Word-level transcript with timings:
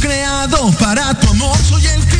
creado 0.00 0.70
para 0.72 1.14
tu 1.14 1.28
amor. 1.28 1.56
Soy 1.58 1.86
el 1.86 2.02
fin 2.02 2.19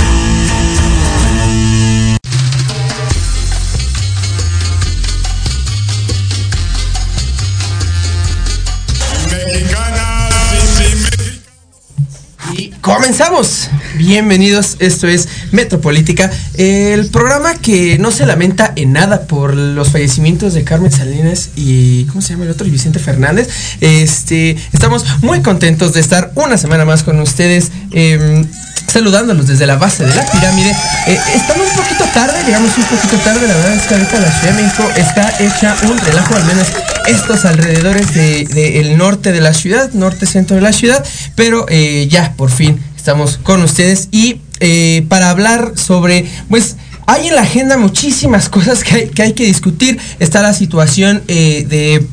Comenzamos. 13.21 13.69
Bienvenidos, 13.97 14.77
esto 14.79 15.07
es 15.07 15.27
Metropolítica, 15.51 16.31
el 16.55 17.07
programa 17.07 17.53
que 17.53 17.99
no 17.99 18.09
se 18.09 18.25
lamenta 18.25 18.73
en 18.75 18.93
nada 18.93 19.23
por 19.27 19.55
los 19.55 19.89
fallecimientos 19.91 20.55
de 20.55 20.63
Carmen 20.63 20.91
Salinas 20.91 21.49
y 21.55 22.05
¿cómo 22.05 22.21
se 22.21 22.33
llama 22.33 22.45
el 22.45 22.51
otro? 22.51 22.65
Vicente 22.65 22.97
Fernández. 22.97 23.47
Este, 23.79 24.57
estamos 24.73 25.05
muy 25.21 25.41
contentos 25.41 25.93
de 25.93 25.99
estar 25.99 26.31
una 26.35 26.57
semana 26.57 26.83
más 26.83 27.03
con 27.03 27.19
ustedes. 27.19 27.71
em, 27.91 28.45
saludándolos 28.91 29.47
desde 29.47 29.65
la 29.65 29.77
base 29.77 30.05
de 30.05 30.13
la 30.13 30.29
pirámide. 30.29 30.75
Eh, 31.07 31.17
estamos 31.33 31.65
un 31.69 31.77
poquito 31.77 32.03
tarde, 32.13 32.43
digamos 32.45 32.77
un 32.77 32.83
poquito 32.83 33.15
tarde, 33.23 33.47
la 33.47 33.53
verdad 33.53 33.73
es 33.73 33.83
que 33.83 33.93
ahorita 33.93 34.19
la 34.19 34.31
Ciudad 34.31 34.53
de 34.53 34.63
México 34.63 34.89
está 34.97 35.33
hecha 35.39 35.77
un 35.89 35.97
relajo, 35.97 36.35
al 36.35 36.43
menos 36.43 36.67
estos 37.07 37.45
alrededores 37.45 38.13
del 38.13 38.47
de, 38.47 38.79
el 38.81 38.97
norte 38.97 39.31
de 39.31 39.39
la 39.39 39.53
ciudad, 39.53 39.91
norte 39.93 40.25
centro 40.25 40.57
de 40.57 40.61
la 40.61 40.73
ciudad, 40.73 41.05
pero 41.35 41.65
eh, 41.69 42.07
ya 42.09 42.33
por 42.35 42.51
fin 42.51 42.81
estamos 43.01 43.37
con 43.37 43.63
ustedes 43.63 44.09
y 44.11 44.41
eh, 44.59 45.03
para 45.09 45.31
hablar 45.31 45.73
sobre, 45.75 46.29
pues, 46.49 46.75
hay 47.07 47.29
en 47.29 47.35
la 47.35 47.41
agenda 47.41 47.75
muchísimas 47.77 48.47
cosas 48.55 48.83
que 48.83 48.93
hay 48.95 49.09
que, 49.09 49.23
hay 49.23 49.33
que 49.33 49.45
discutir. 49.45 49.99
Está 50.19 50.43
la 50.43 50.53
situación 50.53 51.23
eh, 51.27 51.65
de 51.67 52.05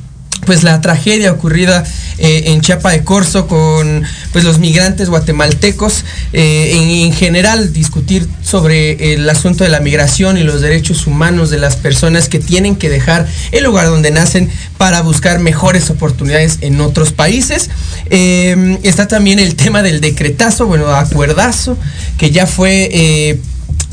pues 0.49 0.63
la 0.63 0.81
tragedia 0.81 1.31
ocurrida 1.31 1.85
eh, 2.17 2.45
en 2.47 2.63
Chiapa 2.63 2.93
de 2.93 3.05
Corzo 3.05 3.47
con 3.47 4.03
pues 4.33 4.45
los 4.45 4.59
migrantes 4.59 5.11
guatemaltecos 5.11 6.07
eh, 6.33 6.73
en, 6.73 6.89
en, 6.89 7.13
general 7.13 7.75
discutir 7.75 8.27
sobre 8.43 9.13
el 9.13 9.29
asunto 9.29 9.63
de 9.63 9.69
la 9.69 9.81
migración 9.81 10.39
y 10.39 10.45
los 10.45 10.63
derechos 10.63 11.07
humanos 11.07 11.51
de 11.51 11.59
las 11.59 11.77
personas 11.77 12.31
que 12.31 12.39
tienen 12.39 12.77
que 12.77 12.89
dejar 12.89 13.29
el 13.53 13.63
lugar 13.63 13.89
donde 13.89 14.11
nacen 14.11 14.51
para 14.79 15.03
buscar 15.03 15.39
mejores 15.39 15.91
oportunidades 15.91 16.57
en 16.63 16.81
otros 16.81 17.13
países. 17.13 17.69
Eh, 18.09 18.79
está 18.85 19.07
también 19.07 19.41
el 19.41 19.55
tema 19.55 19.83
del 19.83 20.01
decretazo 20.01 20.65
bueno 20.65 20.89
acuerdazo 20.95 21.77
que 22.17 22.31
ya 22.31 22.47
fue 22.47 23.39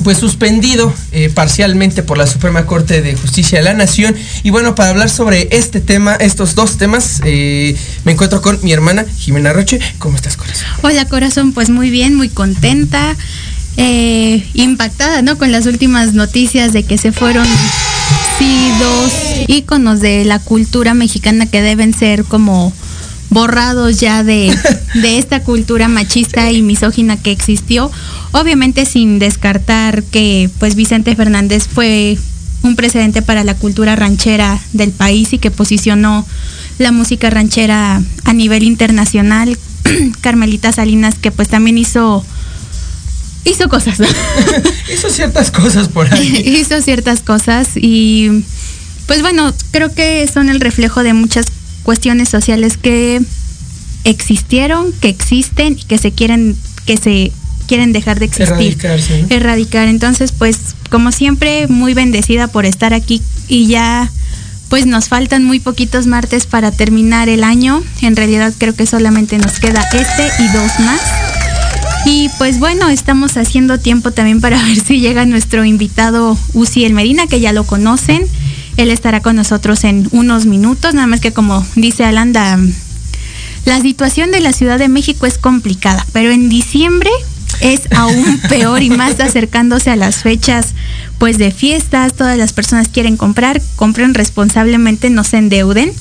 pues 0.04 0.18
suspendido 0.18 0.94
eh, 1.12 1.30
parcialmente 1.34 2.04
por 2.04 2.18
la 2.18 2.28
Suprema 2.28 2.66
Corte 2.66 3.02
de 3.02 3.16
Justicia 3.16 3.60
de 3.60 3.64
la 3.64 3.74
Nación. 3.74 4.16
Y 4.44 4.50
bueno, 4.50 4.76
para 4.76 4.90
hablar 4.90 5.10
sobre 5.10 5.48
este 5.52 5.82
tema, 5.82 6.16
estos 6.16 6.56
dos 6.56 6.78
temas, 6.78 7.22
eh, 7.26 7.76
me 8.04 8.12
encuentro 8.12 8.42
con 8.42 8.60
mi 8.64 8.72
hermana 8.72 9.06
Jimena 9.18 9.54
Roche. 9.54 9.80
¿Cómo 9.98 10.16
estás, 10.16 10.38
corazón? 10.38 10.68
Hola, 10.82 11.06
corazón, 11.06 11.54
pues 11.54 11.70
muy 11.70 11.90
bien, 11.90 12.16
muy 12.16 12.30
contenta, 12.30 13.16
eh, 13.78 14.48
impactada, 14.54 15.22
¿no? 15.22 15.38
Con 15.38 15.52
las 15.52 15.66
últimas 15.66 16.14
noticias 16.14 16.72
de 16.74 16.84
que 16.84 16.98
se 16.98 17.12
fueron, 17.12 17.48
sí, 18.38 18.72
dos 18.80 19.12
íconos 19.48 20.02
de 20.02 20.26
la 20.26 20.40
cultura 20.40 20.94
mexicana 20.94 21.46
que 21.46 21.62
deben 21.62 21.94
ser 21.94 22.26
como 22.26 22.74
borrados 23.30 24.00
ya 24.00 24.24
de, 24.24 24.56
de 24.94 25.18
esta 25.18 25.44
cultura 25.44 25.88
machista 25.88 26.52
y 26.52 26.62
misógina 26.62 27.18
que 27.18 27.32
existió, 27.32 27.92
obviamente 28.32 28.86
sin 28.86 29.20
descartar 29.20 30.04
que 30.04 30.50
pues 30.60 30.76
Vicente 30.76 31.16
Fernández 31.16 31.68
fue 31.68 32.18
un 32.66 32.76
precedente 32.76 33.22
para 33.22 33.44
la 33.44 33.56
cultura 33.56 33.96
ranchera 33.96 34.60
del 34.74 34.92
país 34.92 35.34
y 35.34 35.38
que 35.38 35.52
posicionó 35.52 36.26
la 36.78 36.92
música 36.92 37.30
ranchera 37.30 38.02
a 38.24 38.34
nivel 38.34 38.64
internacional. 38.64 39.58
Carmelita 40.22 40.72
Salinas 40.72 41.16
que 41.16 41.32
pues 41.32 41.48
también 41.48 41.78
hizo 41.78 42.26
hizo 43.46 43.70
cosas. 43.70 44.00
hizo 44.94 45.10
ciertas 45.10 45.52
cosas 45.52 45.88
por 45.90 46.12
ahí. 46.14 46.44
hizo 46.60 46.82
ciertas 46.82 47.22
cosas 47.22 47.70
y 47.76 48.44
pues 49.06 49.22
bueno, 49.22 49.54
creo 49.72 49.94
que 49.94 50.28
son 50.32 50.50
el 50.50 50.60
reflejo 50.60 51.04
de 51.04 51.14
muchas 51.14 51.46
cuestiones 51.86 52.28
sociales 52.28 52.76
que 52.78 53.22
existieron, 54.04 54.92
que 55.00 55.08
existen 55.08 55.78
y 55.80 55.84
que 55.84 55.98
se 55.98 56.12
quieren, 56.12 56.58
que 56.86 56.98
se 56.98 57.32
quieren 57.68 57.94
dejar 57.94 58.20
de 58.20 58.26
existir. 58.26 58.78
Erradicar. 59.30 59.88
Entonces, 59.88 60.32
pues, 60.32 60.58
como 60.90 61.12
siempre, 61.12 61.68
muy 61.68 61.94
bendecida 61.94 62.48
por 62.48 62.66
estar 62.66 62.94
aquí 62.94 63.22
y 63.48 63.68
ya 63.68 64.12
pues 64.70 64.88
nos 64.88 65.10
faltan 65.10 65.44
muy 65.44 65.60
poquitos 65.60 66.08
martes 66.08 66.48
para 66.48 66.72
terminar 66.72 67.30
el 67.30 67.44
año. 67.44 67.84
En 68.02 68.16
realidad 68.16 68.52
creo 68.58 68.76
que 68.76 68.88
solamente 68.88 69.38
nos 69.38 69.60
queda 69.60 69.88
este 69.94 70.44
y 70.44 70.48
dos 70.50 70.72
más. 70.80 71.02
Y 72.08 72.30
pues 72.38 72.60
bueno, 72.60 72.90
estamos 72.90 73.38
haciendo 73.38 73.80
tiempo 73.80 74.12
también 74.12 74.42
para 74.42 74.62
ver 74.66 74.80
si 74.80 75.00
llega 75.00 75.26
nuestro 75.26 75.66
invitado 75.66 76.38
Uzi 76.54 76.84
El 76.84 76.94
Medina, 76.94 77.28
que 77.28 77.40
ya 77.40 77.54
lo 77.54 77.64
conocen. 77.64 78.28
Él 78.78 78.92
estará 78.92 79.22
con 79.22 79.36
nosotros 79.36 79.84
en 79.84 80.08
unos 80.12 80.46
minutos, 80.46 80.94
nada 80.94 81.08
más 81.08 81.22
que 81.22 81.32
como 81.32 81.66
dice 81.76 82.04
Alanda, 82.04 82.58
la 83.66 83.82
situación 83.82 84.32
de 84.32 84.42
la 84.42 84.54
Ciudad 84.54 84.78
de 84.78 84.90
México 84.90 85.26
es 85.26 85.38
complicada, 85.38 86.06
pero 86.14 86.32
en 86.32 86.50
diciembre 86.50 87.10
es 87.62 87.82
aún 87.92 88.40
peor 88.50 88.84
y 88.84 88.90
más 88.90 89.20
acercándose 89.20 89.90
a 89.90 89.96
las 89.96 90.24
fechas 90.24 90.74
pues 91.18 91.38
de 91.38 91.52
fiestas, 91.52 92.14
todas 92.14 92.38
las 92.38 92.54
personas 92.54 92.88
quieren 92.90 93.18
comprar, 93.18 93.62
compren 93.76 94.14
responsablemente, 94.14 95.10
no 95.10 95.24
se 95.24 95.38
endeuden. 95.38 95.92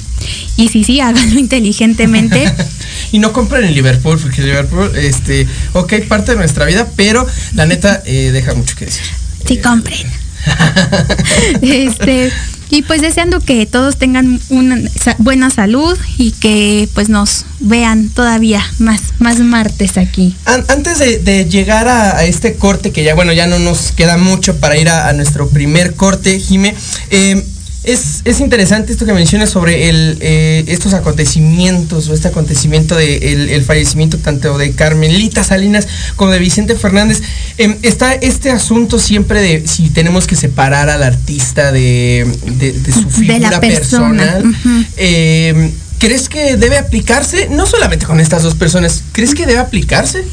Y 0.57 0.69
sí, 0.69 0.85
sí, 0.85 1.01
háganlo 1.01 1.39
inteligentemente. 1.39 2.53
y 3.13 3.19
no 3.19 3.33
compren 3.33 3.65
en 3.65 3.75
Liverpool, 3.75 4.19
porque 4.21 4.43
Liverpool, 4.43 4.91
este, 4.97 5.47
ok, 5.73 5.95
parte 6.09 6.33
de 6.33 6.39
nuestra 6.39 6.65
vida, 6.65 6.89
pero 6.97 7.27
la 7.55 7.67
neta 7.67 8.03
eh, 8.05 8.31
deja 8.33 8.55
mucho 8.55 8.77
que 8.77 8.87
decir. 8.87 9.05
Sí, 9.47 9.59
compren. 9.59 10.07
este, 11.63 12.33
y 12.75 12.83
pues 12.83 13.01
deseando 13.01 13.39
que 13.39 13.67
todos 13.67 13.99
tengan 13.99 14.41
una 14.49 14.77
buena 15.19 15.49
salud 15.51 15.97
y 16.19 16.33
que 16.33 16.89
pues 16.93 17.09
nos 17.09 17.47
vean 17.61 18.09
todavía 18.09 18.65
más, 18.81 19.01
más 19.21 19.39
martes 19.39 19.97
aquí. 19.97 20.35
Antes 20.45 20.99
de, 20.99 21.45
llegar 21.45 21.87
a, 21.87 22.17
a, 22.17 22.25
este 22.25 22.57
corte, 22.57 22.91
que 22.91 23.05
ya 23.05 23.15
bueno, 23.15 23.33
ya 23.33 23.47
no 23.47 23.61
nos 23.61 23.93
queda 23.93 24.17
mucho 24.17 24.57
para 24.57 24.77
ir 24.77 24.89
a, 24.89 25.09
a 25.09 25.13
nuestro 25.13 25.49
primer 25.51 25.95
corte, 25.95 26.41
Jime, 26.41 26.75
eh, 27.11 27.45
es, 27.85 28.23
es, 28.25 28.41
interesante 28.41 28.93
esto 28.93 29.05
que 29.05 29.13
mencionas 29.13 29.51
sobre 29.51 29.89
el, 29.89 30.17
eh, 30.21 30.65
estos 30.69 30.95
acontecimientos 30.95 32.09
o 32.09 32.15
este 32.15 32.29
acontecimiento 32.29 32.97
de 32.97 33.17
el, 33.33 33.51
el, 33.51 33.63
fallecimiento 33.63 34.19
tanto 34.19 34.57
de 34.59 34.73
Carmelita 34.73 35.45
Salinas 35.45 35.87
como 36.17 36.31
de 36.31 36.39
Vicente 36.39 36.77
Fernández. 36.77 37.23
Eh, 37.59 37.77
está 37.83 38.15
este 38.15 38.51
asunto 38.51 38.99
siempre 38.99 39.41
de 39.41 39.69
si 39.69 39.91
tenemos 39.91 40.27
que 40.27 40.35
separar 40.35 40.89
al 40.89 41.03
artista 41.03 41.73
de, 41.73 42.27
de, 42.59 42.73
de 42.73 42.93
su 42.93 43.11
figura 43.11 43.51
de 43.61 43.69
personal. 43.69 44.47
Uh 44.47 44.51
-huh. 44.51 44.87
eh, 44.97 45.71
¿Crees 45.99 46.29
que 46.29 46.57
debe 46.57 46.79
aplicarse? 46.79 47.49
No 47.51 47.67
solamente 47.67 48.07
con 48.07 48.21
estas 48.21 48.43
dos 48.43 48.55
personas, 48.55 49.05
¿crees 49.13 49.35
que 49.35 49.47
debe 49.47 49.59
aplicarse? 49.59 50.25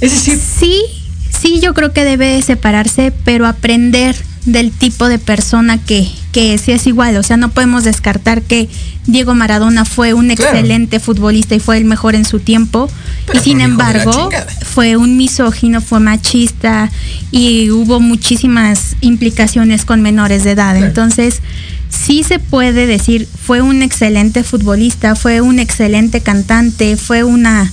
Es 0.00 0.12
decir... 0.12 0.38
Sí, 0.60 0.82
sí, 1.30 1.60
yo 1.60 1.72
creo 1.72 1.92
que 1.92 2.04
debe 2.04 2.40
separarse, 2.42 3.12
pero 3.24 3.46
aprender 3.46 4.16
del 4.46 4.70
tipo 4.70 5.08
de 5.08 5.18
persona 5.18 5.76
que, 5.76 6.08
que 6.32 6.56
sí 6.56 6.72
es 6.72 6.86
igual. 6.86 7.16
O 7.16 7.22
sea, 7.22 7.36
no 7.36 7.50
podemos 7.50 7.84
descartar 7.84 8.42
que 8.42 8.68
Diego 9.06 9.34
Maradona 9.34 9.84
fue 9.84 10.14
un 10.14 10.30
excelente 10.30 11.00
futbolista 11.00 11.54
y 11.54 11.60
fue 11.60 11.76
el 11.76 11.84
mejor 11.84 12.14
en 12.14 12.24
su 12.24 12.38
tiempo. 12.38 12.88
Pero 13.26 13.40
y 13.40 13.42
sin 13.42 13.60
embargo, 13.60 14.30
fue 14.64 14.96
un 14.96 15.16
misógino, 15.16 15.80
fue 15.80 16.00
machista 16.00 16.90
y 17.30 17.70
hubo 17.70 18.00
muchísimas 18.00 18.96
implicaciones 19.00 19.84
con 19.84 20.00
menores 20.00 20.44
de 20.44 20.52
edad. 20.52 20.72
Claro. 20.72 20.86
Entonces, 20.86 21.42
sí 21.90 22.22
se 22.22 22.38
puede 22.38 22.86
decir, 22.86 23.28
fue 23.44 23.60
un 23.62 23.82
excelente 23.82 24.44
futbolista, 24.44 25.16
fue 25.16 25.40
un 25.40 25.58
excelente 25.58 26.20
cantante, 26.20 26.96
fue 26.96 27.24
una 27.24 27.70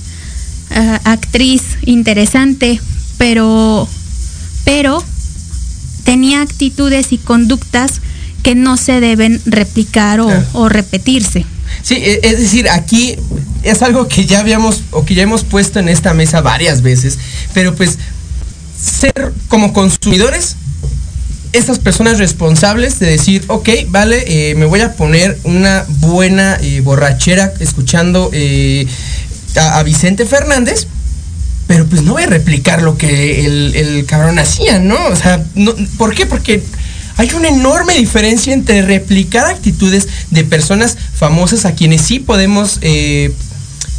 uh, 0.70 0.74
actriz 1.04 1.62
interesante, 1.84 2.80
pero, 3.16 3.88
pero 4.64 5.04
tenía 6.04 6.42
actitudes 6.42 7.12
y 7.12 7.18
conductas 7.18 8.00
que 8.42 8.54
no 8.54 8.76
se 8.76 9.00
deben 9.00 9.40
replicar 9.46 10.20
o, 10.20 10.26
claro. 10.26 10.46
o, 10.52 10.68
repetirse. 10.68 11.46
Sí, 11.82 11.96
es 12.00 12.38
decir, 12.38 12.68
aquí 12.68 13.16
es 13.62 13.82
algo 13.82 14.06
que 14.06 14.26
ya 14.26 14.40
habíamos 14.40 14.82
o 14.90 15.04
que 15.04 15.14
ya 15.14 15.22
hemos 15.22 15.44
puesto 15.44 15.80
en 15.80 15.88
esta 15.88 16.14
mesa 16.14 16.40
varias 16.42 16.82
veces, 16.82 17.18
pero 17.52 17.74
pues 17.74 17.98
ser 18.78 19.32
como 19.48 19.72
consumidores 19.72 20.56
estas 21.54 21.78
personas 21.78 22.18
responsables 22.18 22.98
de 22.98 23.06
decir, 23.06 23.44
ok, 23.46 23.68
vale, 23.88 24.24
eh, 24.26 24.54
me 24.56 24.66
voy 24.66 24.80
a 24.80 24.94
poner 24.94 25.38
una 25.44 25.86
buena 25.88 26.58
eh, 26.60 26.80
borrachera 26.80 27.52
escuchando 27.60 28.28
eh, 28.32 28.86
a, 29.56 29.78
a 29.78 29.82
Vicente 29.84 30.26
Fernández, 30.26 30.88
pero 31.66 31.86
pues 31.86 32.02
no 32.02 32.12
voy 32.12 32.24
a 32.24 32.26
replicar 32.26 32.82
lo 32.82 32.98
que 32.98 33.44
el, 33.46 33.74
el 33.74 34.06
cabrón 34.06 34.38
hacía, 34.38 34.78
¿no? 34.78 35.06
O 35.06 35.16
sea, 35.16 35.42
no, 35.54 35.74
¿por 35.96 36.14
qué? 36.14 36.26
Porque 36.26 36.62
hay 37.16 37.30
una 37.34 37.48
enorme 37.48 37.94
diferencia 37.94 38.52
entre 38.52 38.82
replicar 38.82 39.46
actitudes 39.46 40.08
de 40.30 40.44
personas 40.44 40.96
famosas 41.14 41.64
a 41.64 41.74
quienes 41.74 42.02
sí 42.02 42.18
podemos, 42.18 42.78
eh, 42.82 43.32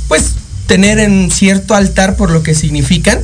pues, 0.08 0.34
tener 0.68 1.00
en 1.00 1.32
cierto 1.32 1.76
altar 1.76 2.18
por 2.18 2.30
lo 2.32 2.44
que 2.44 2.54
significan. 2.54 3.20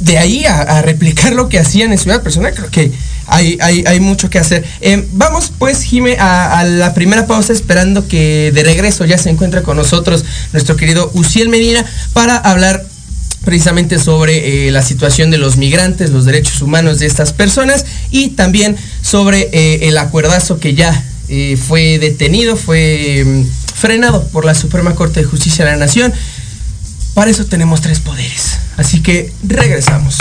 De 0.00 0.18
ahí 0.18 0.44
a, 0.44 0.80
replicar 0.82 1.32
lo 1.32 1.48
que 1.48 1.58
hacían 1.58 1.92
en 1.92 1.98
vida 1.98 2.22
personal, 2.22 2.54
creo 2.54 2.70
que 2.70 2.92
hay, 3.26 3.58
hay, 3.60 3.84
hay 3.84 4.00
mucho 4.00 4.30
que 4.30 4.38
hacer. 4.38 4.64
Eh, 4.80 5.06
vamos 5.12 5.52
pues, 5.56 5.82
Jime, 5.82 6.16
a, 6.18 6.60
a, 6.60 6.64
la 6.64 6.94
primera 6.94 7.26
pausa 7.26 7.52
esperando 7.52 8.06
que 8.06 8.52
de 8.52 8.62
regreso 8.62 9.04
ya 9.04 9.18
se 9.18 9.30
encuentre 9.30 9.62
con 9.62 9.76
nosotros 9.76 10.24
nuestro 10.52 10.76
querido 10.76 11.10
Uciel 11.14 11.48
Medina 11.48 11.84
para 12.12 12.36
hablar 12.36 12.84
precisamente 13.48 13.98
sobre 13.98 14.66
eh, 14.66 14.70
la 14.70 14.82
situación 14.82 15.30
de 15.30 15.38
los 15.38 15.56
migrantes, 15.56 16.10
los 16.10 16.26
derechos 16.26 16.60
humanos 16.60 16.98
de 16.98 17.06
estas 17.06 17.32
personas 17.32 17.86
y 18.10 18.28
también 18.28 18.76
sobre 19.00 19.48
eh, 19.52 19.88
el 19.88 19.96
acuerdazo 19.96 20.60
que 20.60 20.74
ya 20.74 21.02
eh, 21.30 21.56
fue 21.56 21.98
detenido, 21.98 22.56
fue 22.56 23.24
mm, 23.24 23.44
frenado 23.74 24.28
por 24.28 24.44
la 24.44 24.54
Suprema 24.54 24.94
Corte 24.94 25.20
de 25.20 25.26
Justicia 25.26 25.64
de 25.64 25.70
la 25.70 25.78
Nación. 25.78 26.12
Para 27.14 27.30
eso 27.30 27.46
tenemos 27.46 27.80
tres 27.80 28.00
poderes. 28.00 28.58
Así 28.76 29.00
que 29.00 29.32
regresamos. 29.42 30.18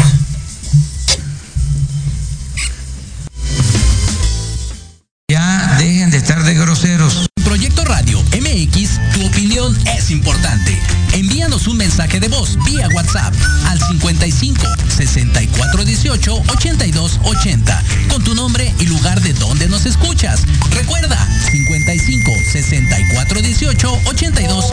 82 17.08 17.20
80 17.24 17.84
con 18.10 18.24
tu 18.24 18.36
nombre 18.36 18.74
y 18.80 18.86
lugar 18.86 19.22
de 19.22 19.34
donde 19.34 19.68
nos 19.68 19.86
escuchas. 19.86 20.42
Recuerda 20.72 21.18
55 21.52 22.32
64 22.52 23.42
18 23.42 24.02
82 24.06 24.66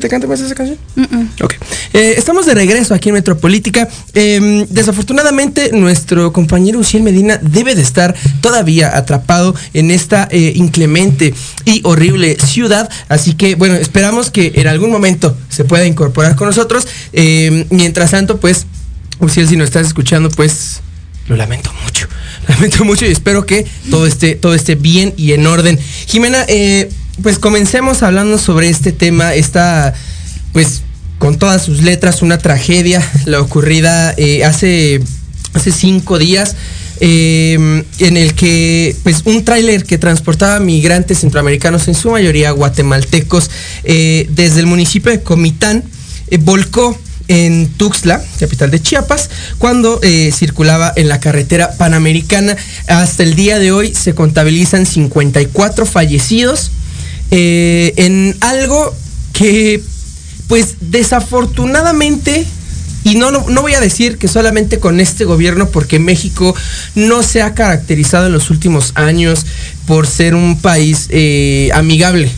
que 0.00 0.08
te 0.08 0.08
cante 0.08 0.26
más 0.26 0.40
esa 0.40 0.54
canción? 0.54 0.78
Mm 0.96 1.02
-mm. 1.02 1.44
Ok. 1.44 1.54
Eh, 1.92 2.14
estamos 2.16 2.46
de 2.46 2.54
regreso 2.54 2.94
aquí 2.94 3.10
en 3.10 3.14
Metropolítica. 3.14 3.88
Eh, 4.14 4.66
desafortunadamente, 4.70 5.70
nuestro 5.72 6.32
compañero 6.32 6.78
Uciel 6.78 7.02
Medina 7.02 7.38
debe 7.42 7.74
de 7.74 7.82
estar 7.82 8.14
todavía 8.40 8.96
atrapado 8.96 9.54
en 9.74 9.90
esta 9.90 10.28
eh, 10.30 10.52
inclemente 10.56 11.34
y 11.64 11.80
horrible 11.84 12.36
ciudad. 12.38 12.88
Así 13.08 13.34
que, 13.34 13.54
bueno, 13.54 13.74
esperamos 13.74 14.30
que 14.30 14.52
en 14.54 14.66
algún 14.66 14.90
momento 14.90 15.36
se 15.48 15.64
pueda 15.64 15.86
incorporar 15.86 16.34
con 16.36 16.46
nosotros. 16.48 16.86
mientras 17.70 18.10
tanto, 18.10 18.40
pues, 18.40 18.66
Uciel, 19.20 19.46
si 19.48 19.56
nos 19.56 19.66
estás 19.66 19.86
escuchando, 19.86 20.30
pues 20.30 20.80
lo 21.30 21.36
lamento 21.36 21.70
mucho. 21.84 22.08
Lamento 22.48 22.84
mucho 22.84 23.06
y 23.06 23.12
espero 23.12 23.46
que 23.46 23.64
todo 23.90 24.06
esté, 24.06 24.34
todo 24.34 24.54
esté 24.54 24.74
bien 24.74 25.14
y 25.16 25.32
en 25.32 25.46
orden. 25.46 25.78
Jimena, 26.06 26.44
eh, 26.48 26.90
pues 27.22 27.38
comencemos 27.38 28.02
hablando 28.02 28.38
sobre 28.38 28.68
este 28.68 28.92
tema, 28.92 29.34
esta, 29.34 29.94
pues, 30.52 30.82
con 31.18 31.38
todas 31.38 31.62
sus 31.62 31.82
letras, 31.82 32.22
una 32.22 32.38
tragedia, 32.38 33.02
la 33.26 33.40
ocurrida 33.40 34.14
eh, 34.16 34.44
hace, 34.44 35.00
hace 35.54 35.72
cinco 35.72 36.18
días. 36.18 36.56
Eh, 37.02 37.82
en 38.00 38.16
el 38.18 38.34
que 38.34 38.94
pues 39.02 39.22
un 39.24 39.42
tráiler 39.42 39.84
que 39.84 39.96
transportaba 39.96 40.60
migrantes 40.60 41.20
centroamericanos, 41.20 41.88
en 41.88 41.94
su 41.94 42.10
mayoría 42.10 42.50
guatemaltecos, 42.50 43.50
eh, 43.84 44.26
desde 44.28 44.60
el 44.60 44.66
municipio 44.66 45.10
de 45.10 45.22
Comitán, 45.22 45.82
volcó 46.40 46.98
en 47.28 47.68
Tuxtla, 47.68 48.22
capital 48.38 48.70
de 48.70 48.82
Chiapas, 48.82 49.30
cuando 49.56 49.98
circulaba 50.32 50.92
en 50.94 51.08
la 51.08 51.20
carretera 51.20 51.72
panamericana. 51.78 52.56
Hasta 52.86 53.22
el 53.22 53.34
día 53.34 53.58
de 53.58 53.72
hoy 53.72 53.94
se 53.94 54.14
contabilizan 54.14 54.84
54 54.84 55.86
fallecidos 55.86 56.70
eh, 57.30 57.92
en 57.96 58.36
algo 58.40 58.94
que, 59.32 59.82
pues 60.48 60.76
desafortunadamente 60.80 62.46
y 63.02 63.14
no, 63.14 63.30
no, 63.30 63.46
no, 63.48 63.62
voy 63.62 63.72
a 63.74 63.80
decir 63.80 64.18
que 64.18 64.28
solamente 64.28 64.78
con 64.78 65.00
este 65.00 65.24
gobierno, 65.24 65.70
porque 65.70 65.98
México 65.98 66.54
no 66.94 67.22
se 67.22 67.40
ha 67.40 67.54
caracterizado 67.54 68.26
en 68.26 68.32
los 68.32 68.50
últimos 68.50 68.92
años 68.94 69.46
por 69.86 70.06
ser 70.06 70.34
un 70.34 70.60
país 70.60 71.06
eh, 71.08 71.70
amigable 71.72 72.30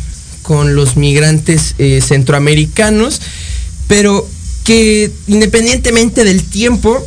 con 0.43 0.77
los 0.77 0.97
migrantes 0.97 1.75
eh, 1.79 2.01
centroamericanos, 2.01 3.21
pero 3.89 4.29
que 4.65 5.11
independientemente 5.27 6.25
del 6.25 6.45
tiempo, 6.45 7.05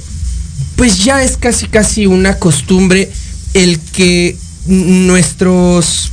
pues 0.76 1.04
ya 1.04 1.24
es 1.24 1.38
casi 1.38 1.68
casi 1.68 2.08
una 2.08 2.38
costumbre 2.38 3.10
el 3.54 3.80
que 3.80 4.36
nuestros, 4.66 6.12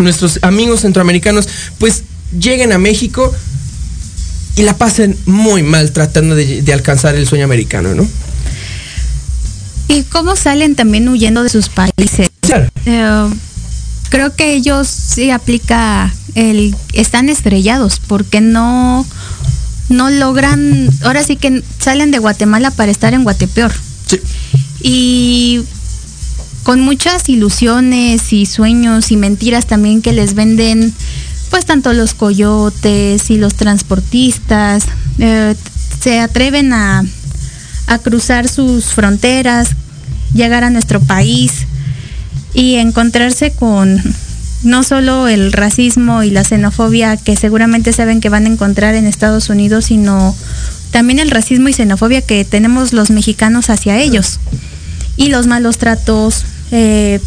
nuestros 0.00 0.38
amigos 0.42 0.80
centroamericanos 0.80 1.48
pues 1.78 2.04
lleguen 2.38 2.72
a 2.72 2.78
México 2.78 3.34
y 4.56 4.62
la 4.62 4.76
pasen 4.76 5.16
muy 5.26 5.62
mal 5.62 5.92
tratando 5.92 6.34
de, 6.34 6.62
de, 6.62 6.72
alcanzar 6.72 7.14
el 7.14 7.26
sueño 7.26 7.44
americano, 7.44 7.94
¿no? 7.94 8.06
Y 9.88 10.02
cómo 10.04 10.36
salen 10.36 10.74
también 10.76 11.08
huyendo 11.08 11.42
de 11.42 11.48
sus 11.48 11.68
países. 11.68 12.28
Claro. 12.40 12.68
Eh, 12.84 13.28
creo 14.10 14.34
que 14.34 14.54
ellos 14.54 14.88
sí 14.88 15.30
aplica 15.30 16.12
el 16.34 16.76
están 16.92 17.28
estrellados 17.28 18.00
porque 18.06 18.40
no 18.40 19.06
no 19.88 20.08
logran, 20.08 20.88
ahora 21.02 21.24
sí 21.24 21.36
que 21.36 21.62
salen 21.80 22.10
de 22.12 22.18
Guatemala 22.18 22.70
para 22.70 22.92
estar 22.92 23.12
en 23.12 23.24
Guatepeor. 23.24 23.72
Sí. 24.06 24.20
Y 24.82 25.62
con 26.62 26.80
muchas 26.80 27.28
ilusiones 27.28 28.32
y 28.32 28.46
sueños 28.46 29.10
y 29.10 29.16
mentiras 29.16 29.66
también 29.66 30.02
que 30.02 30.12
les 30.12 30.34
venden 30.34 30.92
pues 31.50 31.64
tanto 31.64 31.92
los 31.92 32.14
coyotes 32.14 33.30
y 33.30 33.36
los 33.36 33.54
transportistas 33.54 34.84
eh, 35.18 35.54
se 36.00 36.20
atreven 36.20 36.72
a, 36.72 37.04
a, 37.88 37.98
cruzar 37.98 38.48
sus 38.48 38.86
fronteras, 38.86 39.70
llegar 40.32 40.62
a 40.62 40.70
nuestro 40.70 41.00
país 41.00 41.66
y 42.54 42.76
encontrarse 42.76 43.50
con 43.50 44.00
no 44.62 44.82
solo 44.84 45.26
el 45.26 45.52
racismo 45.52 46.22
y 46.22 46.30
la 46.30 46.44
xenofobia 46.44 47.16
que 47.16 47.36
seguramente 47.36 47.92
saben 47.92 48.20
que 48.20 48.28
van 48.28 48.46
a 48.46 48.50
encontrar 48.50 48.94
en 48.94 49.06
Estados 49.06 49.48
Unidos, 49.48 49.86
sino 49.86 50.36
también 50.92 51.18
el 51.18 51.30
racismo 51.30 51.68
y 51.68 51.72
xenofobia 51.72 52.22
que 52.22 52.44
tenemos 52.44 52.92
los 52.92 53.10
mexicanos 53.10 53.70
hacia 53.70 53.98
ellos 53.98 54.38
y 55.16 55.28
los 55.28 55.46
malos 55.46 55.78
tratos, 55.78 56.44
eh, 56.70 57.20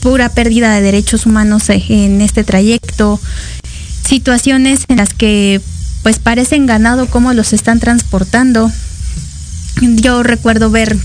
pura 0.00 0.28
pérdida 0.28 0.74
de 0.74 0.82
derechos 0.82 1.26
humanos 1.26 1.70
en 1.70 2.20
este 2.20 2.44
trayecto, 2.44 3.20
situaciones 4.06 4.84
en 4.88 4.98
las 4.98 5.14
que 5.14 5.60
pues 6.02 6.18
parecen 6.18 6.66
ganado 6.66 7.06
cómo 7.06 7.32
los 7.32 7.52
están 7.52 7.80
transportando. 7.80 8.70
Yo 9.80 10.22
recuerdo 10.22 10.70
ver 10.70 10.96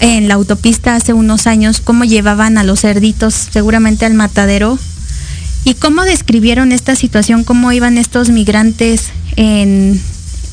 en 0.00 0.28
la 0.28 0.34
autopista 0.34 0.94
hace 0.94 1.12
unos 1.12 1.46
años 1.46 1.80
cómo 1.80 2.04
llevaban 2.04 2.58
a 2.58 2.64
los 2.64 2.80
cerditos 2.80 3.34
seguramente 3.34 4.06
al 4.06 4.14
matadero 4.14 4.78
y 5.64 5.74
cómo 5.74 6.04
describieron 6.04 6.72
esta 6.72 6.96
situación, 6.96 7.44
cómo 7.44 7.72
iban 7.72 7.98
estos 7.98 8.30
migrantes 8.30 9.10
en, 9.36 10.00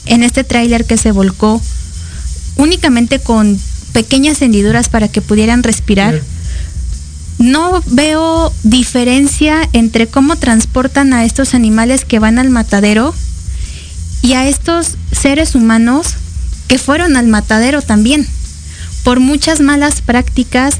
en 0.05 0.23
este 0.23 0.43
tráiler 0.43 0.85
que 0.85 0.97
se 0.97 1.11
volcó 1.11 1.61
únicamente 2.57 3.19
con 3.19 3.57
pequeñas 3.93 4.41
hendiduras 4.41 4.89
para 4.89 5.07
que 5.07 5.21
pudieran 5.21 5.63
respirar. 5.63 6.21
No 7.39 7.81
veo 7.87 8.53
diferencia 8.63 9.67
entre 9.73 10.07
cómo 10.07 10.35
transportan 10.35 11.13
a 11.13 11.25
estos 11.25 11.53
animales 11.53 12.05
que 12.05 12.19
van 12.19 12.39
al 12.39 12.49
matadero 12.49 13.13
y 14.21 14.33
a 14.33 14.47
estos 14.47 14.95
seres 15.11 15.55
humanos 15.55 16.15
que 16.67 16.77
fueron 16.77 17.15
al 17.17 17.27
matadero 17.27 17.81
también. 17.81 18.27
Por 19.03 19.19
muchas 19.19 19.59
malas 19.59 20.01
prácticas, 20.01 20.75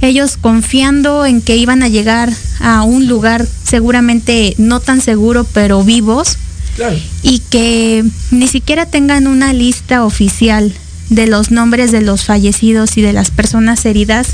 ellos 0.00 0.36
confiando 0.36 1.26
en 1.26 1.40
que 1.40 1.56
iban 1.56 1.82
a 1.82 1.88
llegar 1.88 2.32
a 2.60 2.82
un 2.82 3.08
lugar 3.08 3.46
seguramente 3.64 4.54
no 4.58 4.80
tan 4.80 5.00
seguro, 5.00 5.44
pero 5.52 5.82
vivos, 5.82 6.36
claro. 6.76 6.96
y 7.22 7.40
que 7.40 8.04
ni 8.30 8.46
siquiera 8.46 8.86
tengan 8.86 9.26
una 9.26 9.52
lista 9.52 10.04
oficial 10.04 10.72
de 11.10 11.26
los 11.26 11.50
nombres 11.50 11.92
de 11.92 12.00
los 12.00 12.24
fallecidos 12.24 12.96
y 12.96 13.02
de 13.02 13.12
las 13.12 13.30
personas 13.30 13.84
heridas. 13.84 14.28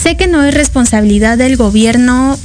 Sé 0.00 0.16
que 0.16 0.26
no 0.26 0.42
es 0.42 0.54
responsabilidad 0.54 1.38
del 1.38 1.56
gobierno 1.56 2.38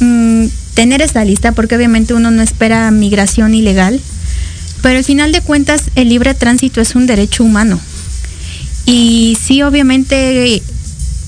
mmm, 0.00 0.46
tener 0.74 1.02
esta 1.02 1.24
lista 1.24 1.52
porque 1.52 1.76
obviamente 1.76 2.14
uno 2.14 2.30
no 2.30 2.42
espera 2.42 2.90
migración 2.90 3.54
ilegal, 3.54 4.00
pero 4.82 4.98
al 4.98 5.04
final 5.04 5.32
de 5.32 5.40
cuentas 5.40 5.84
el 5.94 6.08
libre 6.08 6.34
tránsito 6.34 6.80
es 6.80 6.94
un 6.94 7.06
derecho 7.06 7.44
humano. 7.44 7.80
Y 8.84 9.38
sí, 9.40 9.62
obviamente 9.62 10.62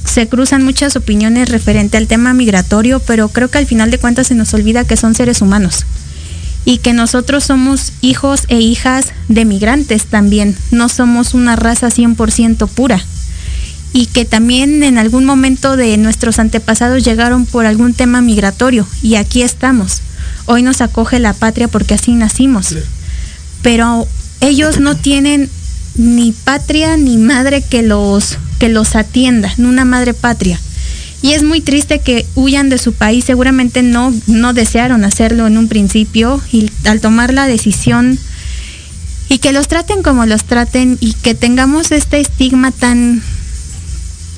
se 0.05 0.29
cruzan 0.29 0.65
muchas 0.65 0.97
opiniones 0.97 1.49
referente 1.49 1.97
al 1.97 2.09
tema 2.09 2.35
migratorio, 2.35 3.01
pero 3.01 3.29
creo 3.29 3.49
que 3.49 3.59
al 3.59 3.67
final 3.67 3.91
de 3.91 3.99
cuentas 3.99 4.27
se 4.27 4.35
nos 4.35 4.53
olvida 4.55 4.85
que 4.85 4.97
son 4.97 5.15
seres 5.15 5.41
humanos 5.41 5.87
y 6.65 6.79
que 6.79 6.93
nosotros 6.93 7.45
somos 7.45 7.93
hijos 8.01 8.45
e 8.49 8.61
hijas 8.61 9.13
de 9.29 9.45
migrantes 9.45 10.07
también, 10.07 10.57
no 10.71 10.89
somos 10.89 11.35
una 11.35 11.57
raza 11.57 11.89
100% 11.89 12.69
pura 12.69 13.05
y 13.95 14.07
que 14.07 14.25
también 14.25 14.83
en 14.83 14.99
algún 14.99 15.25
momento 15.25 15.77
de 15.77 15.97
nuestros 15.97 16.41
antepasados 16.41 17.05
llegaron 17.05 17.47
por 17.47 17.65
algún 17.65 17.95
tema 17.95 18.21
migratorio 18.21 18.87
y 19.03 19.15
aquí 19.15 19.43
estamos. 19.43 20.03
Hoy 20.47 20.63
nos 20.63 20.81
acoge 20.81 21.21
la 21.21 21.33
patria 21.33 21.69
porque 21.69 21.95
así 21.95 22.13
nacimos. 22.13 22.75
Pero 23.63 24.07
ellos 24.41 24.81
no 24.81 24.97
tienen 24.97 25.49
ni 25.95 26.33
patria 26.33 26.97
ni 26.97 27.17
madre 27.19 27.63
que 27.63 27.83
los 27.83 28.37
que 28.59 28.69
los 28.69 28.97
atienda, 28.97 29.53
ni 29.59 29.67
una 29.67 29.85
madre 29.85 30.13
patria. 30.13 30.59
Y 31.25 31.33
es 31.33 31.43
muy 31.43 31.63
triste 31.63 32.01
que 32.01 32.27
huyan 32.35 32.69
de 32.69 32.77
su 32.77 32.93
país, 32.93 33.25
seguramente 33.25 33.83
no, 33.83 34.13
no 34.27 34.53
desearon 34.53 35.05
hacerlo 35.05 35.47
en 35.47 35.57
un 35.57 35.69
principio 35.69 36.39
y 36.53 36.71
al 36.85 37.01
tomar 37.01 37.33
la 37.33 37.47
decisión 37.47 38.19
y 39.31 39.39
que 39.39 39.53
los 39.53 39.67
traten 39.67 40.03
como 40.03 40.27
los 40.27 40.45
traten 40.45 40.99
y 41.01 41.15
que 41.15 41.35
tengamos 41.35 41.93
este 41.93 42.21
estigma 42.21 42.73
tan, 42.73 43.23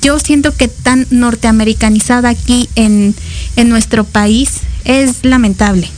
yo 0.01 0.20
siento 0.20 0.57
que 0.57 0.68
tan 0.68 1.09
norteamericanizada 1.11 2.29
aquí 2.29 2.68
en, 2.77 3.16
en 3.57 3.68
nuestro 3.68 4.05
país 4.05 4.51
es 4.85 5.25
lamentable. 5.25 5.90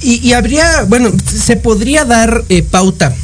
Y, 0.00 0.30
habría, 0.30 0.84
bueno, 0.84 1.10
se 1.26 1.56
podría 1.56 2.04
dar 2.04 2.44
eh, 2.48 2.62
pauta 2.62 3.16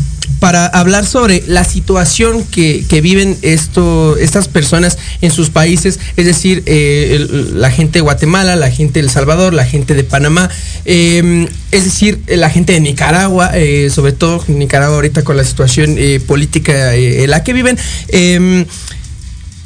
para 0.44 0.66
hablar 0.66 1.06
sobre 1.06 1.42
la 1.46 1.64
situación 1.64 2.44
que, 2.44 2.84
viven 3.00 3.38
estas 3.40 4.48
personas 4.48 4.98
en 5.22 5.30
sus 5.30 5.48
países, 5.48 5.98
es 6.18 6.26
decir, 6.26 6.62
eh, 6.66 7.26
la 7.54 7.70
gente 7.70 7.94
de 7.94 8.00
Guatemala, 8.02 8.54
la 8.54 8.70
gente 8.70 9.00
de 9.00 9.06
El 9.06 9.10
Salvador, 9.10 9.54
la 9.54 9.64
gente 9.64 9.94
de 9.94 10.04
Panamá, 10.04 10.50
eh, 10.84 11.48
es 11.70 11.84
decir, 11.84 12.20
la 12.26 12.50
gente 12.50 12.74
de 12.74 12.80
Nicaragua, 12.80 13.52
eh, 13.54 13.88
sobre 13.88 14.12
todo 14.12 14.44
Nicaragua 14.48 14.96
ahorita 14.96 15.24
con 15.24 15.38
la 15.38 15.44
situación 15.44 15.94
eh, 15.96 16.20
política 16.20 16.94
en 16.94 17.30
la 17.30 17.42
que 17.42 17.54
viven. 17.54 17.78
Em, 18.08 18.66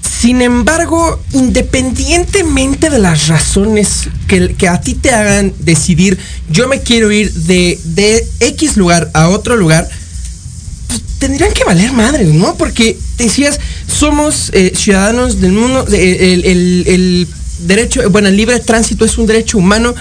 sin 0.00 0.42
embargo, 0.42 1.20
independientemente 1.32 2.88
de 2.88 3.00
las 3.00 3.26
razones 3.26 4.08
que, 4.28 4.54
que, 4.54 4.68
a 4.68 4.80
ti 4.80 4.94
te 4.94 5.10
hagan 5.10 5.52
decidir, 5.58 6.18
yo 6.50 6.68
me 6.68 6.80
quiero 6.80 7.10
ir 7.10 7.32
de, 7.32 7.80
de 7.82 8.24
X 8.38 8.76
lugar 8.76 9.10
a 9.14 9.28
otro 9.28 9.56
lugar, 9.56 9.88
pues, 10.88 11.02
tendrían 11.18 11.52
que 11.52 11.64
valer 11.64 11.92
madres, 11.92 12.28
¿no? 12.28 12.56
Porque 12.56 12.98
decías, 13.16 13.60
somos 13.86 14.50
eh, 14.52 14.72
ciudadanos 14.74 15.40
del 15.40 15.52
mundo, 15.52 15.84
de, 15.84 16.34
el, 16.34 17.28
derecho, 17.60 18.08
bueno, 18.10 18.28
el 18.28 18.36
libre 18.36 18.58
tránsito 18.60 19.04
es 19.04 19.18
un 19.18 19.26
derecho 19.26 19.58
humano, 19.58 19.94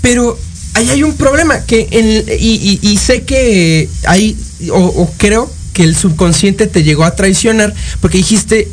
pero 0.00 0.38
ahí 0.74 0.88
hay 0.90 1.02
un 1.02 1.14
problema 1.14 1.64
que 1.64 1.88
en, 1.90 2.24
y, 2.38 2.96
sé 2.98 3.22
que 3.22 3.88
hay, 4.06 4.36
o, 4.70 4.78
o 4.78 5.12
creo 5.18 5.50
que 5.80 5.84
el 5.84 5.96
subconsciente 5.96 6.66
te 6.66 6.82
llegó 6.82 7.04
a 7.04 7.16
traicionar 7.16 7.72
porque 8.00 8.18
dijiste 8.18 8.68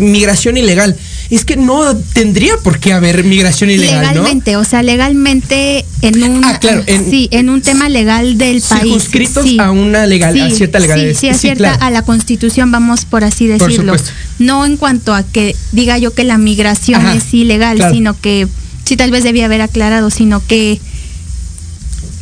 migración 0.00 0.56
ilegal. 0.56 0.96
Es 1.30 1.44
que 1.44 1.56
no 1.56 1.96
tendría 1.96 2.56
por 2.58 2.80
qué 2.80 2.92
haber 2.92 3.22
migración 3.22 3.70
ilegal. 3.70 4.00
Legalmente, 4.08 4.52
¿no? 4.54 4.60
o 4.60 4.64
sea, 4.64 4.82
legalmente 4.82 5.84
en 6.02 6.20
un 6.24 6.44
ah, 6.44 6.58
claro, 6.58 6.82
en, 6.86 7.08
sí, 7.08 7.28
en 7.30 7.48
un 7.48 7.62
tema 7.62 7.88
legal 7.88 8.38
del 8.38 8.60
país. 8.60 8.82
Circunscritos 8.82 9.44
sí. 9.44 9.56
a 9.60 9.70
una 9.70 10.06
legal, 10.06 10.34
sí, 10.34 10.40
a 10.40 10.50
cierta 10.50 10.80
legalidad. 10.80 11.12
Sí, 11.12 11.18
sí, 11.20 11.28
a 11.28 11.34
cierta 11.34 11.58
claro. 11.74 11.84
a 11.84 11.90
la 11.92 12.02
constitución, 12.02 12.72
vamos 12.72 13.04
por 13.04 13.22
así 13.22 13.46
decirlo. 13.46 13.92
Por 13.92 14.02
no 14.40 14.66
en 14.66 14.76
cuanto 14.76 15.14
a 15.14 15.22
que 15.22 15.54
diga 15.70 15.96
yo 15.98 16.12
que 16.12 16.24
la 16.24 16.38
migración 16.38 17.00
Ajá, 17.06 17.14
es 17.14 17.32
ilegal, 17.32 17.76
claro. 17.76 17.94
sino 17.94 18.20
que 18.20 18.48
sí 18.84 18.96
tal 18.96 19.12
vez 19.12 19.22
debía 19.22 19.44
haber 19.44 19.62
aclarado, 19.62 20.10
sino 20.10 20.44
que 20.44 20.80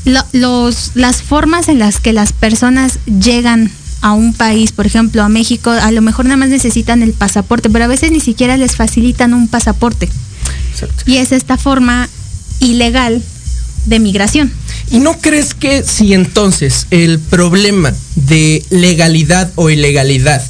lo- 0.04 0.26
los, 0.32 0.90
las 0.94 1.22
formas 1.22 1.68
en 1.68 1.78
las 1.78 2.00
que 2.00 2.12
las 2.12 2.32
personas 2.32 2.98
llegan 3.06 3.70
a 4.04 4.12
un 4.12 4.34
país, 4.34 4.70
por 4.72 4.86
ejemplo, 4.86 5.22
a 5.22 5.30
México, 5.30 5.70
a 5.70 5.90
lo 5.90 6.02
mejor 6.02 6.26
nada 6.26 6.36
más 6.36 6.50
necesitan 6.50 7.02
el 7.02 7.14
pasaporte, 7.14 7.70
pero 7.70 7.86
a 7.86 7.88
veces 7.88 8.12
ni 8.12 8.20
siquiera 8.20 8.58
les 8.58 8.76
facilitan 8.76 9.32
un 9.32 9.48
pasaporte. 9.48 10.10
Exacto. 10.72 11.04
Y 11.06 11.16
es 11.16 11.32
esta 11.32 11.56
forma 11.56 12.10
ilegal 12.60 13.22
de 13.86 13.98
migración. 14.00 14.52
¿Y 14.90 14.98
no 14.98 15.18
crees 15.20 15.54
que 15.54 15.82
si 15.84 16.12
entonces 16.12 16.86
el 16.90 17.18
problema 17.18 17.94
de 18.14 18.62
legalidad 18.68 19.50
o 19.54 19.70
ilegalidad 19.70 20.44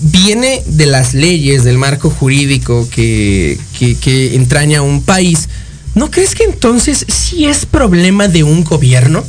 viene 0.00 0.62
de 0.66 0.86
las 0.86 1.14
leyes, 1.14 1.62
del 1.62 1.78
marco 1.78 2.10
jurídico 2.10 2.88
que, 2.90 3.58
que- 3.78 3.94
que 3.94 4.34
entraña 4.34 4.82
un 4.82 5.02
país, 5.02 5.48
¿no 5.94 6.10
crees 6.10 6.34
que 6.34 6.44
entonces 6.44 7.04
sí 7.08 7.46
es 7.46 7.66
problema 7.66 8.28
de 8.28 8.42
un 8.42 8.64
gobierno? 8.64 9.24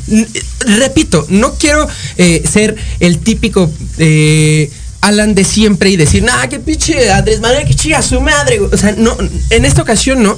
Repito, 0.60 1.26
no 1.30 1.56
quiero 1.56 1.88
eh, 2.18 2.44
ser 2.50 2.76
el 3.00 3.20
típico... 3.20 3.72
eh, 3.98 4.72
Alan 5.02 5.34
de 5.34 5.46
siempre 5.46 5.90
y 5.90 5.96
decir, 5.96 6.24
nah, 6.24 6.48
qué 6.48 6.60
pinche 6.60 7.10
Andrés 7.10 7.40
Manuel, 7.40 7.66
que 7.66 7.74
chica 7.74 8.02
su 8.02 8.20
madre. 8.20 8.60
O 8.60 8.76
sea, 8.76 8.94
no, 8.98 9.16
en 9.50 9.64
esta 9.64 9.82
ocasión 9.82 10.22
no. 10.22 10.38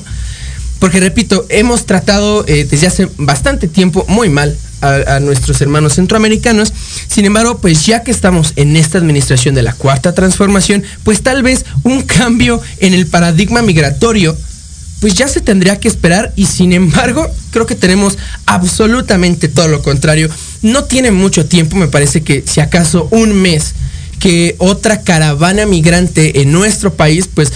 Porque 0.78 1.00
repito, 1.00 1.48
hemos 1.50 1.88
tratado 1.88 2.46
eh, 2.48 2.68
desde 2.70 2.86
hace 2.88 3.10
bastante 3.18 3.68
tiempo 3.68 4.06
muy 4.08 4.30
mal 4.30 4.56
a 4.82 5.20
nuestros 5.20 5.62
hermanos 5.62 5.94
centroamericanos. 5.94 6.74
Sin 7.08 7.26
embargo, 7.26 7.60
pues 7.60 7.86
ya 7.86 8.04
que 8.04 8.10
estamos 8.10 8.54
en 8.56 8.76
esta 8.76 8.98
administración 8.98 9.54
de 9.54 9.62
la 9.62 9.74
cuarta 9.74 10.14
transformación, 10.14 10.84
pues 11.04 11.22
tal 11.22 11.44
vez 11.44 11.66
un 11.84 12.02
cambio 12.02 12.60
en 12.80 12.96
el 12.96 13.06
paradigma 13.06 13.62
migratorio, 13.62 14.36
pues 15.02 15.16
ya 15.16 15.28
se 15.28 15.42
tendría 15.42 15.80
que 15.80 15.88
esperar 15.88 16.32
y 16.36 16.46
sin 16.46 16.74
embargo, 16.74 17.28
creo 17.50 17.66
que 17.66 17.74
tenemos 17.74 18.20
absolutamente 18.46 19.48
todo 19.48 19.68
lo 19.68 19.82
contrario. 19.82 20.30
No 20.62 20.84
tiene 20.84 21.10
mucho 21.10 21.48
tiempo, 21.48 21.76
me 21.76 21.88
parece 21.88 22.22
que 22.22 22.44
si 22.48 22.62
acaso 22.62 23.08
un 23.10 23.34
mes, 23.34 23.74
que 24.20 24.56
otra 24.60 25.02
caravana 25.02 25.66
migrante 25.66 26.42
en 26.42 26.52
nuestro 26.52 26.94
país, 26.94 27.28
pues 27.34 27.52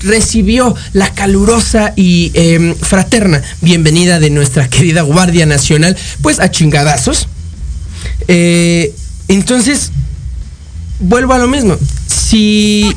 recibió 0.00 0.74
la 0.92 1.14
calurosa 1.14 1.94
y 1.96 2.30
eh, 2.34 2.74
fraterna 2.78 3.42
bienvenida 3.62 4.20
de 4.20 4.28
nuestra 4.28 4.68
querida 4.68 5.00
Guardia 5.00 5.46
Nacional, 5.46 5.96
pues 6.20 6.40
a 6.40 6.50
chingadazos. 6.50 7.26
Eh, 8.28 8.94
entonces, 9.28 9.92
vuelvo 11.00 11.32
a 11.32 11.38
lo 11.38 11.48
mismo. 11.48 11.78
Si, 12.06 12.94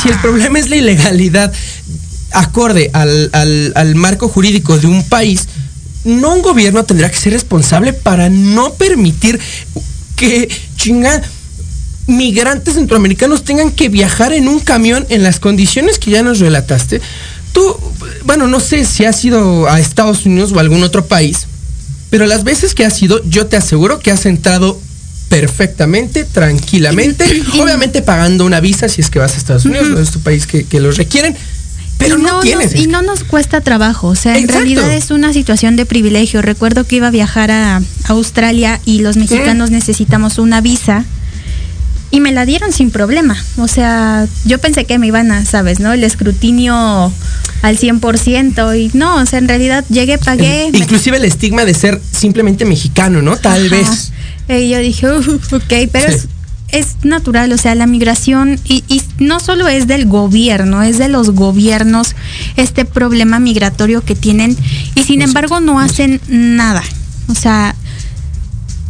si 0.00 0.08
el 0.08 0.20
problema 0.20 0.60
es 0.60 0.70
la 0.70 0.76
ilegalidad 0.76 1.52
acorde 2.34 2.90
al, 2.92 3.30
al- 3.32 3.72
al 3.74 3.94
marco 3.94 4.28
jurídico 4.28 4.78
de 4.78 4.86
un 4.86 5.02
país, 5.08 5.48
no 6.04 6.34
un 6.34 6.42
gobierno 6.42 6.84
tendrá 6.84 7.10
que 7.10 7.16
ser 7.16 7.32
responsable 7.32 7.92
para 7.94 8.28
no 8.28 8.74
permitir 8.74 9.40
que 10.16 10.48
chinga 10.76 11.22
migrantes 12.06 12.74
centroamericanos 12.74 13.44
tengan 13.44 13.70
que 13.70 13.88
viajar 13.88 14.32
en 14.34 14.46
un 14.48 14.60
camión 14.60 15.06
en 15.08 15.22
las 15.22 15.40
condiciones 15.40 15.98
que 15.98 16.10
ya 16.10 16.22
nos 16.22 16.38
relataste. 16.40 17.00
Tú, 17.52 17.74
bueno, 18.24 18.46
no 18.46 18.60
sé 18.60 18.84
si 18.84 19.04
has 19.06 19.24
ido 19.24 19.68
a 19.68 19.80
Estados 19.80 20.26
Unidos 20.26 20.52
o 20.52 20.58
a 20.58 20.60
algún 20.60 20.82
otro 20.82 21.06
país, 21.06 21.46
pero 22.10 22.26
las 22.26 22.44
veces 22.44 22.74
que 22.74 22.84
has 22.84 23.02
ido, 23.02 23.22
yo 23.28 23.46
te 23.46 23.56
aseguro 23.56 24.00
que 24.00 24.10
has 24.10 24.26
entrado 24.26 24.78
perfectamente, 25.30 26.24
tranquilamente, 26.24 27.24
obviamente 27.60 28.02
pagando 28.02 28.44
una 28.44 28.60
visa 28.60 28.88
si 28.88 29.00
es 29.00 29.08
que 29.08 29.18
vas 29.18 29.34
a 29.34 29.36
Estados 29.38 29.64
Unidos, 29.64 29.88
no 29.88 29.98
es 30.00 30.10
tu 30.10 30.20
país 30.20 30.46
que, 30.46 30.64
que 30.64 30.80
los 30.80 30.96
requieren, 30.98 31.34
pero 31.98 32.18
y 32.18 32.22
no, 32.22 32.40
tienes. 32.40 32.72
nos, 32.72 32.80
y 32.82 32.86
no 32.86 33.02
nos 33.02 33.24
cuesta 33.24 33.60
trabajo, 33.60 34.08
o 34.08 34.14
sea, 34.14 34.36
en 34.36 34.48
realidad 34.48 34.92
es 34.92 35.10
una 35.10 35.32
situación 35.32 35.76
de 35.76 35.86
privilegio. 35.86 36.42
Recuerdo 36.42 36.84
que 36.84 36.96
iba 36.96 37.06
a 37.08 37.10
viajar 37.10 37.50
a 37.50 37.80
Australia 38.08 38.80
y 38.84 39.00
los 39.00 39.16
mexicanos 39.16 39.70
necesitamos 39.70 40.38
una 40.38 40.60
visa 40.60 41.04
y 42.10 42.20
me 42.20 42.30
la 42.32 42.46
dieron 42.46 42.72
sin 42.72 42.90
problema. 42.90 43.36
O 43.58 43.66
sea, 43.68 44.26
yo 44.44 44.58
pensé 44.58 44.84
que 44.84 44.98
me 44.98 45.06
iban 45.08 45.32
a, 45.32 45.44
sabes, 45.44 45.80
¿no? 45.80 45.92
El 45.92 46.04
escrutinio 46.04 47.12
al 47.62 47.78
100% 47.78 48.78
y 48.78 48.90
no, 48.96 49.16
o 49.16 49.26
sea, 49.26 49.38
en 49.38 49.48
realidad 49.48 49.84
llegué, 49.88 50.18
pagué. 50.18 50.68
me- 50.72 50.78
Inclusive 50.78 51.16
el 51.16 51.24
estigma 51.24 51.64
de 51.64 51.74
ser 51.74 52.00
simplemente 52.12 52.64
mexicano, 52.66 53.22
¿no? 53.22 53.36
Tal 53.36 53.66
Ajá. 53.66 53.76
vez. 53.76 54.12
Y 54.48 54.68
yo 54.68 54.78
dije, 54.78 55.10
"Uf, 55.10 55.52
ok, 55.54 55.72
pero 55.90 56.10
Sí. 56.10 56.16
es, 56.18 56.28
es 56.74 57.04
natural, 57.04 57.52
o 57.52 57.58
sea, 57.58 57.74
la 57.74 57.86
migración, 57.86 58.58
y, 58.64 58.84
y 58.88 59.02
no 59.18 59.40
solo 59.40 59.68
es 59.68 59.86
del 59.86 60.06
gobierno, 60.06 60.82
es 60.82 60.98
de 60.98 61.08
los 61.08 61.30
gobiernos 61.30 62.14
este 62.56 62.84
problema 62.84 63.38
migratorio 63.38 64.02
que 64.02 64.14
tienen, 64.14 64.56
y 64.94 65.04
sin 65.04 65.22
embargo 65.22 65.60
no 65.60 65.80
hacen 65.80 66.20
nada. 66.28 66.82
O 67.28 67.34
sea, 67.34 67.74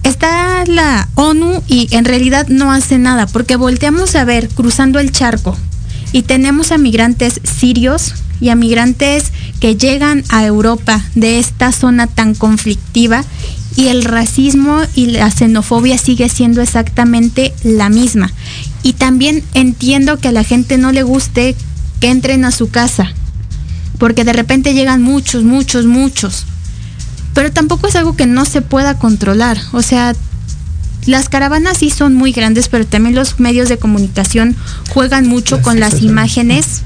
está 0.03 0.65
la 0.67 1.09
ONU 1.15 1.63
y 1.67 1.89
en 1.95 2.05
realidad 2.05 2.49
no 2.49 2.73
hace 2.73 2.99
nada, 2.99 3.27
porque 3.27 3.57
volteamos 3.57 4.15
a 4.17 4.25
ver 4.25 4.49
cruzando 4.49 4.99
el 4.99 5.13
charco 5.13 5.57
y 6.13 6.23
tenemos 6.23 6.71
a 6.73 6.79
migrantes 6.79 7.41
sirios 7.43 8.15
y 8.41 8.49
a 8.49 8.55
migrantes 8.55 9.33
que 9.61 9.77
llegan 9.77 10.23
a 10.29 10.45
Europa 10.45 11.05
de 11.15 11.39
esta 11.39 11.73
zona 11.73 12.07
tan 12.07 12.35
conflictiva 12.35 13.25
y 13.77 13.89
el 13.89 14.05
racismo 14.05 14.83
y 14.95 15.07
la 15.07 15.31
xenofobia 15.31 15.99
sigue 15.99 16.29
siendo 16.29 16.63
exactamente 16.63 17.53
la 17.63 17.89
misma. 17.89 18.33
Y 18.83 18.95
también 18.95 19.43
entiendo 19.55 20.19
que 20.19 20.29
a 20.29 20.33
la 20.33 20.45
gente 20.45 20.79
no 20.79 20.93
le 20.93 21.03
guste 21.03 21.57
que 22.01 22.09
entren 22.09 22.45
a 22.45 22.51
su 22.51 22.71
casa, 22.71 23.13
porque 23.99 24.25
de 24.25 24.33
repente 24.33 24.75
llegan 24.75 25.03
muchos, 25.03 25.45
muchos, 25.45 25.87
muchos 25.87 26.47
pero 27.35 27.51
tampoco 27.53 27.89
es 27.89 27.97
algo 27.97 28.17
que 28.17 28.27
no 28.27 28.45
se 28.45 28.63
pueda 28.63 28.97
controlar. 28.97 29.59
O 29.73 29.83
sea, 29.83 30.15
las 31.05 31.29
caravanas 31.29 31.79
sí 31.79 31.91
son 31.91 32.15
muy 32.15 32.33
grandes, 32.33 32.69
pero 32.69 32.87
también 32.87 33.15
los 33.15 33.41
medios 33.41 33.69
de 33.69 33.77
comunicación 33.77 34.57
juegan 34.91 35.27
mucho 35.27 35.61
con 35.61 35.81
las 35.81 36.01
imágenes 36.01 36.83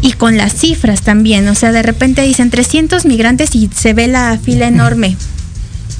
y 0.00 0.12
con 0.12 0.36
las 0.36 0.54
cifras 0.54 1.02
también. 1.02 1.48
O 1.48 1.54
sea, 1.54 1.72
de 1.72 1.82
repente 1.82 2.22
dicen 2.22 2.50
300 2.50 3.04
migrantes 3.04 3.54
y 3.56 3.68
se 3.74 3.92
ve 3.92 4.06
la 4.06 4.38
fila 4.38 4.68
enorme. 4.68 5.16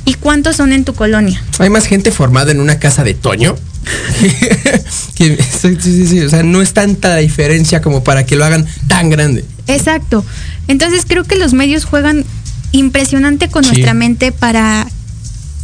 ¿Y 0.04 0.14
cuántos 0.14 0.56
son 0.56 0.72
en 0.72 0.84
tu 0.84 0.94
colonia? 0.94 1.42
Hay 1.58 1.70
más 1.70 1.86
gente 1.86 2.10
formada 2.10 2.50
en 2.52 2.60
una 2.60 2.78
casa 2.78 3.04
de 3.04 3.14
Toño. 3.14 3.56
sí, 5.18 5.36
sí, 5.80 6.06
sí, 6.06 6.20
o 6.20 6.28
sea, 6.30 6.42
no 6.42 6.62
es 6.62 6.72
tanta 6.72 7.08
la 7.10 7.16
diferencia 7.16 7.80
como 7.80 8.02
para 8.04 8.24
que 8.26 8.36
lo 8.36 8.44
hagan 8.44 8.66
tan 8.88 9.10
grande. 9.10 9.44
Exacto. 9.66 10.24
Entonces 10.68 11.04
creo 11.06 11.24
que 11.24 11.36
los 11.36 11.52
medios 11.52 11.84
juegan 11.84 12.24
impresionante 12.72 13.48
con 13.48 13.64
Sí. 13.64 13.70
nuestra 13.70 13.94
mente 13.94 14.32
para 14.32 14.86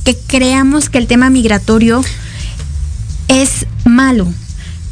que 0.04 0.16
creamos 0.26 0.88
que 0.88 0.98
el 0.98 1.06
tema 1.06 1.30
migratorio 1.30 2.02
es 3.28 3.66
malo, 3.84 4.28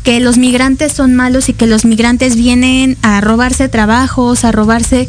que 0.02 0.20
los 0.20 0.36
migrantes 0.38 0.92
son 0.92 1.14
malos 1.14 1.48
y 1.48 1.52
que 1.52 1.66
los 1.66 1.84
migrantes 1.84 2.36
vienen 2.36 2.96
a 3.02 3.20
robarse 3.20 3.68
trabajos, 3.68 4.44
a 4.44 4.52
robarse... 4.52 5.08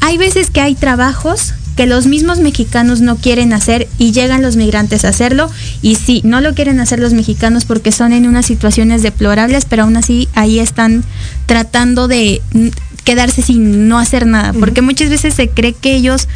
Hay 0.00 0.18
veces 0.18 0.50
que 0.50 0.60
hay 0.60 0.74
trabajos 0.74 1.52
que 1.76 1.86
los 1.86 2.06
mismos 2.06 2.38
mexicanos 2.38 3.00
no 3.00 3.16
quieren 3.16 3.52
hacer 3.52 3.86
y 3.98 4.12
llegan 4.12 4.40
los 4.42 4.56
migrantes 4.56 5.04
a 5.04 5.08
hacerlo 5.08 5.50
y 5.82 5.96
sí, 5.96 6.22
no 6.24 6.40
lo 6.40 6.54
quieren 6.54 6.80
hacer 6.80 6.98
los 7.00 7.12
mexicanos 7.12 7.64
porque 7.66 7.92
son 7.92 8.12
en 8.12 8.26
unas 8.26 8.46
situaciones 8.46 9.02
deplorables, 9.02 9.66
pero 9.66 9.82
aún 9.82 9.96
así 9.96 10.28
ahí 10.34 10.58
están 10.58 11.04
tratando 11.44 12.08
de 12.08 12.40
quedarse 13.04 13.42
sin 13.42 13.88
no 13.88 13.98
hacer 13.98 14.26
nada, 14.26 14.52
porque 14.52 14.82
muchas 14.82 15.10
veces 15.10 15.34
se 15.34 15.48
cree 15.48 15.74
que 15.74 15.94
ellos 15.94 16.28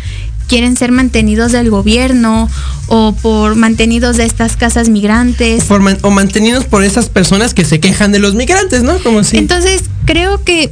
quieren 0.47 0.77
ser 0.77 0.93
mantenidos 0.93 1.53
del 1.53 1.71
gobierno 1.71 2.49
o 2.89 3.13
por 3.13 3.55
mantenidos 3.55 4.17
de 4.17 4.25
estas 4.25 4.57
casas 4.57 4.89
migrantes. 4.89 5.65
Por 5.65 5.81
man- 5.81 5.99
o 6.03 6.11
mantenidos 6.11 6.65
por 6.65 6.83
esas 6.85 7.09
personas 7.09 7.55
que 7.55 7.65
se 7.65 7.81
quejan 7.81 8.13
de 8.13 8.19
los 8.19 8.35
migrantes, 8.35 8.83
¿no? 8.83 8.99
Como 8.99 9.23
si. 9.25 9.39
Entonces, 9.39 9.83
creo 10.07 10.43
que 10.45 10.69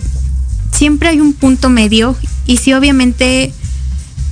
siempre 0.73 1.09
hay 1.09 1.21
un 1.21 1.33
punto 1.33 1.71
medio 1.71 2.17
y 2.45 2.57
si 2.59 2.73
obviamente 2.75 3.53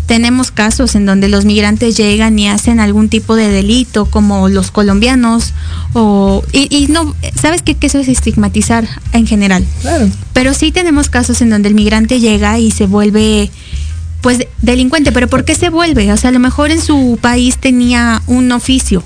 tenemos 0.07 0.51
casos 0.53 0.95
en 0.95 1.05
donde 1.05 1.29
los 1.29 1.45
migrantes 1.45 1.97
llegan 1.97 2.38
y 2.38 2.49
hacen 2.49 2.79
algún 2.81 3.09
tipo 3.09 3.35
de 3.35 3.49
delito 3.49 4.07
como 4.07 4.49
los 4.49 4.71
colombianos 4.71 5.53
o 5.95 6.42
y, 6.53 6.69
y 6.75 6.87
no 6.88 7.14
sabes 7.40 7.62
qué? 7.62 7.75
que 7.75 7.88
eso 7.88 7.99
es 7.99 8.09
estigmatizar 8.09 8.87
en 9.12 9.27
general 9.27 9.64
Claro. 9.83 10.09
pero 10.33 10.55
sí 10.55 10.71
tenemos 10.73 11.09
casos 11.09 11.40
en 11.42 11.51
donde 11.51 11.69
el 11.69 11.75
migrante 11.75 12.21
llega 12.21 12.59
y 12.59 12.71
se 12.71 12.87
vuelve 12.87 13.51
pues 14.23 14.38
de- 14.38 14.49
delincuente, 14.62 15.12
pero 15.12 15.29
¿por 15.29 15.45
qué 15.45 15.55
se 15.55 15.69
vuelve? 15.71 16.12
O 16.12 16.16
sea, 16.16 16.31
a 16.31 16.33
lo 16.33 16.40
mejor 16.40 16.71
en 16.71 16.81
su 16.81 17.16
país 17.21 17.59
tenía 17.59 18.23
un 18.27 18.51
oficio. 18.51 19.05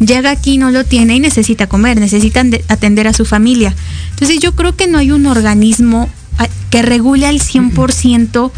Llega 0.00 0.30
aquí, 0.30 0.58
no 0.58 0.70
lo 0.70 0.84
tiene 0.84 1.14
y 1.16 1.20
necesita 1.20 1.66
comer, 1.66 1.98
necesita 2.00 2.42
ande- 2.42 2.62
atender 2.68 3.06
a 3.06 3.12
su 3.14 3.24
familia. 3.24 3.74
Entonces 4.10 4.38
yo 4.40 4.52
creo 4.54 4.74
que 4.76 4.86
no 4.86 4.98
hay 4.98 5.12
un 5.12 5.26
organismo 5.26 6.08
a- 6.36 6.48
que 6.70 6.82
regule 6.82 7.26
al 7.26 7.40
100% 7.40 8.50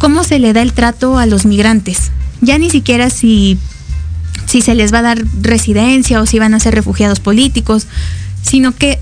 cómo 0.00 0.24
se 0.24 0.38
le 0.38 0.54
da 0.54 0.62
el 0.62 0.72
trato 0.72 1.18
a 1.18 1.26
los 1.26 1.44
migrantes. 1.44 2.10
Ya 2.40 2.58
ni 2.58 2.70
siquiera 2.70 3.10
si, 3.10 3.58
si 4.46 4.62
se 4.62 4.74
les 4.74 4.92
va 4.92 5.00
a 5.00 5.02
dar 5.02 5.22
residencia 5.42 6.20
o 6.22 6.26
si 6.26 6.38
van 6.38 6.54
a 6.54 6.58
ser 6.58 6.74
refugiados 6.74 7.20
políticos, 7.20 7.86
sino 8.42 8.74
que 8.74 8.98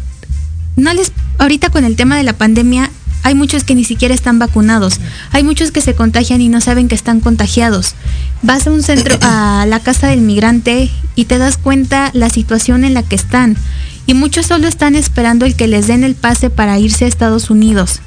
no 0.76 0.92
les 0.92 1.12
ahorita 1.38 1.70
con 1.70 1.84
el 1.84 1.96
tema 1.96 2.16
de 2.16 2.24
la 2.24 2.32
pandemia 2.32 2.90
Hay 3.22 3.34
muchos 3.34 3.62
que 3.62 3.74
ni 3.74 3.84
siquiera 3.84 4.14
están 4.14 4.38
vacunados. 4.38 5.00
Hay 5.32 5.44
muchos 5.44 5.70
que 5.70 5.80
se 5.80 5.94
contagian 5.94 6.40
y 6.40 6.48
no 6.48 6.61
saben 6.61 6.88
que 6.88 6.94
están 6.94 7.20
contagiados. 7.20 7.94
Vas 8.42 8.66
a 8.66 8.70
un 8.70 8.82
centro, 8.82 9.18
a 9.22 9.66
la 9.68 9.80
casa 9.80 10.08
del 10.08 10.20
migrante 10.20 10.90
y 11.14 11.24
te 11.26 11.38
das 11.38 11.58
cuenta 11.58 12.11
la 12.12 12.30
situación 12.30 12.84
en 12.84 12.94
la 12.94 13.02
que 13.02 13.16
están. 13.16 13.56
Y 14.06 14.14
muchos 14.14 14.46
solo 14.46 14.66
están 14.66 14.94
esperando 14.94 15.46
el 15.46 15.54
que 15.54 15.68
les 15.68 15.87
den 15.87 16.02
el 16.02 16.14
pase 16.14 16.48
para 16.48 16.78
irse 16.78 17.04
a 17.04 17.08
Estados 17.08 17.50
Unidos. 17.50 18.00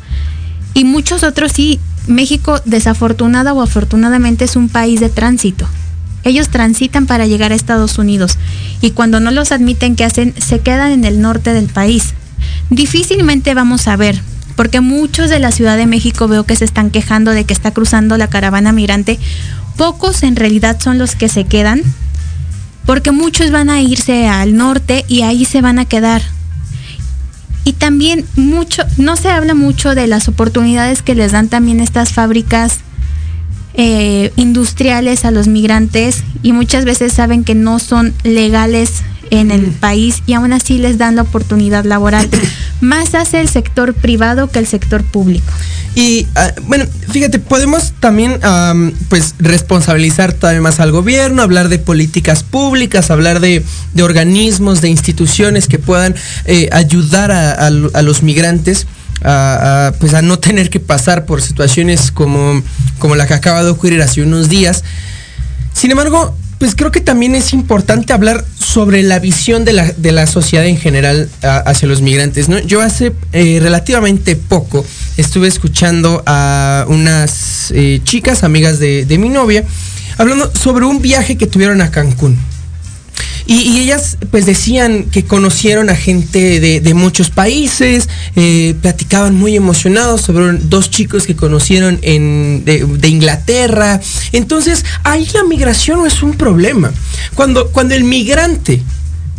Y 0.73 0.83
muchos 0.85 1.23
otros 1.23 1.51
sí. 1.51 1.79
México, 2.07 2.59
desafortunada 2.65 3.53
o 3.53 3.61
afortunadamente, 3.61 4.45
es 4.45 4.55
un 4.55 4.69
país 4.69 4.99
de 4.99 5.09
tránsito. 5.09 5.67
Ellos 6.23 6.49
transitan 6.49 7.07
para 7.07 7.25
llegar 7.25 7.51
a 7.51 7.55
Estados 7.55 7.97
Unidos 7.97 8.37
y 8.79 8.91
cuando 8.91 9.19
no 9.19 9.31
los 9.31 9.51
admiten, 9.51 9.95
¿qué 9.95 10.03
hacen? 10.03 10.33
Se 10.37 10.59
quedan 10.59 10.91
en 10.91 11.05
el 11.05 11.21
norte 11.21 11.53
del 11.53 11.67
país. 11.67 12.13
Difícilmente 12.69 13.53
vamos 13.53 13.87
a 13.87 13.95
ver, 13.95 14.21
porque 14.55 14.81
muchos 14.81 15.29
de 15.29 15.39
la 15.39 15.51
Ciudad 15.51 15.77
de 15.77 15.87
México 15.87 16.27
veo 16.27 16.45
que 16.45 16.55
se 16.55 16.65
están 16.65 16.91
quejando 16.91 17.31
de 17.31 17.43
que 17.45 17.53
está 17.53 17.71
cruzando 17.71 18.17
la 18.17 18.27
caravana 18.27 18.71
migrante. 18.71 19.19
Pocos 19.77 20.23
en 20.23 20.35
realidad 20.35 20.79
son 20.79 20.99
los 20.99 21.15
que 21.15 21.27
se 21.27 21.45
quedan, 21.45 21.81
porque 22.85 23.11
muchos 23.11 23.51
van 23.51 23.69
a 23.69 23.81
irse 23.81 24.27
al 24.27 24.55
norte 24.55 25.05
y 25.07 25.23
ahí 25.23 25.45
se 25.45 25.61
van 25.61 25.79
a 25.79 25.85
quedar. 25.85 26.21
Y 27.63 27.73
también 27.73 28.25
mucho, 28.35 28.83
no 28.97 29.15
se 29.15 29.29
habla 29.29 29.53
mucho 29.53 29.93
de 29.93 30.07
las 30.07 30.27
oportunidades 30.27 31.01
que 31.01 31.15
les 31.15 31.31
dan 31.31 31.47
también 31.47 31.79
estas 31.79 32.11
fábricas 32.11 32.79
eh, 33.73 34.33
industriales 34.35 35.23
a 35.23 35.31
los 35.31 35.47
migrantes 35.47 36.23
y 36.43 36.51
muchas 36.53 36.85
veces 36.85 37.13
saben 37.13 37.43
que 37.43 37.55
no 37.55 37.79
son 37.79 38.13
legales 38.23 39.03
en 39.31 39.49
el 39.49 39.71
país 39.71 40.21
y 40.27 40.33
aún 40.33 40.53
así 40.53 40.77
les 40.77 40.97
dan 40.99 41.15
la 41.15 41.23
oportunidad 41.23 41.83
laboral. 41.85 42.29
Más 42.81 43.15
hace 43.15 43.41
el 43.41 43.49
sector 43.49 43.93
privado 43.95 44.49
que 44.51 44.59
el 44.59 44.67
sector 44.67 45.03
público. 45.03 45.51
Y 45.95 46.27
ah, 46.35 46.51
bueno, 46.67 46.85
fíjate, 47.09 47.39
podemos 47.39 47.93
también 47.99 48.39
am, 48.43 48.91
pues 49.09 49.35
responsabilizar 49.39 50.31
todavía 50.33 50.61
más 50.61 50.79
al 50.79 50.91
gobierno, 50.91 51.41
hablar 51.41 51.67
de 51.69 51.79
políticas 51.79 52.43
públicas, 52.43 53.11
hablar 53.11 53.39
de, 53.41 53.63
de 53.93 54.03
organismos, 54.03 54.79
de 54.81 54.89
instituciones 54.89 55.67
que 55.67 55.79
puedan 55.79 56.15
eh, 56.45 56.69
ayudar 56.71 57.31
a, 57.31 57.51
a- 57.53 57.67
a 57.67 58.01
los 58.03 58.21
migrantes. 58.23 58.85
A, 59.23 59.89
a, 59.89 59.91
pues 59.99 60.15
a 60.15 60.23
no 60.23 60.39
tener 60.39 60.71
que 60.71 60.79
pasar 60.79 61.25
por 61.25 61.43
situaciones 61.43 62.09
como, 62.11 62.63
como 62.97 63.15
la 63.15 63.27
que 63.27 63.35
acaba 63.35 63.61
de 63.63 63.69
ocurrir 63.69 64.01
hace 64.01 64.23
unos 64.23 64.49
días. 64.49 64.83
Sin 65.73 65.91
embargo, 65.91 66.35
pues 66.61 66.75
creo 66.75 66.91
que 66.91 67.01
también 67.01 67.33
es 67.33 67.53
importante 67.53 68.13
hablar 68.13 68.45
sobre 68.55 69.01
la 69.01 69.17
visión 69.17 69.65
de 69.65 69.73
la, 69.73 69.91
de 69.93 70.11
la 70.11 70.27
sociedad 70.27 70.63
en 70.67 70.77
general 70.77 71.27
hacia 71.41 71.87
los 71.87 72.03
migrantes. 72.03 72.49
¿no? 72.49 72.59
Yo 72.59 72.81
hace 72.81 73.13
eh, 73.33 73.57
relativamente 73.59 74.35
poco 74.35 74.85
estuve 75.17 75.47
escuchando 75.47 76.21
a 76.27 76.85
unas 76.87 77.71
eh, 77.71 77.99
chicas, 78.03 78.43
amigas 78.43 78.77
de, 78.77 79.05
de 79.05 79.17
mi 79.17 79.29
novia, 79.29 79.63
hablando 80.19 80.51
sobre 80.55 80.85
un 80.85 81.01
viaje 81.01 81.35
que 81.35 81.47
tuvieron 81.47 81.81
a 81.81 81.89
Cancún. 81.89 82.37
Y, 83.51 83.79
ellas 83.79 84.17
pues 84.29 84.45
decían 84.45 85.03
que 85.11 85.25
conocieron 85.25 85.89
a 85.89 85.95
gente 85.95 86.61
de, 86.61 86.93
muchos 86.93 87.29
países, 87.29 88.07
eh, 88.37 88.75
platicaban 88.81 89.35
muy 89.35 89.57
emocionados 89.57 90.21
sobre 90.21 90.53
dos 90.53 90.89
chicos 90.89 91.25
que 91.25 91.35
conocieron 91.35 91.99
en, 92.01 92.63
de, 92.63 92.85
de 92.85 93.07
Inglaterra. 93.09 93.99
Entonces 94.31 94.85
ahí 95.03 95.27
la 95.33 95.43
migración 95.43 95.99
no 95.99 96.05
es 96.05 96.23
un 96.23 96.33
problema. 96.35 96.93
Cuando, 97.35 97.67
cuando 97.71 97.93
el 97.93 98.05
migrante 98.05 98.81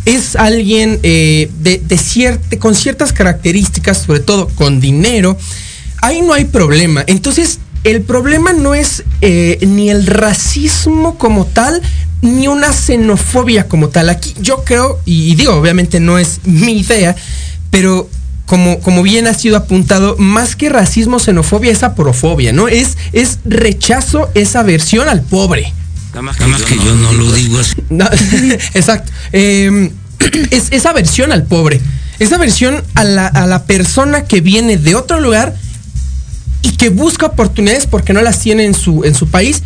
es 0.05 0.35
alguien 0.35 0.99
eh, 1.01 1.49
de, 1.61 1.79
de 1.79 1.97
cierte- 1.97 2.59
con 2.59 2.75
ciertas 2.75 3.13
características, 3.13 4.03
sobre 4.03 4.19
todo 4.19 4.47
con 4.49 4.79
dinero, 4.79 5.37
ahí 6.03 6.21
no 6.21 6.33
hay 6.33 6.45
problema. 6.45 7.03
Entonces, 7.07 7.59
el 7.83 8.01
problema 8.01 8.53
no 8.53 8.75
es 8.75 9.03
eh, 9.21 9.57
ni 9.65 9.89
el 9.89 10.05
racismo 10.05 11.17
como 11.17 11.45
tal, 11.45 11.81
ni 12.23 12.47
una 12.47 12.71
xenofobia 12.71 13.67
como 13.67 13.89
tal. 13.89 14.09
Aquí 14.09 14.33
yo 14.41 14.63
creo, 14.63 14.99
y 15.05 15.35
digo, 15.35 15.53
obviamente 15.53 15.99
no 15.99 16.17
es 16.17 16.39
mi 16.45 16.79
idea, 16.79 17.15
pero 17.69 18.09
como, 18.45 18.79
como 18.79 19.03
bien 19.03 19.27
ha 19.27 19.33
sido 19.33 19.57
apuntado, 19.57 20.15
más 20.17 20.55
que 20.55 20.69
racismo, 20.69 21.19
xenofobia 21.19 21.71
es 21.71 21.83
aporofobia, 21.83 22.53
¿no? 22.53 22.69
Es, 22.69 22.97
es 23.11 23.39
rechazo, 23.43 24.29
es 24.35 24.55
aversión 24.55 25.09
al 25.09 25.21
pobre. 25.21 25.73
Nada 26.13 26.21
más 26.21 26.37
que, 26.37 26.75
yo 26.77 26.95
no 26.95 27.11
lo 27.11 27.31
digo 27.33 27.59
así. 27.59 27.75
No, 27.89 28.05
exacto. 28.73 29.11
Eh, 29.33 29.91
es 30.51 30.67
esa 30.71 30.91
aversión 30.91 31.33
al 31.33 31.43
pobre. 31.43 31.81
Esa 32.19 32.35
aversión 32.35 32.81
a 32.95 33.03
la, 33.03 33.27
a 33.27 33.47
la 33.47 33.65
persona 33.65 34.23
que 34.23 34.39
viene 34.39 34.77
de 34.77 34.95
otro 34.95 35.19
lugar 35.19 35.55
y 36.61 36.71
que 36.77 36.87
busca 36.87 37.25
oportunidades 37.25 37.85
porque 37.85 38.13
no 38.13 38.21
las 38.21 38.39
tiene 38.39 38.63
en 38.63 38.75
su, 38.75 39.03
en 39.03 39.13
su 39.13 39.27
país 39.27 39.61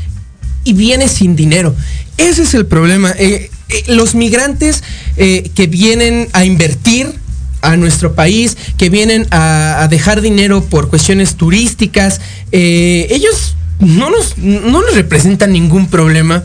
y 0.63 0.73
viene 0.73 1.07
sin 1.07 1.35
dinero. 1.35 1.75
Ese 2.17 2.43
es 2.43 2.53
el 2.53 2.65
problema. 2.65 3.11
Eh, 3.11 3.49
eh, 3.69 3.83
los 3.87 4.15
migrantes 4.15 4.83
eh, 5.17 5.49
que 5.55 5.67
vienen 5.67 6.27
a 6.33 6.45
invertir 6.45 7.13
a 7.61 7.77
nuestro 7.77 8.13
país, 8.13 8.57
que 8.77 8.89
vienen 8.89 9.27
a, 9.31 9.87
dejar 9.89 10.21
dinero 10.21 10.63
por 10.63 10.89
cuestiones 10.89 11.35
turísticas, 11.35 12.21
ellos 12.51 13.55
no 13.79 14.09
nos, 14.09 14.37
no 14.37 14.81
representan 14.93 15.53
ningún 15.53 15.87
problema. 15.87 16.43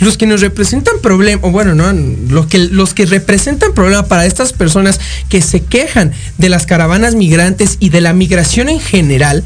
Los 0.00 0.16
que 0.16 0.26
nos 0.26 0.40
representan 0.40 0.94
problema, 1.00 1.40
o 1.44 1.50
bueno, 1.50 1.74
no, 1.74 1.92
los 1.92 2.46
que, 2.46 2.58
los 2.58 2.94
que 2.94 3.06
representan 3.06 3.72
problema 3.72 4.06
para 4.06 4.26
estas 4.26 4.52
personas 4.52 5.00
que 5.28 5.42
se 5.42 5.64
quejan 5.64 6.12
de 6.38 6.48
las 6.48 6.66
caravanas 6.66 7.14
migrantes 7.14 7.78
y 7.80 7.88
de 7.88 8.00
la 8.00 8.12
migración 8.12 8.68
en 8.68 8.80
general, 8.80 9.44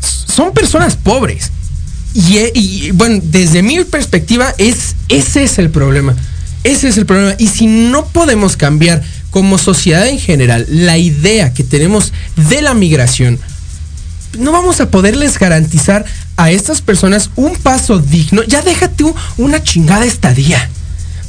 son 0.00 0.52
personas 0.52 0.96
pobres. 0.96 1.52
Y, 2.16 2.38
e- 2.38 2.52
y, 2.54 2.90
bueno, 2.92 3.20
desde 3.22 3.62
mi 3.62 3.84
perspectiva, 3.84 4.54
es, 4.56 4.96
ese 5.10 5.42
es 5.44 5.58
el 5.58 5.68
problema. 5.68 6.16
Ese 6.64 6.88
es 6.88 6.96
el 6.96 7.04
problema. 7.04 7.34
Y 7.38 7.48
si 7.48 7.66
no 7.66 8.06
podemos 8.06 8.56
cambiar 8.56 9.02
como 9.30 9.58
sociedad 9.58 10.08
en 10.08 10.18
general 10.18 10.66
la 10.70 10.96
idea 10.96 11.52
que 11.52 11.62
tenemos 11.62 12.14
de 12.48 12.62
la 12.62 12.72
migración, 12.72 13.38
no 14.38 14.50
vamos 14.50 14.80
a 14.80 14.90
poderles 14.90 15.38
garantizar 15.38 16.06
a 16.38 16.50
estas 16.50 16.80
personas 16.80 17.28
un 17.36 17.54
paso 17.56 17.98
digno. 17.98 18.42
Ya 18.44 18.62
déjate 18.62 19.04
una 19.36 19.62
chingada 19.62 20.06
estadía. 20.06 20.70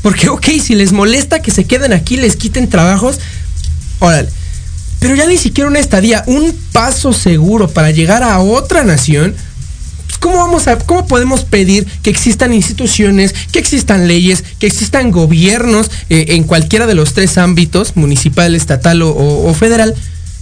Porque, 0.01 0.29
ok, 0.29 0.45
si 0.63 0.73
les 0.73 0.93
molesta 0.93 1.41
que 1.41 1.51
se 1.51 1.65
queden 1.65 1.91
aquí, 1.91 2.15
les 2.15 2.37
quiten 2.37 2.69
trabajos, 2.69 3.19
órale. 3.99 4.29
Pero 4.99 5.15
ya 5.15 5.27
ni 5.27 5.37
siquiera 5.37 5.69
una 5.69 5.79
estadía, 5.79 6.23
un 6.27 6.55
paso 6.71 7.11
seguro 7.11 7.67
para 7.69 7.91
llegar 7.91 8.23
a 8.23 8.39
otra 8.39 8.83
nación. 8.83 9.35
¿Cómo 10.19 10.37
vamos 10.37 10.67
a, 10.67 10.77
cómo 10.77 11.07
podemos 11.07 11.43
pedir 11.43 11.85
que 12.01 12.09
existan 12.09 12.53
instituciones, 12.53 13.33
que 13.51 13.59
existan 13.59 14.07
leyes, 14.07 14.43
que 14.59 14.67
existan 14.67 15.11
gobiernos 15.11 15.91
eh, 16.09 16.25
en 16.29 16.43
cualquiera 16.43 16.87
de 16.87 16.95
los 16.95 17.13
tres 17.13 17.37
ámbitos, 17.37 17.95
municipal, 17.95 18.55
estatal 18.55 19.01
o, 19.03 19.53
federal, 19.53 19.95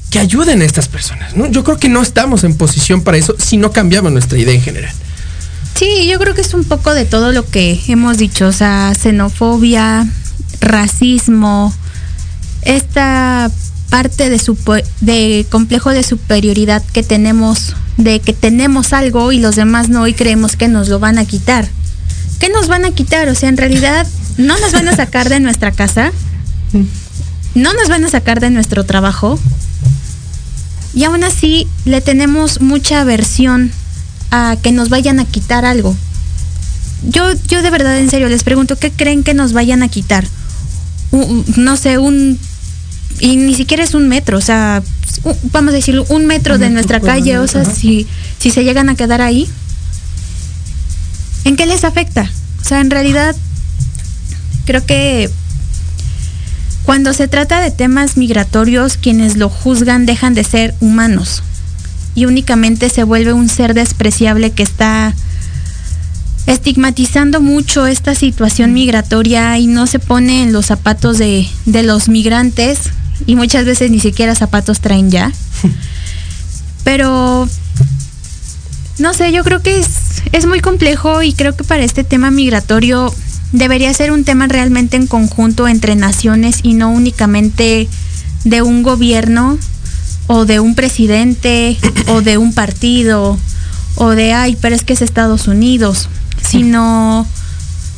que 0.09 0.19
ayuden 0.19 0.61
a 0.61 0.65
estas 0.65 0.87
personas? 0.87 1.33
Yo 1.51 1.63
creo 1.63 1.77
que 1.77 1.89
no 1.89 2.01
estamos 2.01 2.43
en 2.43 2.55
posición 2.55 3.01
para 3.01 3.17
eso 3.17 3.35
si 3.37 3.57
no 3.57 3.71
cambiamos 3.71 4.11
nuestra 4.11 4.37
idea 4.37 4.53
en 4.53 4.61
general. 4.61 4.93
Sí, 5.75 6.07
yo 6.07 6.19
creo 6.19 6.33
que 6.33 6.41
es 6.41 6.53
un 6.53 6.63
poco 6.63 6.93
de 6.93 7.03
todo 7.03 7.33
lo 7.33 7.45
que 7.49 7.79
hemos 7.87 8.17
dicho, 8.17 8.47
o 8.47 8.53
sea, 8.53 8.93
xenofobia, 8.95 10.07
racismo, 10.61 11.73
esta 12.61 13.51
parte 13.89 14.29
de, 14.29 14.37
supo- 14.39 14.83
de 15.01 15.45
complejo 15.49 15.91
de 15.91 16.03
superioridad 16.03 16.83
que 16.93 17.03
tenemos, 17.03 17.75
de 17.97 18.19
que 18.19 18.33
tenemos 18.33 18.93
algo 18.93 19.31
y 19.31 19.39
los 19.39 19.55
demás 19.55 19.89
no 19.89 20.07
y 20.07 20.13
creemos 20.13 20.55
que 20.55 20.67
nos 20.67 20.89
lo 20.89 20.99
van 20.99 21.17
a 21.17 21.25
quitar. 21.25 21.67
¿Qué 22.39 22.49
nos 22.49 22.67
van 22.67 22.83
a 22.85 22.91
quitar? 22.91 23.29
O 23.29 23.35
sea, 23.35 23.49
en 23.49 23.57
realidad 23.57 24.05
no 24.37 24.57
nos 24.59 24.73
van 24.73 24.87
a 24.89 24.95
sacar 24.95 25.29
de 25.29 25.39
nuestra 25.39 25.71
casa, 25.71 26.11
no 27.53 27.73
nos 27.73 27.87
van 27.87 28.03
a 28.03 28.09
sacar 28.09 28.41
de 28.41 28.49
nuestro 28.49 28.83
trabajo 28.83 29.39
y 30.93 31.05
aún 31.05 31.23
así 31.23 31.67
le 31.85 32.01
tenemos 32.01 32.59
mucha 32.61 33.01
aversión 33.01 33.71
a 34.31 34.57
que 34.61 34.71
nos 34.73 34.89
vayan 34.89 35.19
a 35.19 35.25
quitar 35.25 35.63
algo. 35.65 35.95
Yo, 37.07 37.31
yo 37.47 37.61
de 37.61 37.69
verdad, 37.69 37.97
en 37.99 38.09
serio, 38.09 38.27
les 38.27 38.43
pregunto, 38.43 38.77
¿qué 38.77 38.91
creen 38.91 39.23
que 39.23 39.33
nos 39.33 39.53
vayan 39.53 39.83
a 39.83 39.87
quitar? 39.87 40.25
No 41.55 41.77
sé, 41.77 41.97
un... 41.97 42.39
Y 43.19 43.37
ni 43.37 43.55
siquiera 43.55 43.83
es 43.83 43.93
un 43.93 44.07
metro, 44.07 44.37
o 44.37 44.41
sea, 44.41 44.83
vamos 45.51 45.73
a 45.73 45.77
decirlo, 45.77 46.05
un 46.09 46.25
metro 46.25 46.55
Un 46.55 46.59
de 46.59 46.69
metro 46.69 46.73
nuestra 46.73 46.99
calle, 46.99 47.37
o 47.39 47.47
sea, 47.47 47.61
ajá. 47.61 47.73
si, 47.73 48.07
si 48.39 48.51
se 48.51 48.63
llegan 48.63 48.89
a 48.89 48.95
quedar 48.95 49.21
ahí, 49.21 49.47
¿en 51.45 51.55
qué 51.55 51.65
les 51.65 51.83
afecta? 51.83 52.29
O 52.61 52.63
sea, 52.63 52.81
en 52.81 52.91
realidad, 52.91 53.35
creo 54.65 54.85
que 54.85 55.29
cuando 56.83 57.13
se 57.13 57.27
trata 57.27 57.61
de 57.61 57.71
temas 57.71 58.17
migratorios, 58.17 58.97
quienes 58.97 59.37
lo 59.37 59.49
juzgan 59.49 60.05
dejan 60.05 60.33
de 60.33 60.43
ser 60.43 60.75
humanos 60.81 61.41
y 62.15 62.25
únicamente 62.25 62.89
se 62.89 63.03
vuelve 63.03 63.33
un 63.33 63.49
ser 63.49 63.73
despreciable 63.73 64.51
que 64.51 64.63
está 64.63 65.13
estigmatizando 66.47 67.41
mucho 67.41 67.87
esta 67.87 68.13
situación 68.13 68.73
migratoria 68.73 69.57
y 69.57 69.67
no 69.67 69.87
se 69.87 69.99
pone 69.99 70.43
en 70.43 70.53
los 70.53 70.67
zapatos 70.67 71.17
de, 71.17 71.47
de 71.65 71.83
los 71.83 72.07
migrantes 72.07 72.79
y 73.25 73.35
muchas 73.35 73.65
veces 73.65 73.91
ni 73.91 73.99
siquiera 73.99 74.35
zapatos 74.35 74.79
traen 74.79 75.11
ya. 75.11 75.31
Pero, 76.83 77.47
no 78.99 79.13
sé, 79.13 79.31
yo 79.31 79.43
creo 79.43 79.61
que 79.61 79.79
es, 79.79 79.87
es 80.31 80.45
muy 80.45 80.59
complejo 80.59 81.23
y 81.23 81.33
creo 81.33 81.55
que 81.55 81.63
para 81.63 81.83
este 81.83 82.03
tema 82.03 82.31
migratorio 82.31 83.13
debería 83.51 83.93
ser 83.93 84.11
un 84.11 84.23
tema 84.23 84.47
realmente 84.47 84.97
en 84.97 85.07
conjunto 85.07 85.67
entre 85.67 85.95
naciones 85.95 86.59
y 86.63 86.73
no 86.73 86.89
únicamente 86.89 87.87
de 88.43 88.61
un 88.61 88.83
gobierno 88.83 89.57
o 90.27 90.45
de 90.45 90.59
un 90.59 90.75
presidente 90.75 91.77
o 92.07 92.21
de 92.21 92.37
un 92.37 92.53
partido 92.53 93.37
o 93.95 94.09
de, 94.09 94.33
ay, 94.33 94.57
pero 94.59 94.75
es 94.75 94.83
que 94.83 94.93
es 94.93 95.01
Estados 95.01 95.47
Unidos, 95.47 96.09
sino, 96.41 97.25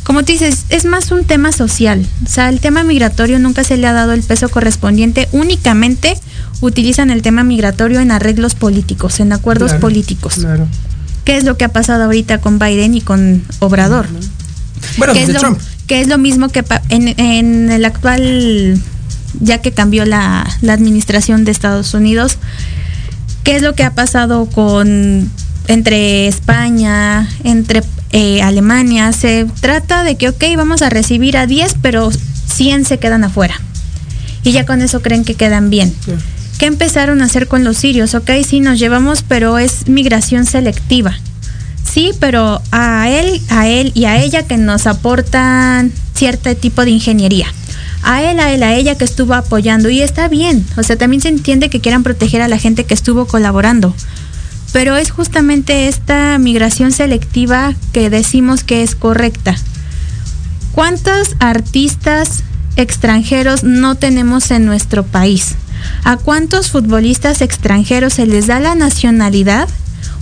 como 0.07 0.23
tú 0.23 0.31
dices, 0.31 0.63
es 0.69 0.85
más 0.85 1.11
un 1.11 1.25
tema 1.25 1.51
social. 1.51 2.07
O 2.25 2.29
sea, 2.29 2.47
el 2.47 2.61
tema 2.61 2.85
migratorio 2.85 3.39
nunca 3.39 3.65
se 3.65 3.75
le 3.75 3.87
ha 3.87 3.91
dado 3.91 4.13
el 4.13 4.23
peso 4.23 4.47
correspondiente, 4.47 5.27
únicamente 5.33 6.17
utilizan 6.61 7.09
el 7.09 7.21
tema 7.21 7.43
migratorio 7.43 7.99
en 7.99 8.11
arreglos 8.11 8.55
políticos, 8.55 9.19
en 9.19 9.33
acuerdos 9.33 9.71
Claro, 9.71 9.81
políticos. 9.81 10.35
Claro. 10.35 10.65
¿Qué 11.25 11.35
es 11.35 11.43
lo 11.43 11.57
que 11.57 11.65
ha 11.65 11.73
pasado 11.73 12.05
ahorita 12.05 12.37
con 12.37 12.57
Biden 12.57 12.95
y 12.95 13.01
con 13.01 13.43
Obrador? 13.59 14.07
Bueno, 14.95 15.11
que, 15.11 15.23
es 15.23 15.27
de 15.27 15.33
lo, 15.33 15.39
Trump. 15.41 15.59
que 15.87 15.99
es 15.99 16.07
lo 16.07 16.17
mismo 16.17 16.47
que 16.47 16.63
en 16.87 17.69
el 17.69 17.83
actual, 17.83 18.81
ya 19.41 19.57
que 19.57 19.73
cambió 19.73 20.05
la, 20.05 20.47
la 20.61 20.71
administración 20.71 21.43
de 21.43 21.51
Estados 21.51 21.93
Unidos, 21.93 22.37
¿qué 23.43 23.57
es 23.57 23.61
lo 23.61 23.75
que 23.75 23.83
ha 23.83 23.93
pasado 23.93 24.45
con 24.45 25.29
entre 25.67 26.27
España, 26.27 27.27
entre 27.43 27.83
eh, 28.11 28.41
Alemania? 28.41 29.11
Se 29.13 29.45
trata 29.61 30.03
de 30.03 30.15
que, 30.15 30.29
ok, 30.29 30.43
vamos 30.55 30.81
a 30.81 30.89
recibir 30.89 31.37
a 31.37 31.47
10, 31.47 31.75
pero 31.81 32.09
100 32.11 32.85
se 32.85 32.99
quedan 32.99 33.23
afuera. 33.23 33.59
Y 34.43 34.51
ya 34.51 34.65
con 34.65 34.81
eso 34.81 35.01
creen 35.01 35.25
que 35.25 35.35
quedan 35.35 35.69
bien. 35.69 35.93
¿Qué 36.57 36.65
empezaron 36.65 37.21
a 37.21 37.25
hacer 37.25 37.47
con 37.47 37.63
los 37.63 37.77
sirios? 37.77 38.15
Ok, 38.15 38.31
sí, 38.47 38.59
nos 38.59 38.79
llevamos, 38.79 39.23
pero 39.27 39.57
es 39.57 39.87
migración 39.87 40.45
selectiva. 40.45 41.15
Sí, 41.83 42.11
pero 42.19 42.61
a 42.71 43.09
él, 43.09 43.41
a 43.49 43.67
él 43.67 43.91
y 43.93 44.05
a 44.05 44.21
ella 44.21 44.43
que 44.43 44.57
nos 44.57 44.87
aportan 44.87 45.91
cierto 46.13 46.55
tipo 46.55 46.83
de 46.83 46.91
ingeniería. 46.91 47.47
A 48.03 48.23
él, 48.23 48.39
a 48.39 48.53
él, 48.53 48.63
a 48.63 48.73
ella 48.75 48.95
que 48.95 49.05
estuvo 49.05 49.33
apoyando. 49.33 49.89
Y 49.89 50.01
está 50.01 50.27
bien. 50.27 50.65
O 50.77 50.83
sea, 50.83 50.95
también 50.97 51.21
se 51.21 51.29
entiende 51.29 51.69
que 51.69 51.79
quieran 51.79 52.03
proteger 52.03 52.41
a 52.41 52.47
la 52.47 52.57
gente 52.57 52.85
que 52.85 52.93
estuvo 52.93 53.25
colaborando. 53.25 53.93
Pero 54.73 54.95
es 54.97 55.11
justamente 55.11 55.87
esta 55.87 56.37
migración 56.37 56.91
selectiva 56.91 57.73
que 57.93 58.09
decimos 58.09 58.63
que 58.63 58.83
es 58.83 58.95
correcta. 58.95 59.55
¿Cuántos 60.73 61.35
artistas 61.39 62.43
extranjeros 62.75 63.63
no 63.63 63.95
tenemos 63.95 64.51
en 64.51 64.65
nuestro 64.65 65.03
país? 65.03 65.55
¿A 66.03 66.17
cuántos 66.17 66.71
futbolistas 66.71 67.41
extranjeros 67.41 68.13
se 68.13 68.25
les 68.27 68.47
da 68.47 68.59
la 68.59 68.75
nacionalidad 68.75 69.67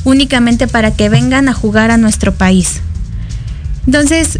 únicamente 0.03 0.67
para 0.67 0.91
que 0.91 1.09
vengan 1.09 1.49
a 1.49 1.53
jugar 1.53 1.91
a 1.91 1.97
nuestro 1.97 2.33
país? 2.33 2.81
Entonces, 3.85 4.39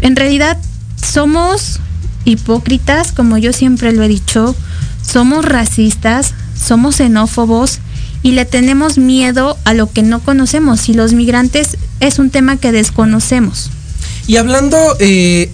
en 0.00 0.16
realidad 0.16 0.58
somos 0.96 1.80
hipócritas, 2.24 3.12
como 3.12 3.38
yo 3.38 3.52
siempre 3.52 3.92
lo 3.92 4.02
he 4.02 4.08
dicho, 4.08 4.56
somos 5.02 5.44
racistas, 5.44 6.34
somos 6.56 6.96
xenófobos 6.96 7.78
y 8.24 8.32
le 8.32 8.46
tenemos 8.46 8.96
miedo 8.96 9.56
a 9.64 9.74
lo 9.74 9.92
que 9.92 10.02
no 10.02 10.18
conocemos 10.18 10.88
y 10.88 10.94
los 10.94 11.12
migrantes 11.12 11.76
es 12.00 12.18
un 12.18 12.30
tema 12.30 12.56
que 12.56 12.72
desconocemos. 12.72 13.70
Y 14.26 14.38
hablando 14.38 14.78
eh, 14.98 15.50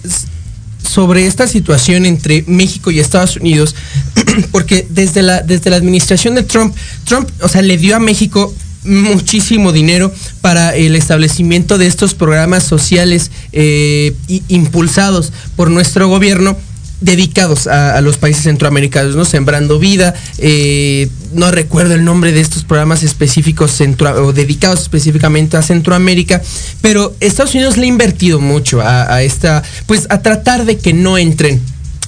sobre 0.81 1.27
esta 1.27 1.47
situación 1.47 2.05
entre 2.05 2.45
México 2.47 2.89
y 2.89 3.01
Estados 3.01 3.35
Unidos, 3.35 3.75
porque 4.53 4.87
desde 4.89 5.21
la, 5.21 5.41
desde 5.41 5.69
la 5.69 5.75
administración 5.75 6.33
de 6.33 6.43
Trump, 6.43 6.73
Trump, 7.03 7.29
o 7.41 7.49
sea, 7.49 7.61
le 7.61 7.77
dio 7.77 7.93
a 7.93 7.99
México 7.99 8.55
muchísimo 8.85 9.73
dinero 9.73 10.11
para 10.39 10.73
el 10.73 10.95
establecimiento 10.95 11.77
de 11.77 11.87
estos 11.87 12.13
programas 12.13 12.63
sociales 12.63 13.31
eh, 13.51 14.15
impulsados 14.47 15.33
por 15.57 15.69
nuestro 15.69 16.07
gobierno 16.07 16.57
dedicados 17.01 17.67
a, 17.67 17.97
a 17.97 18.01
los 18.01 18.17
países 18.17 18.43
centroamericanos, 18.43 19.15
¿no? 19.15 19.25
Sembrando 19.25 19.77
Vida, 19.77 20.13
eh, 20.37 21.09
no 21.33 21.51
recuerdo 21.51 21.93
el 21.93 22.03
nombre 22.03 22.31
de 22.31 22.41
estos 22.41 22.63
programas 22.63 23.03
específicos 23.03 23.79
o 23.81 24.33
dedicados 24.33 24.81
específicamente 24.81 25.57
a 25.57 25.61
Centroamérica, 25.61 26.41
pero 26.81 27.15
Estados 27.19 27.53
Unidos 27.55 27.77
le 27.77 27.83
ha 27.83 27.87
invertido 27.87 28.39
mucho 28.39 28.81
a, 28.81 29.21
esta, 29.21 29.63
pues 29.85 30.07
a 30.09 30.21
tratar 30.21 30.65
de 30.65 30.77
que 30.77 30.93
no 30.93 31.17
entren, 31.17 31.61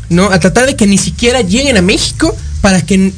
¿no? 0.10 0.26
A 0.26 0.40
tratar 0.40 0.66
de 0.66 0.76
que 0.76 0.88
ni 0.88 0.98
siquiera 0.98 1.42
lleguen 1.42 1.78
a 1.78 1.82
México 1.82 2.36
para 2.62 2.82
que 2.82 3.12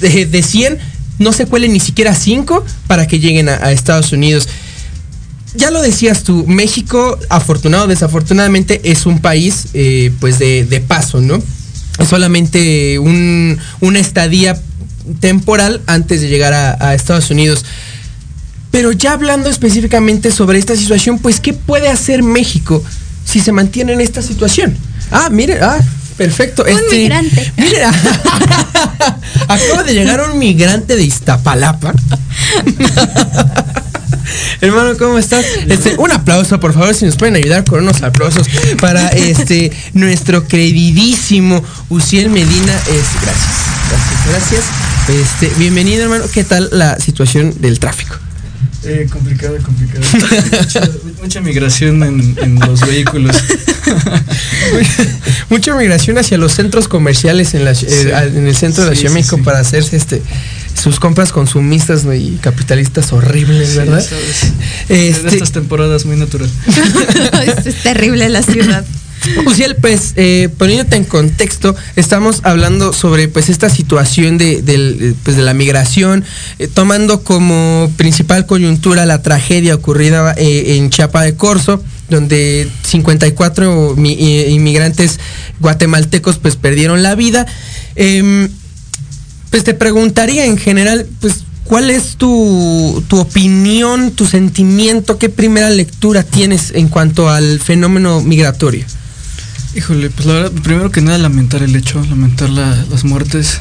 de, 0.00 0.26
de 0.26 0.42
100 0.42 0.78
no 1.18 1.32
se 1.32 1.46
cuelen 1.46 1.72
ni 1.72 1.80
siquiera 1.80 2.14
5 2.14 2.64
para 2.86 3.06
que 3.06 3.18
lleguen 3.18 3.48
a, 3.48 3.54
a 3.54 3.72
Estados 3.72 4.12
Unidos 4.12 4.48
ya 5.54 5.70
lo 5.70 5.82
decías 5.82 6.22
tú, 6.22 6.44
México, 6.46 7.18
afortunado 7.28 7.84
o 7.84 7.88
desafortunadamente, 7.88 8.80
es 8.84 9.06
un 9.06 9.18
país 9.18 9.66
eh, 9.74 10.10
pues 10.20 10.38
de, 10.38 10.64
de 10.64 10.80
paso, 10.80 11.20
¿no? 11.20 11.42
Es 11.98 12.08
solamente 12.08 12.98
un, 12.98 13.58
una 13.80 13.98
estadía 13.98 14.60
temporal 15.20 15.80
antes 15.86 16.20
de 16.20 16.28
llegar 16.28 16.52
a, 16.52 16.76
a 16.80 16.94
Estados 16.94 17.30
Unidos. 17.30 17.64
Pero 18.72 18.90
ya 18.90 19.12
hablando 19.12 19.50
específicamente 19.50 20.30
sobre 20.32 20.58
esta 20.58 20.74
situación, 20.74 21.18
pues 21.18 21.40
¿qué 21.40 21.52
puede 21.52 21.88
hacer 21.88 22.22
México 22.22 22.82
si 23.24 23.40
se 23.40 23.52
mantiene 23.52 23.92
en 23.92 24.00
esta 24.00 24.22
situación? 24.22 24.76
Ah, 25.10 25.28
mire, 25.30 25.58
ah, 25.60 25.78
perfecto. 26.16 26.64
Un 26.64 26.80
migrante. 26.90 27.52
Mira, 27.58 27.90
acaba 29.48 29.82
de 29.82 29.92
llegar 29.92 30.22
un 30.30 30.38
migrante 30.38 30.96
de 30.96 31.02
Iztapalapa. 31.02 31.92
Hermano, 34.62 34.96
¿cómo 34.96 35.18
estás? 35.18 35.44
Este, 35.68 35.96
un 35.98 36.10
aplauso, 36.10 36.58
por 36.58 36.72
favor, 36.72 36.94
si 36.94 37.04
nos 37.04 37.16
pueden 37.16 37.36
ayudar 37.36 37.64
con 37.64 37.82
unos 37.82 38.02
aplausos 38.02 38.46
para 38.80 39.08
este 39.08 39.70
nuestro 39.92 40.46
queridísimo 40.46 41.62
Uciel 41.90 42.30
Medina. 42.30 42.72
Es, 42.86 43.04
gracias, 43.20 43.52
gracias, 43.90 44.28
gracias. 44.28 44.91
Este, 45.08 45.50
bienvenido, 45.58 46.04
hermano. 46.04 46.24
¿Qué 46.32 46.44
tal 46.44 46.68
la 46.72 46.98
situación 46.98 47.60
del 47.60 47.78
tráfico? 47.78 48.16
Eh, 48.84 49.06
complicado, 49.10 49.56
complicado. 49.64 50.00
mucha, 50.60 50.90
mucha 51.22 51.40
migración 51.40 52.02
en, 52.02 52.36
en 52.40 52.58
los 52.60 52.80
vehículos. 52.86 53.36
Mucha 55.50 55.74
migración 55.76 56.16
hacia 56.16 56.38
los 56.38 56.52
centros 56.54 56.88
comerciales 56.88 57.52
en, 57.54 57.64
la, 57.66 57.72
eh, 57.72 57.74
Sí. 57.74 58.08
en 58.10 58.46
el 58.46 58.56
centro 58.56 58.84
de 58.84 58.90
la 58.90 58.94
Sí, 58.96 59.00
Ciudad 59.02 59.14
de 59.14 59.18
sí, 59.18 59.22
México 59.22 59.36
sí. 59.36 59.42
para 59.42 59.58
hacerse 59.58 59.96
este 59.96 60.22
sus 60.80 60.98
compras 60.98 61.30
consumistas 61.30 62.04
y 62.16 62.38
capitalistas 62.40 63.12
horribles, 63.12 63.70
Sí, 63.70 63.76
¿verdad? 63.76 64.02
En 64.88 64.96
Este, 65.12 65.28
estas 65.28 65.52
temporadas 65.52 66.06
muy 66.06 66.16
natural. 66.16 66.48
es 67.66 67.82
terrible 67.82 68.28
la 68.30 68.42
ciudad. 68.42 68.84
Uciel, 69.46 69.76
pues 69.76 70.12
eh, 70.16 70.48
poniéndote 70.58 70.96
en 70.96 71.04
contexto, 71.04 71.76
estamos 71.96 72.40
hablando 72.42 72.92
sobre 72.92 73.28
pues 73.28 73.48
esta 73.48 73.68
situación 73.70 74.36
de, 74.38 74.62
del, 74.62 74.98
eh, 75.00 75.14
pues, 75.22 75.36
de 75.36 75.42
la 75.42 75.54
migración, 75.54 76.24
eh, 76.58 76.66
tomando 76.68 77.22
como 77.22 77.90
principal 77.96 78.46
coyuntura 78.46 79.06
la 79.06 79.22
tragedia 79.22 79.74
ocurrida 79.74 80.34
en 80.36 80.90
Chiapa 80.90 81.22
de 81.22 81.34
Corzo, 81.36 81.82
donde 82.10 82.68
54 82.84 83.94
mi- 83.96 84.44
inmigrantes 84.52 85.18
guatemaltecos 85.60 86.38
pues 86.38 86.56
perdieron 86.56 87.02
la 87.02 87.14
vida. 87.14 87.46
Em, 87.94 88.48
pues 89.50 89.64
te 89.64 89.74
preguntaría 89.74 90.46
en 90.46 90.56
general, 90.58 91.06
pues, 91.20 91.44
¿cuál 91.64 91.90
es 91.90 92.16
tu, 92.16 93.04
tu 93.08 93.18
opinión, 93.20 94.10
tu 94.10 94.26
sentimiento, 94.26 95.18
qué 95.18 95.28
primera 95.28 95.70
lectura 95.70 96.22
tienes 96.22 96.72
en 96.74 96.88
cuanto 96.88 97.28
al 97.28 97.60
fenómeno 97.60 98.20
migratorio? 98.20 98.84
Híjole, 99.74 100.10
pues 100.10 100.26
la 100.26 100.34
verdad, 100.34 100.52
primero 100.62 100.90
que 100.90 101.00
nada 101.00 101.18
lamentar 101.18 101.62
el 101.62 101.74
hecho, 101.76 102.04
lamentar 102.04 102.50
la- 102.50 102.84
las 102.90 103.04
muertes. 103.04 103.60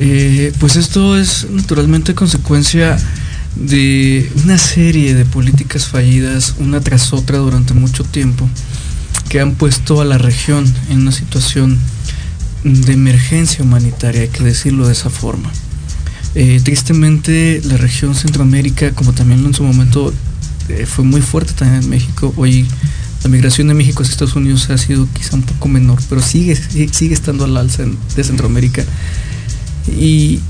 Eh, 0.00 0.52
pues 0.58 0.76
esto 0.76 1.16
es 1.18 1.46
naturalmente 1.50 2.14
consecuencia 2.14 2.96
de 3.54 4.30
una 4.42 4.58
serie 4.58 5.14
de 5.14 5.24
políticas 5.24 5.86
fallidas, 5.86 6.54
una 6.58 6.80
tras 6.80 7.12
otra 7.12 7.38
durante 7.38 7.74
mucho 7.74 8.02
tiempo, 8.04 8.48
que 9.28 9.40
han 9.40 9.54
puesto 9.54 10.00
a 10.00 10.04
la 10.04 10.18
región 10.18 10.64
en 10.90 11.00
una 11.02 11.12
situación 11.12 11.78
de 12.64 12.92
emergencia 12.94 13.62
humanitaria, 13.62 14.22
hay 14.22 14.28
que 14.28 14.42
decirlo 14.42 14.86
de 14.86 14.94
esa 14.94 15.10
forma. 15.10 15.50
Eh, 16.34 16.60
tristemente, 16.64 17.60
la 17.64 17.76
región 17.76 18.14
Centroamérica, 18.14 18.90
como 18.92 19.12
también 19.12 19.44
en 19.44 19.54
su 19.54 19.62
momento 19.62 20.12
eh, 20.68 20.86
fue 20.86 21.04
muy 21.04 21.20
fuerte 21.20 21.52
también 21.52 21.82
en 21.84 21.90
México, 21.90 22.32
hoy 22.36 22.66
la 23.24 23.30
migración 23.30 23.68
de 23.68 23.74
México 23.74 24.02
hacia 24.02 24.12
Estados 24.12 24.36
Unidos 24.36 24.68
ha 24.68 24.76
sido 24.76 25.08
quizá 25.14 25.34
un 25.34 25.42
poco 25.42 25.68
menor, 25.68 25.98
pero 26.10 26.20
sigue, 26.20 26.54
sigue, 26.92 27.14
estando 27.14 27.44
al 27.44 27.56
alza 27.56 27.84
de 28.14 28.24
Centroamérica. 28.24 28.84
Y, 29.88 30.40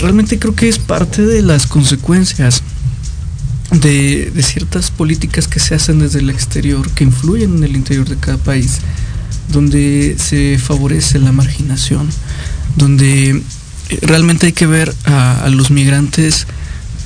realmente 0.00 0.38
creo 0.38 0.54
que 0.54 0.68
es 0.68 0.78
parte 0.78 1.26
de 1.26 1.42
las 1.42 1.66
consecuencias 1.66 2.62
de, 3.72 4.32
ciertas 4.42 4.90
políticas 4.90 5.46
que 5.48 5.60
se 5.60 5.74
hacen 5.74 5.98
desde 5.98 6.20
el 6.20 6.30
exterior, 6.30 6.88
que 6.90 7.04
influyen 7.04 7.56
en 7.58 7.64
el 7.64 7.76
interior 7.76 8.08
de 8.08 8.16
cada 8.16 8.38
país, 8.38 8.78
donde 9.50 10.16
se 10.18 10.58
favorece 10.58 11.18
la 11.18 11.32
marginación, 11.32 12.08
donde 12.76 13.42
realmente 14.00 14.46
hay 14.46 14.52
que 14.52 14.66
ver 14.66 14.94
a 15.04 15.46
los 15.50 15.70
migrantes 15.70 16.46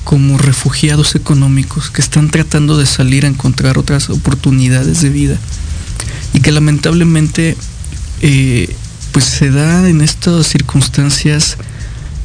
como 0.07 0.37
refugiados 0.37 1.15
económicos 1.15 1.89
que 1.89 1.99
están 1.99 2.29
tratando 2.29 2.77
de 2.77 2.85
salir 2.85 3.25
a 3.25 3.27
encontrar 3.27 3.77
otras 3.77 4.09
oportunidades 4.09 5.01
de 5.01 5.09
vida 5.09 5.37
y 6.33 6.39
que 6.39 6.53
lamentablemente 6.53 7.57
eh, 8.21 8.73
pues 9.11 9.25
se 9.25 9.51
da 9.51 9.89
en 9.89 9.99
estas 9.99 10.47
circunstancias 10.47 11.57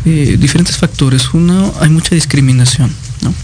eh, 0.05 0.37
diferentes 0.39 0.77
factores. 0.77 1.35
Uno, 1.35 1.75
hay 1.81 1.91
mucha 1.91 2.15
discriminación, 2.15 2.93
¿no? 3.21 3.35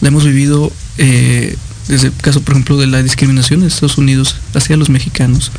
La 0.00 0.08
hemos 0.08 0.24
vivido 0.24 0.72
eh, 0.96 1.54
desde 1.86 2.06
el 2.06 2.14
caso, 2.14 2.40
por 2.40 2.54
ejemplo, 2.54 2.78
de 2.78 2.86
la 2.86 3.02
discriminación 3.02 3.60
de 3.60 3.66
Estados 3.66 3.98
Unidos 3.98 4.36
hacia 4.54 4.78
los 4.78 4.88
mexicanos, 4.88 5.52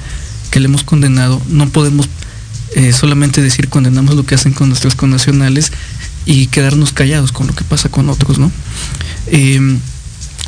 que 0.50 0.60
le 0.60 0.66
hemos 0.66 0.84
condenado. 0.84 1.40
No 1.48 1.70
podemos 1.70 2.10
solamente 2.92 3.42
decir 3.42 3.70
condenamos 3.70 4.16
lo 4.16 4.26
que 4.26 4.36
hacen 4.36 4.52
con 4.52 4.68
nuestros 4.68 4.96
connacionales 4.96 5.72
y 6.26 6.48
quedarnos 6.48 6.92
callados 6.92 7.32
con 7.32 7.48
lo 7.48 7.54
que 7.54 7.64
pasa 7.64 7.90
con 7.90 8.10
otros, 8.10 8.40
¿no? 8.40 8.52
Eh, 9.28 9.78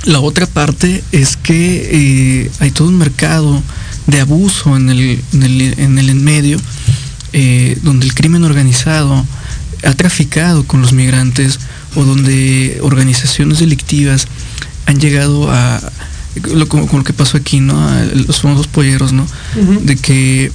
la 0.05 0.19
otra 0.19 0.45
parte 0.45 1.03
es 1.11 1.37
que 1.37 1.89
eh, 1.91 2.51
hay 2.59 2.71
todo 2.71 2.87
un 2.87 2.97
mercado 2.97 3.61
de 4.07 4.21
abuso 4.21 4.75
en 4.77 4.89
el, 4.89 5.21
en 5.33 5.43
el, 5.43 5.61
en 5.79 5.99
el 5.99 6.09
en 6.09 6.23
medio, 6.23 6.59
eh, 7.33 7.77
donde 7.83 8.05
el 8.05 8.13
crimen 8.13 8.43
organizado 8.43 9.25
ha 9.83 9.93
traficado 9.93 10.65
con 10.65 10.81
los 10.81 10.93
migrantes 10.93 11.59
o 11.95 12.03
donde 12.03 12.79
organizaciones 12.81 13.59
delictivas 13.59 14.27
han 14.85 14.99
llegado 14.99 15.51
a 15.51 15.81
lo, 16.53 16.67
con, 16.67 16.87
con 16.87 16.99
lo 16.99 17.03
que 17.03 17.13
pasó 17.13 17.37
aquí, 17.37 17.59
¿no? 17.59 17.87
A 17.87 18.05
los 18.05 18.41
famosos 18.41 18.67
polleros, 18.67 19.11
¿no? 19.11 19.27
De 19.81 19.95
que 19.97 20.51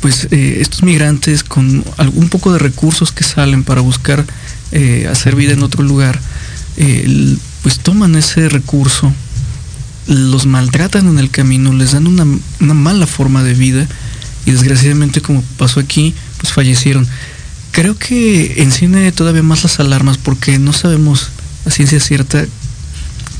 pues 0.00 0.28
eh, 0.30 0.58
estos 0.60 0.82
migrantes 0.82 1.44
con 1.44 1.84
algún 1.96 2.28
poco 2.28 2.52
de 2.52 2.58
recursos 2.58 3.12
que 3.12 3.24
salen 3.24 3.64
para 3.64 3.80
buscar 3.80 4.24
eh, 4.72 5.08
hacer 5.10 5.36
vida 5.36 5.52
en 5.52 5.62
otro 5.62 5.82
lugar, 5.82 6.20
eh, 6.76 7.36
pues 7.62 7.78
toman 7.78 8.14
ese 8.16 8.48
recurso, 8.48 9.12
los 10.06 10.46
maltratan 10.46 11.08
en 11.08 11.18
el 11.18 11.30
camino, 11.30 11.72
les 11.72 11.92
dan 11.92 12.06
una, 12.06 12.26
una 12.60 12.74
mala 12.74 13.06
forma 13.06 13.42
de 13.42 13.54
vida 13.54 13.86
y 14.46 14.52
desgraciadamente 14.52 15.20
como 15.20 15.42
pasó 15.56 15.80
aquí, 15.80 16.14
pues 16.38 16.52
fallecieron. 16.52 17.06
Creo 17.72 17.96
que 17.96 18.62
enciende 18.62 19.12
todavía 19.12 19.42
más 19.42 19.62
las 19.62 19.78
alarmas 19.78 20.18
porque 20.18 20.58
no 20.58 20.72
sabemos 20.72 21.30
a 21.66 21.70
ciencia 21.70 22.00
cierta 22.00 22.44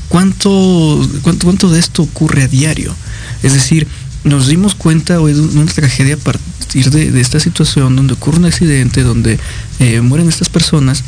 cuánto, 0.07 1.09
cuánto, 1.21 1.45
cuánto 1.45 1.69
de 1.69 1.79
esto 1.79 2.03
ocurre 2.03 2.43
a 2.43 2.47
diario. 2.47 2.95
Es 3.43 3.53
decir, 3.53 3.87
nos 4.23 4.47
dimos 4.47 4.75
cuenta 4.75 5.19
hoy 5.19 5.33
de 5.33 5.41
una 5.41 5.65
tragedia 5.65 6.15
a 6.15 6.17
partir 6.17 6.91
de, 6.91 7.11
de 7.11 7.21
esta 7.21 7.39
situación 7.39 7.95
donde 7.95 8.13
ocurre 8.13 8.37
un 8.37 8.45
accidente, 8.45 9.03
donde 9.03 9.39
eh, 9.79 10.01
mueren 10.01 10.29
estas 10.29 10.49
personas, 10.49 11.03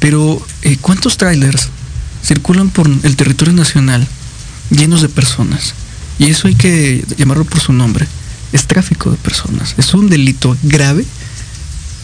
pero 0.00 0.44
eh, 0.62 0.76
¿cuántos 0.80 1.16
trailers 1.16 1.68
circulan 2.24 2.70
por 2.70 2.88
el 2.88 3.16
territorio 3.16 3.54
nacional 3.54 4.06
llenos 4.70 5.02
de 5.02 5.08
personas? 5.08 5.74
Y 6.18 6.30
eso 6.30 6.48
hay 6.48 6.54
que 6.54 7.04
llamarlo 7.16 7.44
por 7.44 7.60
su 7.60 7.72
nombre. 7.72 8.06
Es 8.52 8.66
tráfico 8.66 9.10
de 9.10 9.16
personas. 9.16 9.74
Es 9.78 9.94
un 9.94 10.10
delito 10.10 10.56
grave 10.62 11.04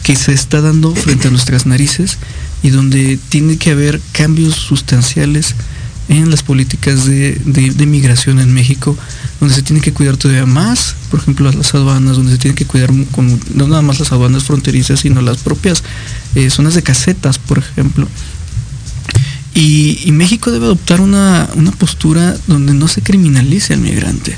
que 0.05 0.15
se 0.15 0.33
está 0.33 0.61
dando 0.61 0.95
frente 0.95 1.27
a 1.27 1.31
nuestras 1.31 1.67
narices 1.67 2.19
y 2.63 2.71
donde 2.71 3.19
tiene 3.29 3.57
que 3.57 3.73
haber 3.73 4.01
cambios 4.13 4.55
sustanciales 4.55 5.57
en 6.09 6.31
las 6.31 6.43
políticas 6.43 7.07
de, 7.07 7.33
de- 7.45 7.87
migración 7.87 8.39
en 8.39 8.53
México, 8.53 8.97
donde 9.41 9.55
se 9.55 9.63
tiene 9.63 9.81
que 9.81 9.93
cuidar 9.93 10.17
todavía 10.17 10.47
más, 10.47 10.95
por 11.11 11.21
ejemplo, 11.21 11.51
las 11.51 11.75
aduanas, 11.75 12.17
donde 12.17 12.33
se 12.33 12.39
tiene 12.39 12.55
que 12.55 12.65
cuidar 12.67 12.93
no 12.93 13.67
nada 13.67 13.83
más 13.83 13.99
las 13.99 14.13
aduanas 14.13 14.45
fronterizas, 14.45 15.01
sino 15.01 15.21
las 15.21 15.39
propias 15.39 15.83
eh, 16.35 16.51
zonas 16.51 16.75
de 16.75 16.83
casetas, 16.83 17.39
por 17.39 17.59
ejemplo. 17.59 18.09
Y, 19.55 20.13
México 20.13 20.51
debe 20.51 20.67
adoptar 20.67 21.01
una, 21.01 21.49
una 21.55 21.71
postura 21.71 22.37
donde 22.47 22.75
no 22.75 22.89
se 22.89 23.01
criminalice 23.01 23.73
al 23.73 23.81
migrante, 23.81 24.37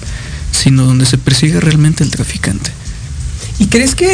sino 0.53 0.85
donde 0.85 1.07
se 1.07 1.19
persiga 1.19 1.59
realmente 1.59 2.05
al 2.05 2.11
traficante. 2.11 2.71
¿Y 3.61 3.67
crees 3.67 3.95
que, 3.97 4.07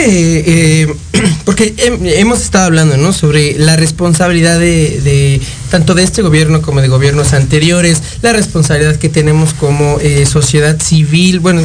eh, 0.82 0.94
porque 1.44 1.74
hem- 1.76 1.98
hemos 2.16 2.40
estado 2.40 2.64
hablando, 2.66 2.96
¿no? 2.96 3.12
Sobre 3.12 3.58
la 3.58 3.76
responsabilidad 3.76 4.58
de, 4.58 5.00
de 5.02 5.40
tanto 5.70 5.94
de 5.94 6.02
este 6.02 6.22
gobierno 6.22 6.62
como 6.62 6.80
de 6.80 6.88
gobiernos 6.88 7.34
anteriores, 7.34 8.02
la 8.22 8.32
responsabilidad 8.32 8.96
que 8.96 9.10
tenemos 9.10 9.52
como 9.52 9.98
eh, 10.00 10.24
sociedad 10.26 10.80
civil, 10.80 11.40
bueno, 11.40 11.62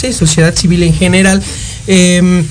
sí, 0.00 0.12
sociedad 0.12 0.54
civil 0.56 0.82
en 0.82 0.94
general. 0.94 1.42
em, 1.86 2.44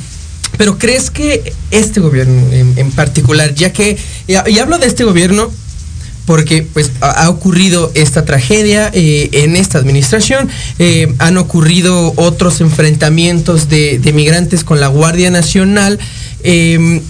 pero 0.58 0.78
crees 0.78 1.12
que 1.12 1.54
este 1.72 2.00
gobierno 2.00 2.52
en, 2.52 2.74
en 2.78 2.92
particular, 2.92 3.54
ya 3.54 3.72
que, 3.72 3.98
y 4.28 4.34
hablo 4.60 4.78
de 4.80 4.88
este 4.88 5.04
gobierno 5.04 5.52
porque 6.30 6.62
pues 6.62 6.92
ha, 7.02 7.28
ocurrido 7.28 7.92
esta 7.96 8.24
tragedia 8.24 8.92
eh, 8.94 9.30
en 9.32 9.56
esta 9.56 9.80
administración, 9.80 10.48
eh, 10.78 11.12
han 11.18 11.38
ocurrido 11.38 12.14
otros 12.18 12.62
enfrentamientos 12.62 13.68
de, 13.68 14.00
migrantes 14.14 14.64
con 14.64 14.80
la 14.80 14.90
Guardia 14.90 15.32
Nacional. 15.32 15.98
eh, 16.44 17.02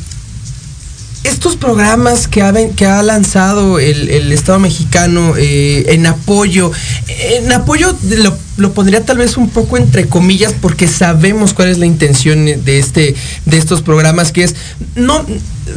estos 1.26 1.58
programas 1.58 2.30
que 2.30 2.42
ha, 2.42 2.54
que 2.78 2.86
ha 2.86 3.04
lanzado 3.04 3.78
el, 3.78 4.10
el 4.10 4.32
Estado 4.32 4.58
mexicano 4.58 5.34
en 5.38 6.06
apoyo, 6.06 6.72
en 7.08 7.52
apoyo 7.52 7.94
lo, 8.04 8.38
lo 8.60 8.74
pondría 8.74 9.04
tal 9.04 9.18
vez 9.18 9.38
un 9.38 9.50
poco 9.50 9.78
entre 9.78 10.08
comillas 10.08 10.54
porque 10.62 10.88
sabemos 10.88 11.54
cuál 11.54 11.70
es 11.70 11.78
la 11.78 11.86
intención 11.86 12.46
de, 12.46 12.80
este, 12.80 13.16
de 13.46 13.58
estos 13.58 13.82
programas, 13.82 14.32
que 14.32 14.44
es 14.44 14.56
no, 14.96 15.26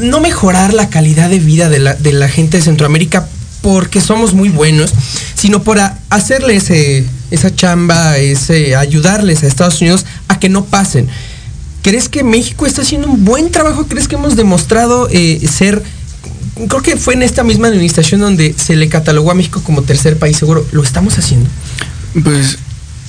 no 0.00 0.20
mejorar 0.20 0.74
la 0.74 0.88
calidad 0.90 1.30
de 1.30 1.38
vida 1.38 1.68
de 1.68 1.78
la, 1.78 1.94
de 1.94 2.12
la 2.12 2.28
gente 2.28 2.58
de 2.58 2.62
Centroamérica 2.62 3.28
porque 3.62 4.00
somos 4.00 4.34
muy 4.34 4.48
buenos, 4.48 4.92
sino 5.34 5.62
por 5.62 5.78
hacerle 6.10 6.56
ese, 6.56 7.06
esa 7.30 7.54
chamba, 7.54 8.18
ese, 8.18 8.76
ayudarles 8.76 9.42
a 9.42 9.46
Estados 9.46 9.80
Unidos 9.80 10.04
a 10.28 10.38
que 10.38 10.48
no 10.48 10.64
pasen. 10.64 11.08
¿Crees 11.82 12.08
que 12.08 12.22
México 12.22 12.66
está 12.66 12.82
haciendo 12.82 13.08
un 13.08 13.24
buen 13.24 13.50
trabajo? 13.50 13.86
¿Crees 13.86 14.08
que 14.08 14.16
hemos 14.16 14.36
demostrado 14.36 15.08
eh, 15.10 15.40
ser... 15.48 15.82
Creo 16.68 16.82
que 16.82 16.96
fue 16.96 17.14
en 17.14 17.22
esta 17.22 17.44
misma 17.44 17.68
administración 17.68 18.20
donde 18.20 18.54
se 18.56 18.76
le 18.76 18.88
catalogó 18.88 19.30
a 19.30 19.34
México 19.34 19.62
como 19.64 19.82
tercer 19.82 20.18
país 20.18 20.36
seguro. 20.36 20.66
¿Lo 20.72 20.82
estamos 20.82 21.18
haciendo? 21.18 21.48
Pues 22.22 22.58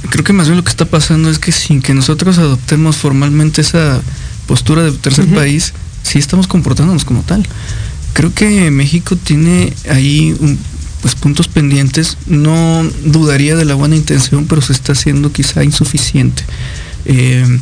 creo 0.10 0.24
que 0.24 0.34
más 0.34 0.48
bien 0.48 0.58
lo 0.58 0.64
que 0.64 0.70
está 0.70 0.86
pasando 0.86 1.30
es 1.30 1.40
que 1.40 1.52
sin 1.52 1.82
que 1.82 1.94
nosotros 1.94 2.38
adoptemos 2.38 2.96
formalmente 2.96 3.62
esa 3.62 4.02
postura 4.48 4.84
de 4.84 4.92
tercer 4.92 5.28
país, 5.28 5.74
sí 6.04 6.20
estamos 6.20 6.48
comportándonos 6.48 7.06
como 7.06 7.22
tal. 7.22 7.46
Creo 8.14 8.34
que 8.34 8.70
México 8.72 9.16
tiene 9.16 9.74
ahí 9.90 10.36
un- 10.40 10.58
pues 11.02 11.16
puntos 11.16 11.48
pendientes. 11.48 12.18
No 12.28 12.84
dudaría 13.06 13.56
de 13.56 13.66
la 13.66 13.76
buena 13.76 13.96
intención, 13.96 14.46
pero 14.46 14.62
se 14.62 14.72
está 14.74 14.94
haciendo 14.94 15.32
quizá 15.32 15.64
insuficiente. 15.64 16.44
Eh, 17.06 17.60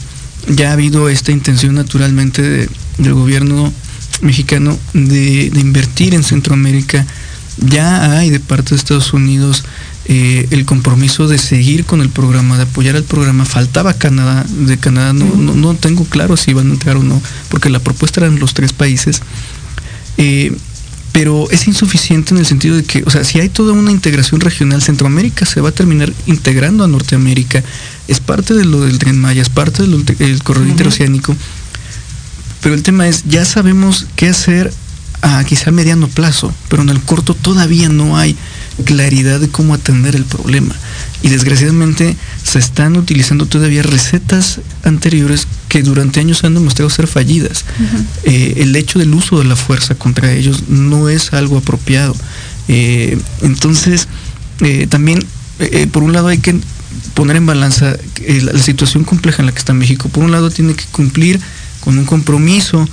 ya 0.48 0.70
ha 0.70 0.74
habido 0.74 1.10
esta 1.10 1.32
intención 1.32 1.74
naturalmente 1.76 2.42
de- 2.42 2.70
del 2.98 3.14
gobierno 3.14 3.74
mexicano 4.22 4.78
de, 4.94 5.50
de 5.50 5.60
invertir 5.60 6.14
en 6.14 6.24
Centroamérica. 6.24 7.06
Ya 7.58 8.18
hay 8.18 8.30
de 8.30 8.40
parte 8.40 8.72
de 8.72 8.76
Estados 8.78 9.14
Unidos 9.14 9.64
eh, 10.06 10.48
el 10.52 10.66
compromiso 10.66 11.28
de 11.28 11.38
seguir 11.38 11.86
con 11.86 12.02
el 12.02 12.10
programa, 12.10 12.58
de 12.58 12.64
apoyar 12.64 12.96
el 12.96 13.04
programa. 13.04 13.46
Faltaba 13.46 13.94
Canadá, 13.94 14.46
de 14.50 14.78
Canadá 14.78 15.14
no, 15.14 15.26
no, 15.36 15.56
no 15.56 15.74
tengo 15.76 16.06
claro 16.06 16.38
si 16.38 16.54
van 16.54 16.70
a 16.70 16.74
entrar 16.74 16.98
o 16.98 17.04
no, 17.04 17.22
porque 17.50 17.70
la 17.70 17.80
propuesta 17.80 18.20
eran 18.22 18.40
los 18.40 18.54
tres 18.54 18.74
países. 18.74 19.22
Eh, 20.24 20.56
pero 21.14 21.50
es 21.50 21.68
insuficiente 21.68 22.34
en 22.34 22.40
el 22.40 22.46
sentido 22.46 22.76
de 22.76 22.84
que, 22.84 23.04
o 23.06 23.10
sea, 23.10 23.24
si 23.24 23.40
hay 23.40 23.50
toda 23.50 23.74
una 23.74 23.92
integración 23.92 24.40
regional, 24.40 24.84
Centroamérica 24.84 25.46
se 25.48 25.60
va 25.60 25.70
a 25.70 25.72
terminar 25.72 26.14
integrando 26.28 26.84
a 26.84 26.88
Norteamérica, 26.88 27.64
es 28.08 28.20
parte 28.20 28.54
de 28.54 28.64
lo 28.64 28.82
del 28.82 29.00
tren 29.00 29.20
Maya, 29.20 29.42
es 29.42 29.50
parte 29.50 29.82
del 29.82 30.06
del 30.06 30.44
corredor 30.44 30.70
interoceánico, 30.70 31.36
pero 32.62 32.76
el 32.76 32.84
tema 32.84 33.08
es, 33.08 33.24
ya 33.26 33.46
sabemos 33.46 34.06
qué 34.16 34.30
hacer 34.30 34.72
a 35.22 35.44
quizá 35.44 35.72
mediano 35.72 36.08
plazo, 36.08 36.54
pero 36.70 36.84
en 36.84 36.90
el 36.90 37.02
corto 37.02 37.34
todavía 37.34 37.90
no 37.90 38.18
hay 38.18 38.36
claridad 38.86 39.40
de 39.40 39.50
cómo 39.50 39.74
atender 39.74 40.16
el 40.16 40.26
problema. 40.26 40.76
Y 41.24 41.30
desgraciadamente 41.30 42.16
se 42.52 42.60
están 42.60 42.98
utilizando 42.98 43.46
todavía 43.46 43.82
recetas 43.84 44.60
anteriores 44.84 45.48
que 45.70 45.84
durante 45.84 46.20
años 46.20 46.44
han 46.44 46.54
demostrado 46.54 46.90
ser 46.90 47.08
fallidas. 47.08 47.64
Eh, 48.24 48.56
el 48.58 48.76
hecho 48.76 49.00
del 49.00 49.14
uso 49.14 49.38
de 49.40 49.46
la 49.46 49.56
fuerza 49.56 49.96
contra 49.96 50.34
ellos 50.34 50.64
no 50.68 51.08
es 51.10 51.34
algo 51.34 51.58
apropiado. 51.58 52.16
Eh, 52.68 53.18
entonces, 53.42 54.08
eh, 54.62 54.88
también, 54.88 55.24
por 55.92 56.04
un 56.04 56.12
lado 56.14 56.28
hay 56.28 56.40
que 56.40 56.56
poner 57.14 57.36
en 57.38 57.46
balanza 57.46 57.96
la, 58.28 58.52
la 58.54 58.62
situación 58.64 59.04
compleja 59.06 59.42
en 59.42 59.46
la 59.46 59.52
que 59.54 59.60
está 59.60 59.74
México. 59.74 60.10
Por 60.10 60.24
un 60.24 60.32
lado 60.32 60.50
tiene 60.50 60.74
que 60.74 60.86
cumplir 60.92 61.40
con 61.80 61.98
un 61.98 62.06
compromiso 62.06 62.88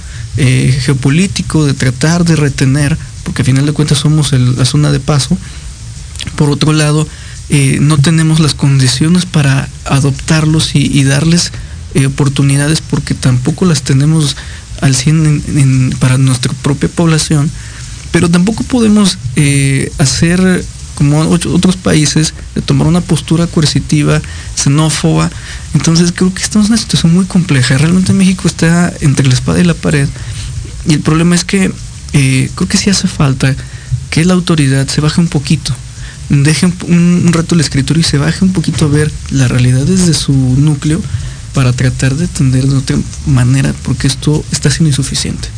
geopolítico 0.85 1.65
de 1.67 1.75
tratar 1.75 2.25
de 2.25 2.37
retener, 2.37 2.97
porque 3.25 3.43
al 3.43 3.47
final 3.47 3.67
de 3.67 3.73
cuentas 3.73 3.99
somos 3.99 4.33
el- 4.33 4.57
la 4.57 4.65
zona 4.65 4.93
de 4.93 5.01
paso. 5.01 5.37
Por 6.37 6.51
otro 6.51 6.73
lado, 6.73 7.07
eh, 7.51 7.79
no 7.81 7.97
tenemos 7.99 8.41
las 8.41 8.55
condiciones 8.55 9.25
para 9.27 9.69
adoptarlos 9.85 10.75
y, 10.75 11.03
darles 11.05 11.53
eh, 11.95 12.07
oportunidades 12.07 12.81
porque 12.83 13.15
tampoco 13.15 13.65
las 13.65 13.83
tenemos 13.83 14.37
al 14.83 14.95
100 14.95 15.27
en- 15.27 15.59
en- 15.59 15.91
para 15.99 16.19
nuestra 16.19 16.53
propia 16.63 16.89
población, 16.89 17.51
pero 18.13 18.29
tampoco 18.31 18.63
podemos 18.65 19.19
eh, 19.37 19.91
hacer 19.99 20.65
como 20.95 21.21
otros 21.21 21.77
países 21.77 22.35
de 22.57 22.61
tomar 22.61 22.89
una 22.89 23.01
postura 23.01 23.47
coercitiva, 23.47 24.21
xenófoba. 24.57 25.31
Entonces 25.75 26.13
creo 26.13 26.35
que 26.35 26.43
estamos 26.43 26.67
en 26.67 26.73
una 26.73 26.83
situación 26.83 27.15
muy 27.15 27.25
compleja. 27.25 27.79
Realmente 27.79 28.13
México 28.13 28.49
está 28.49 28.93
entre 29.01 29.27
la 29.29 29.35
espada 29.35 29.61
y 29.61 29.65
la 29.65 29.75
pared. 29.75 30.09
Y 30.89 30.95
el 30.95 31.01
problema 31.01 31.37
es 31.37 31.45
que 31.45 31.71
creo 32.13 32.69
que 32.69 32.77
sí 32.79 32.91
hace 32.91 33.07
falta 33.07 33.55
que 34.11 34.25
la 34.25 34.35
autoridad 34.35 34.89
se 34.89 35.01
baje 35.01 35.21
un 35.21 35.29
poquito, 35.29 35.73
deje 36.29 36.67
un, 36.67 37.31
rato 37.33 37.55
el 37.55 37.61
escritorio 37.61 38.01
y 38.01 38.05
se 38.05 38.19
baje 38.19 38.45
un 38.45 38.53
poquito 38.53 38.87
a 38.87 38.89
ver 38.89 39.11
la 39.31 39.49
realidad 39.49 39.83
desde 39.83 40.15
su 40.15 40.33
núcleo 40.33 41.01
para 41.55 41.73
tratar 41.73 42.15
de 42.15 42.27
atender 42.27 42.67
de 42.67 42.77
otra 42.77 42.97
manera, 43.27 43.75
porque 43.83 44.07
esto 44.07 44.45
está 44.53 44.71
siendo 44.71 44.89
insuficiente. 44.91 45.49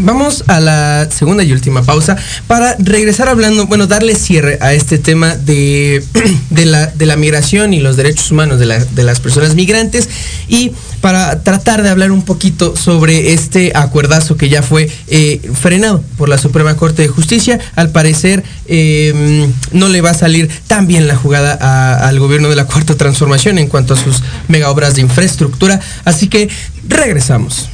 Vamos 0.00 0.44
a 0.46 0.60
la 0.60 1.08
segunda 1.10 1.42
y 1.42 1.52
última 1.52 1.82
pausa 1.82 2.16
para 2.46 2.76
regresar 2.78 3.28
hablando, 3.28 3.66
bueno, 3.66 3.88
darle 3.88 4.14
cierre 4.14 4.58
a 4.60 4.72
este 4.72 4.98
tema 4.98 5.34
de, 5.34 6.04
de, 6.50 6.66
la, 6.66 6.86
de 6.86 7.06
la 7.06 7.16
migración 7.16 7.74
y 7.74 7.80
los 7.80 7.96
derechos 7.96 8.30
humanos 8.30 8.60
de, 8.60 8.66
de 8.66 9.02
las 9.02 9.18
personas 9.18 9.56
migrantes 9.56 10.08
y 10.48 10.70
para 11.00 11.42
tratar 11.42 11.82
de 11.82 11.88
hablar 11.90 12.10
un 12.12 12.22
poquito 12.22 12.76
sobre 12.76 13.32
este 13.32 13.72
acuerdazo 13.74 14.36
que 14.36 14.48
ya 14.48 14.62
fue 14.62 14.90
eh, 15.08 15.40
frenado 15.54 16.02
por 16.16 16.28
la 16.28 16.38
Suprema 16.38 16.76
Corte 16.76 17.02
de 17.02 17.08
Justicia. 17.08 17.58
Al 17.76 17.90
parecer 17.90 18.42
eh, 18.66 19.48
no 19.72 19.88
le 19.88 20.00
va 20.00 20.10
a 20.10 20.14
salir 20.14 20.48
tan 20.66 20.86
bien 20.86 21.06
la 21.08 21.16
jugada 21.16 21.56
a- 21.60 22.08
al 22.08 22.18
gobierno 22.18 22.48
de 22.48 22.56
la 22.56 22.64
Cuarta 22.66 22.94
Transformación 22.96 23.58
en 23.58 23.68
cuanto 23.68 23.94
a 23.94 23.96
sus 23.96 24.22
mega 24.48 24.70
obras 24.70 24.94
de 24.94 25.02
infraestructura. 25.02 25.80
Así 26.04 26.28
que 26.28 26.48
regresamos. 26.88 27.68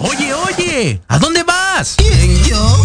Oye, 0.00 0.32
oye, 0.34 1.00
¿a 1.08 1.18
dónde 1.18 1.42
vas? 1.42 1.94
¿Quién, 1.96 2.42
yo? 2.44 2.84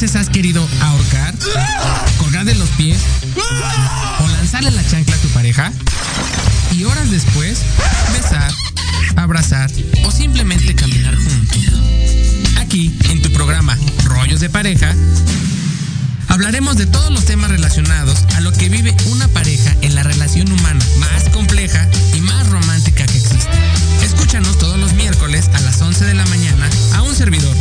veces 0.00 0.16
has 0.16 0.30
querido 0.30 0.66
ahorcar, 0.80 1.34
colgar 2.16 2.46
de 2.46 2.54
los 2.54 2.70
pies 2.70 2.98
o 4.18 4.28
lanzarle 4.28 4.70
la 4.70 4.82
chancla 4.86 5.14
a 5.14 5.18
tu 5.18 5.28
pareja? 5.28 5.72
Y 6.72 6.84
horas 6.84 7.10
después, 7.10 7.60
besar, 8.10 8.50
abrazar 9.16 9.70
o 10.04 10.10
simplemente 10.10 10.74
caminar 10.74 11.14
juntos. 11.16 11.58
Aquí, 12.60 12.96
en 13.10 13.20
tu 13.20 13.30
programa 13.32 13.76
Rollos 14.04 14.40
de 14.40 14.48
Pareja, 14.48 14.94
hablaremos 16.28 16.78
de 16.78 16.86
todos 16.86 17.10
los 17.10 17.26
temas 17.26 17.50
relacionados 17.50 18.24
a 18.36 18.40
lo 18.40 18.52
que 18.52 18.70
vive 18.70 18.96
una 19.10 19.28
pareja 19.28 19.76
en 19.82 19.94
la 19.94 20.02
relación 20.02 20.50
humana 20.50 20.82
más 20.98 21.28
compleja 21.28 21.86
y 22.16 22.20
más 22.20 22.48
romántica 22.48 23.04
que 23.04 23.18
existe. 23.18 23.50
Escúchanos 24.02 24.58
todos 24.58 24.78
los 24.78 24.94
miércoles 24.94 25.50
a 25.52 25.60
las 25.60 25.82
11 25.82 26.06
de 26.06 26.14
la 26.14 26.24
mañana 26.24 26.70
a 26.94 27.02
un 27.02 27.14
servidor, 27.14 27.54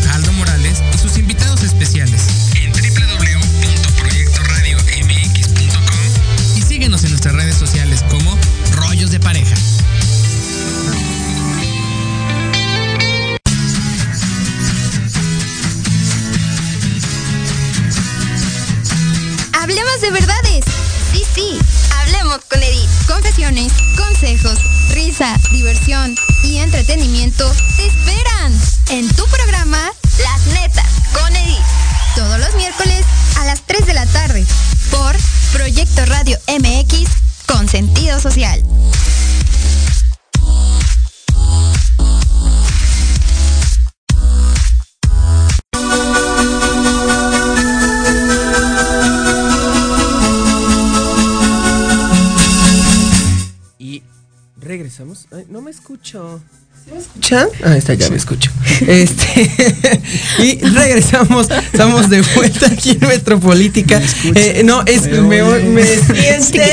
¿Sí 57.30 57.36
me? 57.36 57.48
Ah, 57.64 57.78
está, 57.78 57.94
ya 57.94 58.10
me 58.10 58.18
escucho. 58.18 58.52
Este, 58.88 60.02
y 60.40 60.60
regresamos. 60.62 61.48
Estamos 61.72 62.10
de 62.10 62.22
vuelta 62.36 62.66
aquí 62.68 62.98
en 63.02 63.08
Metropolítica. 63.08 64.02
Eh, 64.36 64.62
no, 64.66 64.84
es 64.86 65.04
me, 65.22 65.44
me 65.44 65.84
sientes. 66.14 66.72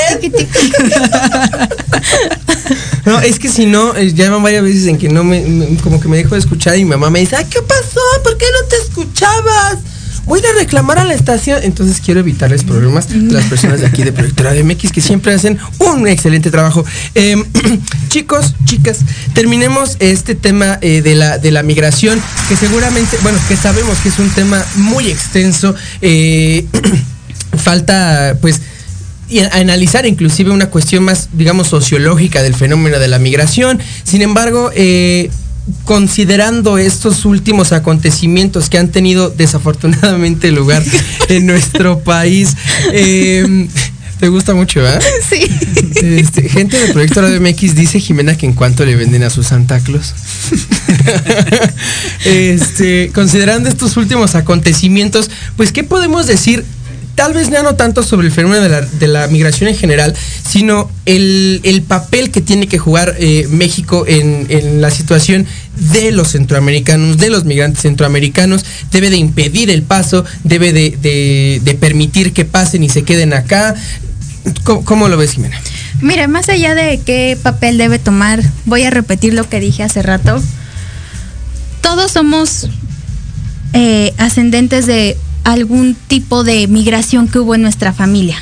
No, 3.05 3.21
es 3.21 3.39
que 3.39 3.49
si 3.49 3.67
no, 3.67 3.95
eh, 3.97 4.13
ya 4.13 4.31
van 4.31 4.43
varias 4.43 4.63
veces 4.65 4.87
en 4.87 4.99
que 4.99 5.09
no 5.09 5.23
me, 5.25 5.41
me- 5.43 5.77
como 5.79 6.01
que 6.01 6.09
me 6.09 6.17
dejo 6.17 6.35
de 6.35 6.41
escuchar 6.41 6.77
y 6.77 6.85
mi 6.85 6.91
mamá 6.91 7.11
me 7.11 7.21
dice, 7.21 7.37
ay, 7.37 7.47
¿qué 7.51 7.61
pasó? 7.63 8.01
¿Por 8.25 8.37
qué 8.37 8.47
no 8.61 8.69
te 8.69 8.77
escuchabas? 8.77 9.79
Voy 10.27 10.41
a 10.41 10.59
reclamar 10.59 10.99
a 10.99 11.05
la 11.05 11.15
estación. 11.15 11.61
Entonces 11.63 12.01
quiero 12.05 12.21
evitarles 12.21 12.65
problemas 12.65 13.07
a 13.11 13.15
las 13.15 13.45
personas 13.45 13.81
de 13.81 13.87
aquí 13.87 14.03
de 14.03 14.13
Proyecto 14.13 14.43
Radio 14.43 14.65
MX 14.65 14.91
que 14.93 15.01
siempre 15.01 15.33
hacen 15.33 15.59
un 15.79 16.07
excelente 16.09 16.51
trabajo. 16.51 16.85
Em, 17.15 17.45
chicos, 18.09 18.55
chicas, 18.65 18.99
terminemos 19.35 19.97
este 20.01 20.35
tema 20.35 20.79
eh, 20.83 21.01
de, 21.03 21.15
la, 21.15 21.39
de 21.39 21.51
la 21.53 21.63
migración, 21.63 22.21
que 22.49 22.57
seguramente, 22.57 23.17
bueno, 23.23 23.39
que 23.49 23.57
sabemos 23.57 23.99
que 23.99 24.09
es 24.09 24.19
un 24.19 24.31
tema 24.31 24.65
muy 24.77 25.09
extenso. 25.09 25.75
eh, 26.03 26.67
falta, 27.57 28.37
pues, 28.41 28.61
y 29.29 29.41
a- 29.41 29.49
analizar 29.55 30.07
inclusive 30.07 30.51
una 30.51 30.67
cuestión 30.71 31.05
más, 31.05 31.29
digamos, 31.33 31.69
sociológica 31.69 32.43
del 32.43 32.55
fenómeno 32.55 32.99
de 32.99 33.09
la 33.09 33.19
migración. 33.19 33.79
Sin 34.05 34.23
embargo, 34.23 34.71
eh, 34.75 35.31
considerando 35.85 36.79
estos 36.79 37.25
últimos 37.25 37.73
acontecimientos 37.73 38.71
que 38.71 38.79
han 38.79 38.89
tenido 38.89 39.31
desafortunadamente 39.31 40.53
lugar 40.53 40.83
en 41.29 41.47
nuestro 41.47 42.01
país, 42.01 42.57
eh, 42.93 43.69
te 44.19 44.29
gusta 44.29 44.55
mucho, 44.55 44.83
¿verdad? 44.83 45.03
Sí. 45.29 45.47
Este, 46.03 46.49
gente 46.49 46.79
del 46.79 46.93
proyecto 46.93 47.21
Radio 47.21 47.41
MX 47.41 47.75
dice 47.75 48.01
Jimena 48.01 48.37
que 48.37 48.47
en 48.47 48.53
cuanto 48.53 48.85
le 48.85 48.97
venden 48.97 49.23
a 49.23 49.31
sus 49.31 49.49
Santa 49.49 49.81
Claus. 49.81 50.15
este, 52.25 53.11
considerando 53.15 53.69
estos 53.69 53.97
últimos 53.97 54.35
acontecimientos, 54.35 55.31
pues, 55.57 55.73
¿qué 55.73 55.85
podemos 55.85 56.27
decir? 56.27 56.65
Tal 57.17 57.33
vez 57.33 57.49
ya 57.49 57.63
no 57.63 57.77
tanto 57.77 58.03
sobre 58.03 58.27
el 58.27 58.33
fenómeno 58.33 58.63
de 58.63 59.09
la, 59.09 59.27
migración 59.29 59.71
en 59.71 59.75
general, 59.75 60.15
sino 60.47 60.91
el, 61.07 61.61
el 61.65 61.81
papel 61.81 62.31
que 62.31 62.43
tiene 62.43 62.69
que 62.69 62.79
jugar 62.79 63.17
eh, 63.19 63.49
México 63.51 64.05
en, 64.07 64.83
la 64.83 64.91
situación 64.91 65.47
de 65.93 66.13
los 66.13 66.33
centroamericanos, 66.33 67.17
de 67.17 67.31
los 67.31 67.47
migrantes 67.47 67.81
centroamericanos. 67.81 68.67
Debe 68.93 69.09
de 69.09 69.17
impedir 69.17 69.71
el 69.71 69.83
paso, 69.83 70.27
debe 70.45 70.75
de, 70.75 71.77
permitir 71.81 72.35
que 72.35 72.45
pasen 72.45 72.85
y 72.85 72.91
se 72.91 73.03
queden 73.03 73.33
acá. 73.33 73.75
¿Cómo, 74.63 74.85
cómo 74.85 75.09
lo 75.09 75.17
ves, 75.17 75.33
Jimena? 75.33 75.59
Mira, 76.03 76.29
más 76.29 76.51
allá 76.51 76.75
de 76.75 77.01
qué 77.01 77.39
papel 77.43 77.79
debe 77.79 77.99
tomar, 77.99 78.43
voy 78.67 78.83
a 78.83 78.91
repetir 78.91 79.33
lo 79.33 79.49
que 79.49 79.59
dije 79.59 79.83
hace 79.83 80.03
rato. 80.03 80.43
Todos 81.81 82.13
somos 82.13 82.69
eh, 83.73 84.13
ascendentes 84.19 84.85
de 84.87 85.17
algún 85.47 85.95
tipo 85.95 86.43
de 86.43 86.67
migración 86.67 87.29
que 87.29 87.39
hubo 87.39 87.55
en 87.55 87.63
nuestra 87.63 87.93
familia. 87.93 88.37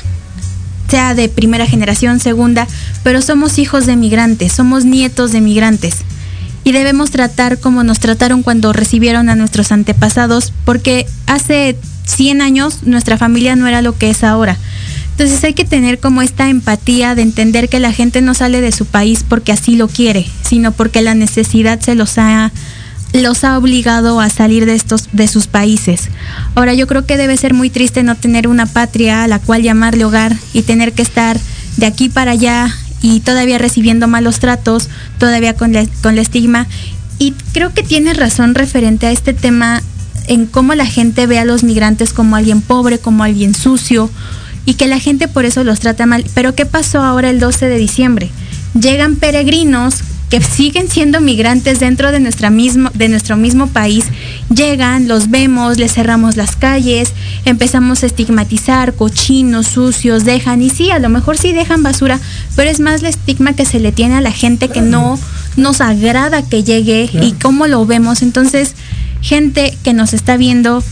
sea 0.89 1.13
de 1.13 1.29
primera 1.29 1.65
generación, 1.65 2.19
segunda, 2.19 2.67
pero 3.03 3.21
somos 3.21 3.59
hijos 3.59 3.85
de 3.85 3.95
migrantes, 3.95 4.53
somos 4.53 4.85
nietos 4.85 5.31
de 5.31 5.41
migrantes. 5.41 5.97
Y 6.63 6.71
debemos 6.71 7.11
tratar 7.11 7.59
como 7.59 7.83
nos 7.83 7.99
trataron 7.99 8.41
cuando 8.43 8.73
recibieron 8.73 9.29
a 9.29 9.35
nuestros 9.35 9.71
antepasados, 9.71 10.51
porque 10.63 11.05
hace 11.27 11.77
100 12.05 12.41
años 12.41 12.79
nuestra 12.83 13.17
familia 13.17 13.55
no 13.55 13.67
era 13.67 13.83
lo 13.83 13.97
que 13.97 14.09
es 14.09 14.23
ahora. 14.23 14.57
Entonces 15.11 15.43
hay 15.43 15.53
que 15.53 15.65
tener 15.65 15.99
como 15.99 16.23
esta 16.23 16.49
empatía 16.49 17.13
de 17.13 17.21
entender 17.21 17.69
que 17.69 17.79
la 17.79 17.93
gente 17.93 18.21
no 18.21 18.33
sale 18.33 18.61
de 18.61 18.71
su 18.71 18.85
país 18.85 19.23
porque 19.27 19.51
así 19.51 19.75
lo 19.75 19.87
quiere, 19.87 20.25
sino 20.43 20.71
porque 20.71 21.01
la 21.01 21.13
necesidad 21.13 21.79
se 21.79 21.95
los 21.95 22.17
ha 22.17 22.51
los 23.21 23.43
ha 23.43 23.57
obligado 23.57 24.19
a 24.19 24.29
salir 24.29 24.65
de 24.65 24.75
estos 24.75 25.09
de 25.11 25.27
sus 25.27 25.47
países. 25.47 26.09
Ahora 26.55 26.73
yo 26.73 26.87
creo 26.87 27.05
que 27.05 27.17
debe 27.17 27.37
ser 27.37 27.53
muy 27.53 27.69
triste 27.69 28.03
no 28.03 28.15
tener 28.15 28.47
una 28.47 28.65
patria 28.65 29.23
a 29.23 29.27
la 29.27 29.39
cual 29.39 29.63
llamarle 29.63 30.05
hogar 30.05 30.35
y 30.53 30.63
tener 30.63 30.93
que 30.93 31.01
estar 31.01 31.39
de 31.77 31.85
aquí 31.85 32.09
para 32.09 32.31
allá 32.31 32.73
y 33.01 33.19
todavía 33.19 33.57
recibiendo 33.57 34.07
malos 34.07 34.39
tratos, 34.39 34.89
todavía 35.19 35.55
con 35.55 35.73
la, 35.73 35.85
con 36.01 36.15
la 36.15 36.21
estigma. 36.21 36.67
Y 37.19 37.33
creo 37.53 37.73
que 37.73 37.83
tiene 37.83 38.13
razón 38.13 38.55
referente 38.55 39.07
a 39.07 39.11
este 39.11 39.33
tema 39.33 39.81
en 40.27 40.47
cómo 40.47 40.73
la 40.75 40.85
gente 40.85 41.27
ve 41.27 41.39
a 41.39 41.45
los 41.45 41.63
migrantes 41.63 42.13
como 42.13 42.35
alguien 42.35 42.61
pobre, 42.61 42.99
como 42.99 43.23
alguien 43.23 43.53
sucio, 43.53 44.09
y 44.65 44.73
que 44.73 44.87
la 44.87 44.99
gente 44.99 45.27
por 45.27 45.45
eso 45.45 45.63
los 45.63 45.79
trata 45.79 46.05
mal. 46.05 46.25
Pero 46.33 46.55
¿qué 46.55 46.65
pasó 46.65 47.03
ahora 47.03 47.29
el 47.29 47.39
12 47.39 47.67
de 47.67 47.77
diciembre? 47.77 48.31
Llegan 48.73 49.15
peregrinos 49.15 50.03
que 50.29 50.41
siguen 50.41 50.89
siendo 50.89 51.21
migrantes 51.21 51.79
dentro 51.79 52.11
de, 52.11 52.19
nuestra 52.19 52.49
mismo, 52.49 52.89
de 52.93 53.09
nuestro 53.09 53.37
mismo 53.37 53.67
país, 53.67 54.05
llegan, 54.53 55.07
los 55.07 55.29
vemos, 55.29 55.77
les 55.77 55.93
cerramos 55.93 56.35
las 56.35 56.55
calles, 56.55 57.13
empezamos 57.45 58.03
a 58.03 58.07
estigmatizar, 58.07 58.93
cochinos, 58.95 59.67
sucios, 59.67 60.25
dejan, 60.25 60.61
y 60.61 60.69
sí, 60.69 60.91
a 60.91 60.99
lo 60.99 61.09
mejor 61.09 61.37
sí 61.37 61.51
dejan 61.51 61.83
basura, 61.83 62.19
pero 62.55 62.69
es 62.69 62.79
más 62.79 63.01
la 63.01 63.09
estigma 63.09 63.53
que 63.53 63.65
se 63.65 63.79
le 63.79 63.91
tiene 63.91 64.15
a 64.15 64.21
la 64.21 64.31
gente 64.31 64.69
que 64.69 64.81
no 64.81 65.19
nos 65.57 65.81
agrada 65.81 66.41
que 66.41 66.63
llegue 66.63 67.09
y 67.21 67.33
cómo 67.33 67.67
lo 67.67 67.85
vemos. 67.85 68.21
Entonces, 68.21 68.75
gente 69.21 69.77
que 69.83 69.93
nos 69.93 70.13
está 70.13 70.37
viendo, 70.37 70.83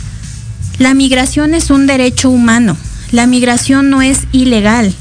la 0.78 0.94
migración 0.94 1.54
es 1.54 1.70
un 1.70 1.88
derecho 1.88 2.30
humano 2.30 2.78
la 3.14 3.28
migración 3.28 3.92
no 3.92 4.02
es 4.02 4.22
ilegal. 4.32 4.92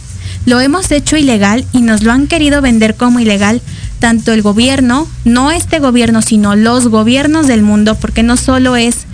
Lo 0.44 0.60
hemos 0.60 0.90
hecho 0.90 1.16
ilegal 1.16 1.64
y 1.72 1.80
nos 1.80 2.02
lo 2.02 2.12
han 2.12 2.26
querido 2.26 2.60
vender 2.60 2.94
como 2.94 3.20
ilegal 3.20 3.62
tanto 4.02 4.32
el 4.32 4.42
gobierno, 4.42 5.06
no 5.24 5.52
este 5.52 5.78
gobierno, 5.78 6.22
sino 6.22 6.56
los 6.56 6.88
gobiernos 6.88 7.46
del 7.46 7.62
mundo, 7.62 7.94
porque 7.94 8.24
no 8.24 8.36
solo 8.36 8.74
es 8.74 9.06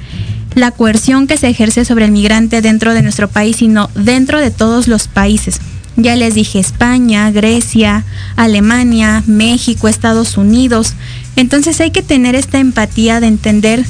la 0.55 0.71
coerción 0.71 1.27
que 1.27 1.37
se 1.37 1.51
ejerce 1.51 1.85
sobre 1.85 2.07
el 2.07 2.11
migrante 2.11 2.63
dentro 2.63 2.95
de 2.95 3.03
nuestro 3.03 3.29
país, 3.29 3.57
sino 3.57 3.91
dentro 3.95 4.41
de 4.41 4.51
todos 4.51 4.89
los 4.89 5.07
países. 5.07 5.61
Ya 5.99 6.17
les 6.17 6.35
dije 6.35 6.59
España, 6.59 7.31
Grecia, 7.31 8.07
Alemania, 8.37 9.23
México, 9.27 9.89
Estados 9.89 10.39
Unidos. 10.39 10.95
Entonces 11.37 11.79
hay 11.83 11.91
que 11.91 12.03
tener 12.03 12.35
esta 12.35 12.59
empatía 12.59 13.21
de 13.21 13.27
entender 13.27 13.85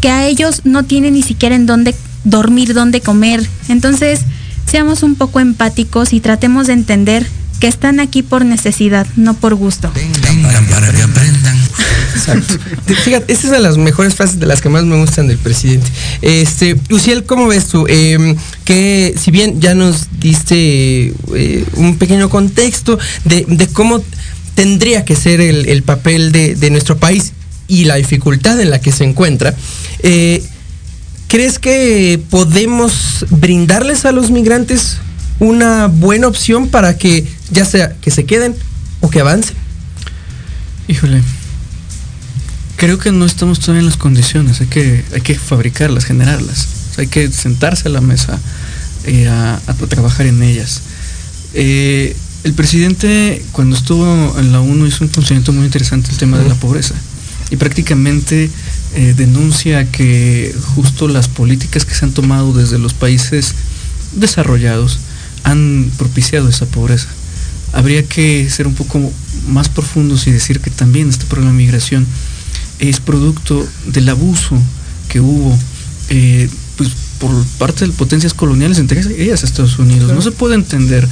que 0.00 0.10
a 0.10 0.24
ellos 0.24 0.60
no 0.62 0.84
tienen 0.84 1.14
ni 1.14 1.22
siquiera 1.22 1.56
en 1.56 1.66
dónde 1.66 1.96
dormir, 2.22 2.74
dónde 2.74 3.00
comer. 3.00 3.44
Entonces, 3.68 4.20
seamos 4.66 5.02
un 5.02 5.16
poco 5.16 5.40
empáticos 5.40 6.12
y 6.12 6.20
tratemos 6.20 6.68
de 6.68 6.74
entender 6.74 7.26
que 7.60 7.68
están 7.68 8.00
aquí 8.00 8.22
por 8.22 8.44
necesidad, 8.44 9.06
no 9.16 9.34
por 9.34 9.54
gusto. 9.54 9.92
Vengan 9.94 10.66
para 10.66 10.90
que 10.90 11.02
aprendan. 11.02 11.58
Exacto. 12.14 12.54
Fíjate, 13.04 13.32
esta 13.32 13.44
es 13.44 13.44
una 13.44 13.58
de 13.58 13.62
las 13.62 13.76
mejores 13.76 14.14
frases 14.14 14.40
de 14.40 14.46
las 14.46 14.62
que 14.62 14.70
más 14.70 14.84
me 14.84 14.96
gustan 14.96 15.28
del 15.28 15.38
presidente. 15.38 15.86
Este, 16.22 16.76
Uciel, 16.90 17.24
¿cómo 17.24 17.46
ves 17.46 17.66
tú? 17.66 17.86
Eh, 17.88 18.34
que 18.64 19.14
si 19.20 19.30
bien 19.30 19.60
ya 19.60 19.74
nos 19.74 20.08
diste 20.18 21.12
eh, 21.34 21.64
un 21.74 21.98
pequeño 21.98 22.30
contexto 22.30 22.98
de, 23.24 23.44
de, 23.46 23.68
cómo 23.68 24.02
tendría 24.54 25.04
que 25.04 25.14
ser 25.14 25.40
el, 25.40 25.68
el 25.68 25.82
papel 25.82 26.32
de, 26.32 26.54
de, 26.54 26.70
nuestro 26.70 26.96
país 26.96 27.32
y 27.68 27.84
la 27.84 27.96
dificultad 27.96 28.58
en 28.60 28.70
la 28.70 28.80
que 28.80 28.90
se 28.90 29.04
encuentra, 29.04 29.54
eh, 30.02 30.42
¿Crees 31.30 31.60
que 31.60 32.20
podemos 32.28 33.24
brindarles 33.30 34.04
a 34.04 34.10
los 34.10 34.32
migrantes 34.32 34.96
una 35.40 35.88
buena 35.88 36.28
opción 36.28 36.68
para 36.68 36.96
que 36.96 37.26
ya 37.50 37.64
sea 37.64 37.96
que 38.00 38.10
se 38.10 38.24
queden 38.24 38.54
o 39.00 39.10
que 39.10 39.20
avancen? 39.20 39.56
Híjole, 40.86 41.22
creo 42.76 42.98
que 42.98 43.10
no 43.10 43.24
estamos 43.24 43.58
todavía 43.58 43.80
en 43.80 43.86
las 43.86 43.96
condiciones, 43.96 44.60
hay 44.60 44.66
que, 44.68 45.04
hay 45.12 45.20
que 45.22 45.34
fabricarlas, 45.34 46.04
generarlas, 46.04 46.68
hay 46.98 47.08
que 47.08 47.30
sentarse 47.30 47.88
a 47.88 47.90
la 47.90 48.00
mesa 48.00 48.38
eh, 49.04 49.28
a, 49.28 49.60
trabajar 49.88 50.26
en 50.26 50.42
ellas. 50.42 50.82
Eh, 51.54 52.14
el 52.44 52.52
presidente 52.54 53.42
cuando 53.52 53.76
estuvo 53.76 54.38
en 54.38 54.52
la 54.52 54.60
ONU 54.60 54.86
hizo 54.86 55.04
un 55.04 55.10
funcionamiento 55.10 55.52
muy 55.52 55.64
interesante 55.64 56.10
el 56.10 56.16
tema 56.16 56.38
de 56.38 56.48
la 56.48 56.54
pobreza 56.54 56.94
y 57.50 57.56
prácticamente 57.56 58.50
eh, 58.94 59.14
denuncia 59.16 59.90
que 59.90 60.54
justo 60.74 61.08
las 61.08 61.28
políticas 61.28 61.84
que 61.84 61.94
se 61.94 62.04
han 62.04 62.12
tomado 62.12 62.52
desde 62.52 62.78
los 62.78 62.94
países 62.94 63.54
desarrollados 64.12 65.00
han 65.44 65.90
propiciado 65.96 66.48
esa 66.48 66.66
pobreza. 66.66 67.08
Habría 67.72 68.04
que 68.04 68.48
ser 68.50 68.66
un 68.66 68.74
poco 68.74 69.00
más 69.48 69.68
profundos 69.68 70.26
y 70.26 70.30
decir 70.30 70.60
que 70.60 70.70
también 70.70 71.08
este 71.08 71.26
problema 71.26 71.52
de 71.52 71.58
migración 71.58 72.06
es 72.78 73.00
producto 73.00 73.66
del 73.86 74.08
abuso 74.08 74.60
que 75.08 75.20
hubo 75.20 75.56
eh, 76.08 76.48
pues, 76.76 76.90
por 77.18 77.44
parte 77.58 77.86
de 77.86 77.92
potencias 77.92 78.34
coloniales, 78.34 78.78
entre 78.78 79.00
ellas 79.22 79.44
Estados 79.44 79.78
Unidos. 79.78 80.04
Claro. 80.04 80.14
No 80.14 80.22
se 80.22 80.32
puede 80.32 80.54
entender 80.54 81.06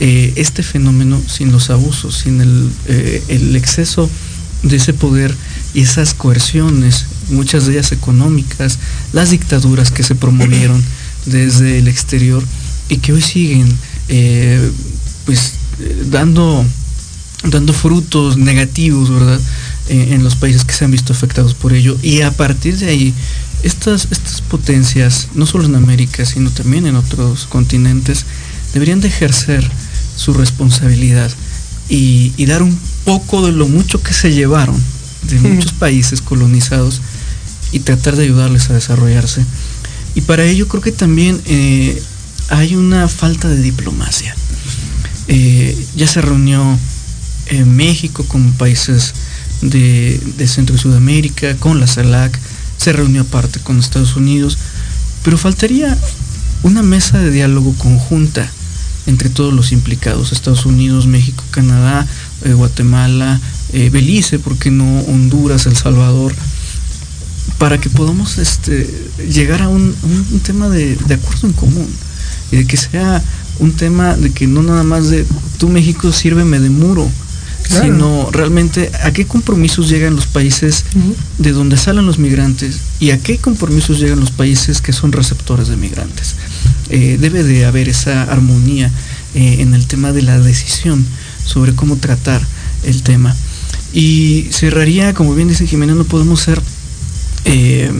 eh, 0.00 0.32
este 0.36 0.62
fenómeno 0.62 1.20
sin 1.26 1.52
los 1.52 1.70
abusos, 1.70 2.18
sin 2.18 2.40
el, 2.40 2.70
eh, 2.86 3.22
el 3.28 3.56
exceso 3.56 4.10
de 4.62 4.76
ese 4.76 4.92
poder 4.92 5.34
y 5.74 5.82
esas 5.82 6.14
coerciones 6.14 7.06
muchas 7.32 7.66
de 7.66 7.72
ellas 7.72 7.92
económicas, 7.92 8.78
las 9.12 9.30
dictaduras 9.30 9.90
que 9.90 10.02
se 10.02 10.14
promovieron 10.14 10.82
desde 11.26 11.78
el 11.78 11.88
exterior 11.88 12.42
y 12.92 12.98
que 12.98 13.14
hoy 13.14 13.22
siguen 13.22 13.66
eh, 14.08 14.70
pues 15.24 15.54
dando, 16.10 16.62
dando 17.44 17.72
frutos 17.72 18.36
negativos, 18.36 19.08
¿verdad? 19.10 19.40
En 19.88 20.22
los 20.22 20.36
países 20.36 20.64
que 20.64 20.74
se 20.74 20.84
han 20.84 20.90
visto 20.90 21.12
afectados 21.12 21.54
por 21.54 21.72
ello. 21.72 21.96
Y 22.02 22.20
a 22.20 22.30
partir 22.30 22.76
de 22.78 22.88
ahí, 22.88 23.14
estas, 23.62 24.08
estas 24.10 24.42
potencias, 24.42 25.28
no 25.34 25.46
solo 25.46 25.64
en 25.64 25.74
América, 25.74 26.24
sino 26.26 26.50
también 26.50 26.86
en 26.86 26.96
otros 26.96 27.46
continentes, 27.46 28.26
deberían 28.74 29.00
de 29.00 29.08
ejercer 29.08 29.68
su 30.14 30.34
responsabilidad 30.34 31.30
y, 31.88 32.32
y 32.36 32.44
dar 32.46 32.62
un 32.62 32.78
poco 33.04 33.44
de 33.44 33.52
lo 33.52 33.68
mucho 33.68 34.02
que 34.02 34.12
se 34.12 34.34
llevaron 34.34 34.80
de 35.28 35.40
muchos 35.40 35.72
países 35.72 36.20
colonizados 36.20 37.00
y 37.72 37.80
tratar 37.80 38.16
de 38.16 38.24
ayudarles 38.24 38.68
a 38.68 38.74
desarrollarse. 38.74 39.44
Y 40.14 40.20
para 40.20 40.44
ello 40.44 40.68
creo 40.68 40.82
que 40.82 40.92
también 40.92 41.40
eh, 41.46 42.02
hay 42.52 42.76
una 42.76 43.08
falta 43.08 43.48
de 43.48 43.62
diplomacia. 43.62 44.36
Eh, 45.26 45.86
ya 45.96 46.06
se 46.06 46.20
reunió 46.20 46.78
México 47.66 48.24
con 48.24 48.52
países 48.52 49.14
de, 49.62 50.20
Centro 50.46 50.76
y 50.76 50.78
Sudamérica, 50.78 51.56
con 51.56 51.80
la 51.80 51.86
CELAC, 51.86 52.38
se 52.76 52.92
reunió 52.92 53.22
aparte 53.22 53.60
con 53.60 53.78
Estados 53.78 54.16
Unidos, 54.16 54.58
pero 55.22 55.38
faltaría 55.38 55.96
una 56.62 56.82
mesa 56.82 57.18
de 57.18 57.30
diálogo 57.30 57.74
conjunta 57.74 58.50
entre 59.06 59.30
todos 59.30 59.52
los 59.52 59.72
implicados, 59.72 60.32
Estados 60.32 60.66
Unidos, 60.66 61.06
México, 61.06 61.44
Canadá, 61.50 62.06
eh, 62.44 62.52
Guatemala, 62.52 63.40
Belice, 63.72 64.38
porque 64.38 64.70
no 64.70 65.00
Honduras, 65.00 65.64
El 65.64 65.76
Salvador, 65.76 66.34
para 67.56 67.78
que 67.78 67.88
podamos 67.88 68.36
este, 68.36 68.86
llegar 69.26 69.62
a 69.62 69.68
un, 69.68 69.94
tema 70.44 70.68
de, 70.68 70.98
acuerdo 71.14 71.46
en 71.46 71.52
común 71.54 71.88
y 72.52 72.56
de 72.56 72.66
que 72.66 72.76
sea 72.76 73.22
un 73.58 73.72
tema 73.72 74.14
de 74.14 74.30
que 74.30 74.46
no 74.46 74.62
nada 74.62 74.84
más 74.84 75.08
de 75.08 75.26
tú 75.58 75.68
México 75.68 76.12
sírveme 76.12 76.60
de 76.60 76.70
muro, 76.70 77.10
claro. 77.62 77.84
sino 77.84 78.30
realmente 78.30 78.92
a 79.02 79.12
qué 79.12 79.26
compromisos 79.26 79.88
llegan 79.88 80.14
los 80.14 80.26
países 80.26 80.84
uh 80.94 80.98
-huh. 80.98 81.14
de 81.38 81.52
donde 81.52 81.76
salen 81.76 82.06
los 82.06 82.18
migrantes 82.18 82.76
y 83.00 83.10
a 83.10 83.18
qué 83.18 83.38
compromisos 83.38 83.98
llegan 83.98 84.20
los 84.20 84.30
países 84.30 84.80
que 84.80 84.92
son 84.92 85.12
receptores 85.12 85.68
de 85.68 85.76
migrantes. 85.76 86.34
Eh, 86.90 87.16
debe 87.20 87.42
de 87.42 87.64
haber 87.64 87.88
esa 87.88 88.24
armonía 88.24 88.90
eh, 89.34 89.56
en 89.60 89.74
el 89.74 89.86
tema 89.86 90.12
de 90.12 90.22
la 90.22 90.38
decisión 90.38 91.04
sobre 91.44 91.74
cómo 91.74 91.96
tratar 91.96 92.42
el 92.84 93.02
tema. 93.02 93.34
Y 93.94 94.48
cerraría, 94.50 95.14
como 95.14 95.34
bien 95.34 95.48
dice 95.48 95.66
Jimena, 95.66 95.94
no 95.94 96.04
podemos 96.04 96.40
ser 96.40 96.60
eh, 97.44 97.90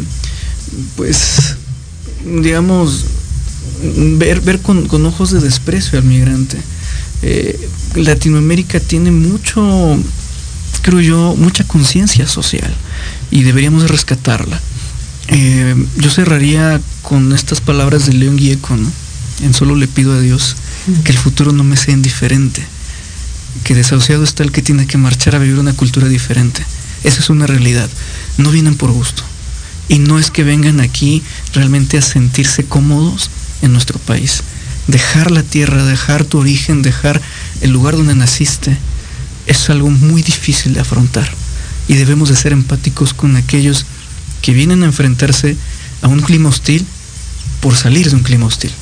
pues, 0.97 1.57
digamos, 2.25 3.05
ver, 3.83 4.61
con, 4.61 5.07
ojos 5.07 5.31
de 5.31 5.41
desprecio 5.41 5.99
al 5.99 6.05
migrante. 6.05 6.59
Eh, 7.23 7.69
Latinoamérica 7.95 8.81
tiene 8.81 9.11
mucho, 9.11 9.99
creo 10.83 11.01
yo, 11.01 11.35
mucha 11.37 11.65
conciencia 11.65 12.27
social 12.27 12.75
y 13.31 13.43
deberíamos 13.43 13.89
rescatarla. 13.89 14.61
Eh, 15.29 15.75
yo 15.97 16.11
cerraría 16.11 16.81
con 17.03 17.33
estas 17.33 17.61
palabras 17.61 18.07
de 18.07 18.15
León 18.15 18.39
Gieco, 18.39 18.77
¿no? 18.77 18.91
En 19.43 19.55
solo 19.55 19.77
le 19.77 19.89
pido 19.89 20.13
a 20.13 20.21
Dios. 20.21 20.57
que 21.05 21.13
el 21.13 21.19
futuro 21.19 21.53
no 21.53 21.63
me 21.63 21.77
sea 21.77 21.95
indiferente, 21.95 22.65
que 23.63 23.77
desahuciado 23.77 24.25
está 24.25 24.43
el 24.43 24.51
que 24.51 24.63
tiene 24.63 24.89
que 24.89 24.99
marchar 24.99 25.37
a 25.37 25.39
vivir 25.39 25.59
una 25.61 25.75
cultura 25.75 26.09
diferente. 26.09 26.65
Esa 27.05 27.21
es 27.21 27.31
una 27.31 27.47
realidad. 27.47 27.89
No 28.37 28.51
vienen 28.51 28.75
por 28.77 28.91
gusto. 28.91 29.23
Y 29.89 30.01
no 30.01 30.19
es 30.19 30.31
que 30.31 30.43
vengan 30.43 30.81
aquí 30.81 31.23
realmente 31.55 31.99
a 31.99 32.03
sentirse 32.03 32.65
cómodos 32.65 33.31
en 33.63 33.73
nuestro 33.73 33.99
país. 33.99 34.43
Dejar 34.87 35.31
la 35.31 35.43
tierra, 35.43 35.85
dejar 35.85 36.25
tu 36.25 36.39
origen, 36.39 36.83
dejar 36.83 37.21
el 37.61 37.71
lugar 37.71 37.97
donde 37.97 38.15
naciste, 38.15 38.77
es 39.47 39.71
algo 39.71 39.91
muy 39.91 40.23
difícil 40.23 40.75
de 40.75 40.81
afrontar. 40.81 41.29
Y 41.89 41.95
debemos 41.95 42.29
de 42.29 42.37
ser 42.37 42.53
empáticos 42.53 43.15
con 43.15 43.37
aquellos 43.37 43.87
que 44.41 44.53
vienen 44.53 44.83
a 44.83 44.87
enfrentarse 44.87 45.57
a 46.03 46.09
un 46.09 46.21
clima 46.21 46.49
hostil 46.49 46.85
por 47.61 47.77
salir 47.77 48.11
de 48.11 48.17
un 48.17 48.23
clima 48.23 48.47
hostil. 48.47 48.73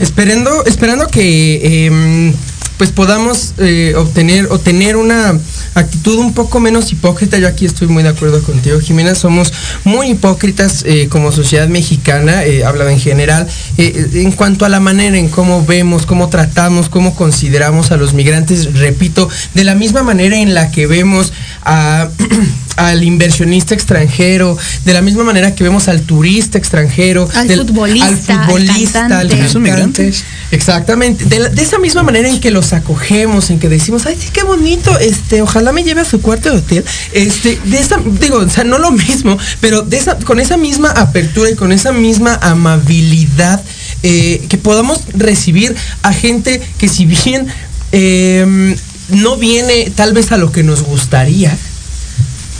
Esperando, 0.00 0.64
esperando 0.66 1.06
que 1.08 1.86
em, 1.86 2.34
pues 2.76 2.92
podamos 2.92 3.54
eh, 3.58 3.94
obtener 3.96 4.48
o 4.50 4.58
tener 4.58 4.96
una 4.96 5.38
actitud 5.74 6.18
un 6.18 6.34
poco 6.34 6.60
menos 6.60 6.92
hipócrita. 6.92 7.38
Yo 7.38 7.48
aquí 7.48 7.64
estoy 7.64 7.88
muy 7.88 8.02
de 8.02 8.10
acuerdo 8.10 8.42
contigo, 8.42 8.78
Jimena. 8.80 9.14
Somos 9.14 9.52
muy 9.84 10.10
hipócritas 10.10 10.84
eh, 10.86 11.08
como 11.08 11.32
sociedad 11.32 11.68
mexicana, 11.68 12.44
eh, 12.44 12.64
hablado 12.64 12.90
en 12.90 13.00
general, 13.00 13.46
en 13.78 14.32
cuanto 14.32 14.64
a 14.64 14.68
la 14.68 14.80
manera 14.80 15.16
en 15.16 15.28
cómo 15.28 15.64
vemos, 15.64 16.06
cómo 16.06 16.28
tratamos, 16.28 16.88
cómo 16.88 17.14
consideramos 17.14 17.90
a 17.92 17.96
los 17.96 18.12
migrantes. 18.12 18.74
Repito, 18.74 19.28
de 19.54 19.64
la 19.64 19.74
misma 19.74 20.02
manera 20.02 20.36
en 20.38 20.54
la 20.54 20.70
que 20.70 20.86
vemos 20.86 21.32
a 21.64 22.08
al 22.76 23.02
inversionista 23.02 23.74
extranjero, 23.74 24.56
de 24.84 24.92
la 24.92 25.02
misma 25.02 25.24
manera 25.24 25.54
que 25.54 25.64
vemos 25.64 25.88
al 25.88 26.02
turista 26.02 26.58
extranjero, 26.58 27.28
al 27.34 27.50
futbolista, 27.50 28.42
al 28.42 28.46
futbolista, 28.46 29.18
al 29.18 29.60
migrantes. 29.60 30.24
Exactamente. 30.50 31.24
De, 31.24 31.62
esa 31.62 31.78
misma 31.78 32.02
manera 32.02 32.28
en 32.28 32.40
que 32.40 32.50
los 32.50 32.72
acogemos, 32.72 33.50
en 33.50 33.58
que 33.58 33.68
decimos, 33.68 34.06
ay, 34.06 34.16
sí, 34.18 34.28
qué 34.32 34.44
bonito, 34.44 34.98
este, 34.98 35.42
ojalá 35.42 35.72
me 35.72 35.82
lleve 35.82 36.02
a 36.02 36.04
su 36.04 36.20
cuarto 36.20 36.50
de 36.50 36.58
hotel. 36.58 36.84
Este, 37.12 37.58
de 37.64 37.78
esa, 37.78 37.98
digo, 38.20 38.38
o 38.38 38.50
sea, 38.50 38.64
no 38.64 38.78
lo 38.78 38.90
mismo, 38.92 39.38
pero 39.60 39.82
de 39.82 39.96
esa, 39.96 40.16
con 40.18 40.40
esa 40.40 40.56
misma 40.56 40.90
apertura 40.90 41.50
y 41.50 41.54
con 41.54 41.72
esa 41.72 41.92
misma 41.92 42.38
amabilidad 42.42 43.62
eh, 44.02 44.44
que 44.48 44.58
podamos 44.58 45.00
recibir 45.14 45.74
a 46.02 46.12
gente 46.12 46.60
que 46.78 46.88
si 46.88 47.06
bien 47.06 47.46
em, 47.92 48.76
no 49.08 49.36
viene 49.36 49.90
tal 49.94 50.12
vez 50.12 50.32
a 50.32 50.36
lo 50.36 50.52
que 50.52 50.62
nos 50.62 50.82
gustaría, 50.82 51.56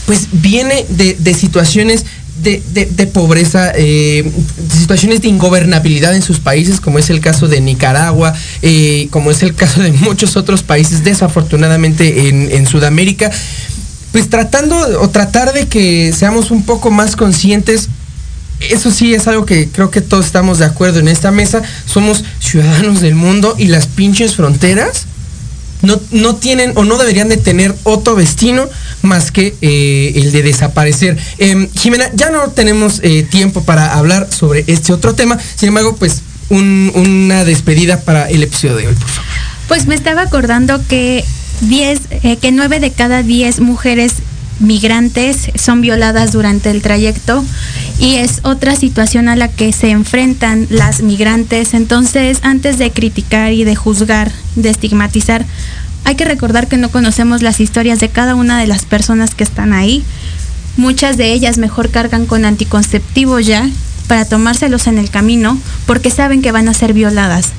pues 0.07 0.29
viene 0.33 0.87
de, 0.89 1.35
situaciones 1.35 2.07
de, 2.43 3.11
pobreza, 3.13 3.73
eh, 3.75 4.31
situaciones 4.73 5.21
de 5.21 5.29
ingobernabilidad 5.29 6.15
en 6.15 6.23
sus 6.23 6.39
países, 6.39 6.81
como 6.81 6.99
es 6.99 7.11
el 7.11 7.21
caso 7.21 7.49
de 7.49 7.61
Nicaragua, 7.61 8.33
eh, 8.63 9.09
como 9.11 9.33
es 9.33 9.43
el 9.43 9.55
caso 9.55 9.83
de 9.83 9.93
muchos 9.93 10.37
otros 10.37 10.63
países, 10.63 11.03
desafortunadamente 11.03 12.29
en, 12.29 12.67
Sudamérica, 12.67 13.31
pues 14.13 14.31
tratando 14.31 14.77
o 15.01 15.11
tratar 15.11 15.53
de 15.53 15.67
que 15.67 16.13
seamos 16.17 16.51
un 16.51 16.65
poco 16.65 16.91
más 16.91 17.17
conscientes 17.17 17.89
eso 18.59 18.91
sí 18.91 19.13
es 19.13 19.29
algo 19.29 19.45
que 19.45 19.69
creo 19.69 19.91
que 19.91 20.01
todos 20.01 20.25
estamos 20.25 20.59
de 20.59 20.65
acuerdo 20.65 20.99
en 20.99 21.09
esta 21.09 21.31
mesa. 21.31 21.63
Somos 21.85 22.25
ciudadanos 22.41 23.03
del 23.03 23.15
mundo 23.15 23.55
y 23.59 23.67
las 23.67 23.87
pinches 23.87 24.35
fronteras 24.35 25.07
no, 25.87 26.37
tienen 26.37 26.73
o 26.77 26.85
no 26.85 26.99
deberían 26.99 27.29
de 27.29 27.37
tener 27.37 27.75
otro 27.85 28.15
destino 28.15 28.69
más 29.03 29.31
que 29.31 29.55
eh, 29.61 30.13
el 30.17 30.33
de 30.33 30.43
desaparecer. 30.43 31.17
Em, 31.39 31.69
Jimena, 31.73 32.11
ya 32.15 32.31
no 32.31 32.51
tenemos 32.51 33.01
eh, 33.03 33.23
tiempo 33.23 33.63
para 33.65 33.95
hablar 33.95 34.29
sobre 34.31 34.65
este 34.67 34.93
otro 34.93 35.15
tema, 35.15 35.39
sin 35.57 35.69
embargo, 35.69 35.97
pues 35.97 36.23
una 36.49 37.45
despedida 37.45 38.01
para 38.03 38.31
el 38.31 38.43
episodio 38.43 38.77
de 38.77 38.87
hoy, 38.89 38.95
por 38.95 39.09
favor. 39.09 39.31
Pues 39.69 39.87
me 39.87 39.97
estaba 39.97 40.23
acordando 40.23 40.81
que 40.87 41.25
10, 41.63 42.01
eh, 42.11 42.37
que 42.37 42.53
9 42.53 42.81
de 42.81 42.93
cada 42.93 43.23
10 43.23 43.61
mujeres 43.61 44.15
migrantes 44.61 45.51
son 45.55 45.81
violadas 45.81 46.33
durante 46.33 46.71
el 46.71 46.83
trayecto 46.83 47.45
y 47.99 48.17
es 48.17 48.41
otra 48.43 48.77
situación 48.77 49.29
a 49.29 49.37
la 49.37 49.49
que 49.49 49.73
se 49.73 49.91
enfrentan 49.91 50.67
las 50.71 51.03
migrantes. 51.03 51.75
Entonces, 51.75 52.39
antes 52.43 52.79
de 52.79 52.91
criticar 52.91 53.53
y 53.53 53.65
de 53.65 53.77
juzgar, 53.77 54.33
de 54.55 54.71
estigmatizar, 54.71 55.45
hay 56.05 56.15
que 56.15 56.25
recordar 56.25 56.69
que 56.69 56.77
no 56.77 56.91
conocemos 56.91 57.43
las 57.43 57.61
historias 57.61 58.01
de 58.01 58.09
cada 58.09 58.35
una 58.35 58.61
de 58.61 58.67
las 58.67 58.85
personas 58.85 59.35
que 59.35 59.45
están 59.45 59.73
ahí. 59.73 60.05
Muchas 60.77 61.17
de 61.17 61.33
ellas 61.33 61.59
mejor 61.59 61.91
cargan 61.91 62.27
con 62.27 62.45
anticonceptivos 62.45 63.47
ya 63.47 63.69
para 64.07 64.25
tomárselos 64.25 64.87
en 64.87 64.99
el 64.99 65.11
camino 65.11 65.59
porque 65.87 66.11
saben 66.11 66.43
que 66.43 66.53
van 66.53 66.69
a 66.69 66.75
ser 66.75 66.93
violadas. 66.93 67.53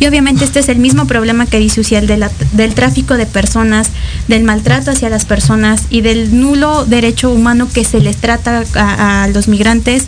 Y 0.00 0.06
obviamente 0.06 0.44
este 0.44 0.60
es 0.60 0.68
el 0.68 0.78
mismo 0.78 1.06
problema 1.06 1.46
que 1.46 1.58
dice 1.58 1.80
Uciel 1.80 2.06
del 2.06 2.74
tráfico 2.74 3.16
de 3.16 3.26
personas, 3.26 3.90
del 4.28 4.44
maltrato 4.44 4.90
hacia 4.90 5.10
las 5.10 5.24
personas 5.24 5.82
y 5.90 6.00
del 6.00 6.38
nulo 6.38 6.84
derecho 6.84 7.30
humano 7.30 7.68
que 7.72 7.84
se 7.84 8.00
les 8.00 8.16
trata 8.16 8.64
a, 8.74 9.28
los 9.28 9.48
migrantes. 9.48 10.06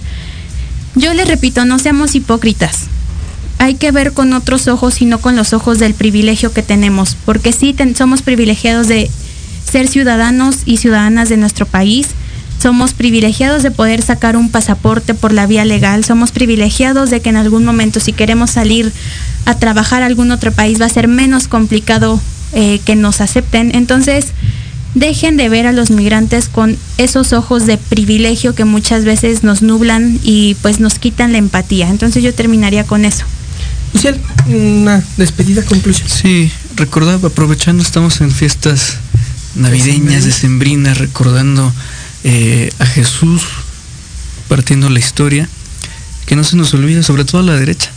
Yo 0.95 1.13
les 1.15 1.29
repito, 1.29 1.65
no 1.65 1.79
seamos 1.79 2.15
hipócritas. 2.15 2.87
Hay 3.59 3.75
que 3.77 3.93
ver 3.93 4.13
con 4.13 4.33
otros 4.33 4.69
ojos 4.69 5.01
y 5.01 5.07
no 5.07 5.21
con 5.21 5.37
los 5.37 5.53
ojos 5.53 5.79
del 5.79 5.95
privilegio 5.95 6.53
que 6.53 6.63
tenemos, 6.63 7.17
porque 7.25 7.53
sí 7.53 7.75
somos 7.97 8.23
privilegiados 8.23 8.89
de 8.89 9.11
ser 9.71 9.89
ciudadanos 9.89 10.59
y 10.67 10.77
ciudadanas 10.79 11.29
de 11.29 11.37
nuestro 11.37 11.67
país, 11.67 12.09
somos 12.61 12.95
privilegiados 12.95 13.63
de 13.63 13.71
poder 13.71 14.03
sacar 14.03 14.37
un 14.37 14.49
pasaporte 14.49 15.15
por 15.15 15.33
la 15.33 15.47
vía 15.47 15.65
legal, 15.65 16.05
somos 16.05 16.33
privilegiados 16.33 17.11
de 17.11 17.21
que 17.21 17.29
en 17.29 17.37
algún 17.37 17.65
momento 17.65 18.01
si 18.01 18.13
queremos 18.13 18.51
salir 18.51 18.93
a 19.45 19.59
trabajar 19.59 20.03
a 20.03 20.07
algún 20.07 20.31
otro 20.31 20.53
país 20.53 20.81
va 20.81 20.87
a 20.87 20.91
ser 20.91 21.09
menos 21.09 21.49
complicado 21.49 22.21
eh, 22.53 22.81
que 22.85 22.97
nos 22.97 23.21
acepten. 23.21 23.75
Entonces, 23.75 24.27
dejen 24.95 25.37
de 25.37 25.49
ver 25.49 25.67
a 25.67 25.73
los 25.73 25.91
migrantes 25.91 26.49
con 26.49 26.77
esos 26.99 27.33
ojos 27.33 27.67
de 27.67 27.77
privilegio 27.77 28.55
que 28.55 28.65
muchas 28.65 29.05
veces 29.05 29.43
nos 29.43 29.63
nublan 29.63 30.19
y 30.23 30.57
pues 30.63 30.81
nos 30.81 30.99
quitan 30.99 31.33
la 31.33 31.39
empatía. 31.39 31.89
Entonces 31.89 32.23
yo 32.23 32.33
terminaría 32.33 32.85
con 32.85 33.05
eso. 33.05 33.25
Michelle, 33.93 34.21
una 34.47 35.03
despedida 35.17 35.63
conclusión. 35.63 36.09
Sí, 36.09 36.51
recordando, 36.77 37.29
aprovechando, 37.29 37.83
estamos 37.83 38.21
en 38.21 38.31
fiestas 38.31 38.97
navideñas, 39.55 40.25
decembrinas, 40.25 40.99
recordando 40.99 41.73
eh, 42.25 42.71
a 42.79 42.87
Jesús 42.87 43.43
partiendo 44.49 44.89
la 44.91 44.99
historia, 44.99 45.49
que 46.27 46.37
no 46.37 46.45
se 46.45 46.57
nos 46.57 46.75
olvide, 46.75 47.03
sobre 47.03 47.25
todo 47.25 47.41
a 47.41 47.45
la 47.45 47.55
derecha, 47.55 47.91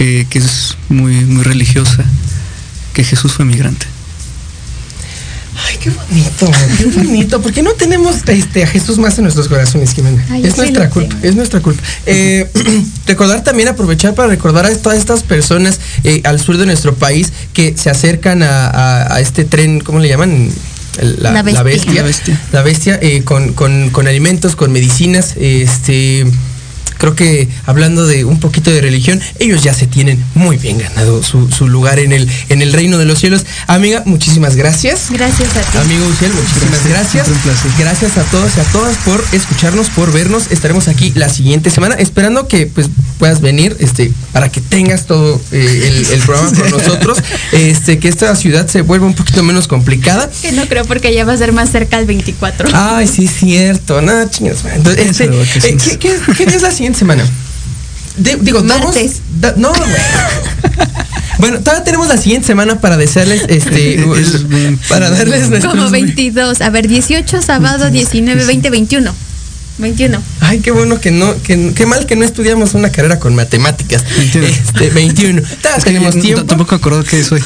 que, 0.00 0.38
es 0.38 0.76
muy, 0.88 1.12
muy 1.26 1.42
religiosa, 1.42 2.04
que 2.94 3.04
Jesús 3.04 3.34
fue 3.34 3.44
migrante. 3.44 3.86
Ay, 5.68 5.76
qué 5.78 5.90
bonito, 5.90 6.50
qué 6.78 6.86
bonito. 6.86 7.42
¿Por 7.42 7.52
qué 7.52 7.62
no 7.62 7.72
tenemos 7.72 8.16
este, 8.26 8.62
a 8.62 8.66
Jesús 8.66 8.96
más 8.96 9.18
en 9.18 9.24
nuestros 9.24 9.48
corazones, 9.48 9.92
Jimena? 9.92 10.24
es 10.42 10.56
nuestra 10.56 10.88
culpa, 10.88 11.14
es 11.22 11.36
nuestra 11.36 11.60
culpa. 11.60 11.82
Eh, 12.06 12.48
recordar 13.06 13.44
también, 13.44 13.68
aprovechar 13.68 14.14
para 14.14 14.28
recordar 14.28 14.64
a 14.64 14.74
todas 14.74 14.98
estas 14.98 15.22
personas 15.22 15.80
eh, 16.04 16.22
al 16.24 16.40
sur 16.40 16.56
de 16.56 16.64
nuestro 16.64 16.94
país 16.94 17.30
que 17.52 17.76
se 17.76 17.90
acercan 17.90 18.42
a, 18.42 19.14
a 19.14 19.20
este 19.20 19.44
tren, 19.44 19.80
¿cómo 19.80 19.98
le 19.98 20.08
llaman? 20.08 20.50
la, 20.96 21.42
bestia. 21.42 22.04
la 22.52 22.62
bestia, 22.62 22.98
eh, 23.02 23.22
con, 23.22 23.52
con, 23.52 23.90
con, 23.90 24.08
alimentos, 24.08 24.56
con 24.56 24.72
medicinas, 24.72 25.34
este 25.36 26.26
creo 27.00 27.16
que 27.16 27.48
hablando 27.66 28.06
de 28.06 28.24
un 28.24 28.38
poquito 28.38 28.70
de 28.70 28.80
religión, 28.80 29.20
ellos 29.38 29.64
ya 29.64 29.74
se 29.74 29.86
tienen 29.86 30.22
muy 30.34 30.58
bien 30.58 30.78
ganado 30.78 31.22
su, 31.22 31.48
lugar 31.66 31.98
en 31.98 32.12
el, 32.12 32.28
en 32.48 32.62
el 32.62 32.72
reino 32.72 32.98
de 32.98 33.06
los 33.06 33.18
cielos. 33.18 33.46
Amiga, 33.66 34.02
muchísimas 34.04 34.54
gracias. 34.54 35.06
Gracias 35.10 35.56
a 35.56 35.62
ti. 35.62 35.78
Amigo 35.78 36.06
Uciel, 36.06 36.32
muchísimas 36.32 36.86
gracias. 36.86 37.26
Gracias 37.78 38.18
a 38.18 38.22
todos 38.24 38.52
y 38.56 38.60
a 38.60 38.64
todas 38.64 38.96
por 38.98 39.24
escucharnos, 39.32 39.88
por 39.90 40.12
vernos. 40.12 40.50
Estaremos 40.50 40.88
aquí 40.88 41.12
la 41.14 41.28
siguiente 41.28 41.70
semana, 41.70 41.94
esperando 41.94 42.46
que 42.46 42.66
pues 42.66 42.90
puedas 43.18 43.40
venir, 43.40 43.76
este, 43.80 44.12
para 44.32 44.50
que 44.50 44.60
tengas 44.60 45.06
todo 45.06 45.40
eh, 45.52 46.06
el, 46.10 46.20
programa 46.20 46.50
con 46.52 46.70
nosotros, 46.78 47.18
este, 47.52 47.98
que 47.98 48.08
esta 48.08 48.34
ciudad 48.36 48.66
se 48.66 48.82
vuelva 48.82 49.06
un 49.06 49.14
poquito 49.14 49.42
menos 49.42 49.68
complicada. 49.68 50.30
Que 50.42 50.52
no 50.52 50.66
creo 50.66 50.84
porque 50.84 51.14
ya 51.14 51.24
va 51.24 51.34
a 51.34 51.36
ser 51.36 51.52
más 51.52 51.70
cerca 51.70 51.98
el 51.98 52.06
24. 52.06 52.68
Ay, 52.72 53.06
sí, 53.06 53.26
cierto. 53.26 54.00
Nada, 54.02 54.28
chingas. 54.30 54.64
Entonces, 54.74 55.20
este, 55.20 55.24
eh, 55.24 55.76
¿qué, 55.98 56.18
qué, 56.36 56.44
es 56.44 56.62
la 56.62 56.72
siguiente 56.72 56.89
semana. 56.98 57.24
digo, 58.16 58.62
Martes. 58.62 59.20
no, 59.56 59.72
Bueno, 61.38 61.60
todavía 61.60 61.84
tenemos 61.84 62.08
la 62.08 62.18
siguiente 62.18 62.46
semana 62.46 62.80
para 62.80 62.98
desearles, 62.98 63.44
este, 63.48 63.98
para 64.88 65.08
darles 65.10 65.64
Como 65.64 65.88
22, 65.88 66.60
a 66.60 66.68
ver, 66.68 66.86
18, 66.86 67.40
sábado, 67.40 67.90
19, 67.90 68.44
20, 68.44 68.70
21. 68.70 69.14
21. 69.80 70.22
Ay, 70.40 70.60
qué 70.60 70.70
bueno 70.70 71.00
que 71.00 71.10
no, 71.10 71.40
que, 71.42 71.72
qué 71.74 71.86
mal 71.86 72.06
que 72.06 72.16
no 72.16 72.24
estudiamos 72.24 72.74
una 72.74 72.90
carrera 72.90 73.18
con 73.18 73.34
matemáticas. 73.34 74.04
21. 74.16 74.46
Este, 74.46 74.90
21. 74.90 75.42
tenemos 75.84 76.18
tiempo. 76.18 76.44
Tampoco 76.44 76.74
acuerdo 76.74 77.04
que 77.04 77.22
soy. 77.24 77.42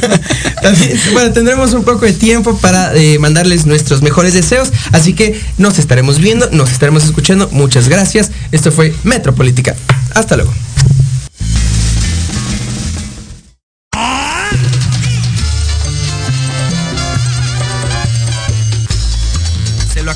bueno, 1.12 1.32
tendremos 1.32 1.72
un 1.72 1.84
poco 1.84 2.06
de 2.06 2.12
tiempo 2.12 2.58
para 2.58 2.94
eh, 2.94 3.18
mandarles 3.18 3.66
nuestros 3.66 4.02
mejores 4.02 4.34
deseos. 4.34 4.72
Así 4.92 5.14
que 5.14 5.40
nos 5.58 5.78
estaremos 5.78 6.18
viendo, 6.18 6.48
nos 6.50 6.70
estaremos 6.70 7.04
escuchando. 7.04 7.48
Muchas 7.52 7.88
gracias. 7.88 8.30
Esto 8.52 8.72
fue 8.72 8.94
Metropolítica. 9.04 9.74
Hasta 10.14 10.36
luego. 10.36 10.52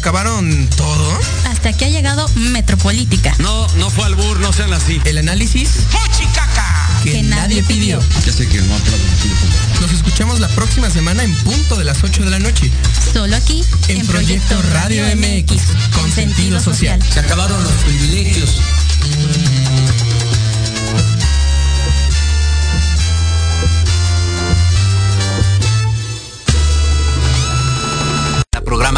Acabaron 0.05 0.68
todo. 0.76 1.18
Hasta 1.46 1.70
aquí 1.70 1.86
ha 1.86 1.88
llegado 1.88 2.28
Metropolítica. 2.34 3.34
No, 3.38 3.66
no 3.76 3.88
fue 3.88 4.05
albur, 4.05 4.38
no 4.38 4.52
sean 4.52 4.70
así. 4.74 5.00
El 5.07 5.16
análisis 5.16 5.70
¡Fuchicaca! 5.88 6.90
que, 7.02 7.12
Que 7.12 7.22
nadie 7.22 7.62
nadie 7.62 7.62
pidió. 7.62 7.98
Ya 8.26 8.30
sé 8.30 8.46
que 8.46 8.61
no 8.61 8.74
Nos 9.80 9.92
escuchamos 9.92 10.40
la 10.40 10.48
próxima 10.48 10.90
semana 10.90 11.24
en 11.24 11.34
punto 11.36 11.76
de 11.76 11.84
las 11.84 12.05
8 12.05 12.22
de 12.22 12.28
la 12.28 12.38
noche. 12.38 12.70
Solo 13.14 13.34
aquí 13.34 13.64
En 13.88 14.07
Proyecto 14.07 14.61
Radio 14.74 15.07
MX, 15.16 15.62
con 15.94 16.12
sentido 16.12 16.61
social. 16.61 17.02
Se 17.02 17.20
acabaron 17.20 17.64
los 17.64 17.72
privilegios. 17.72 18.61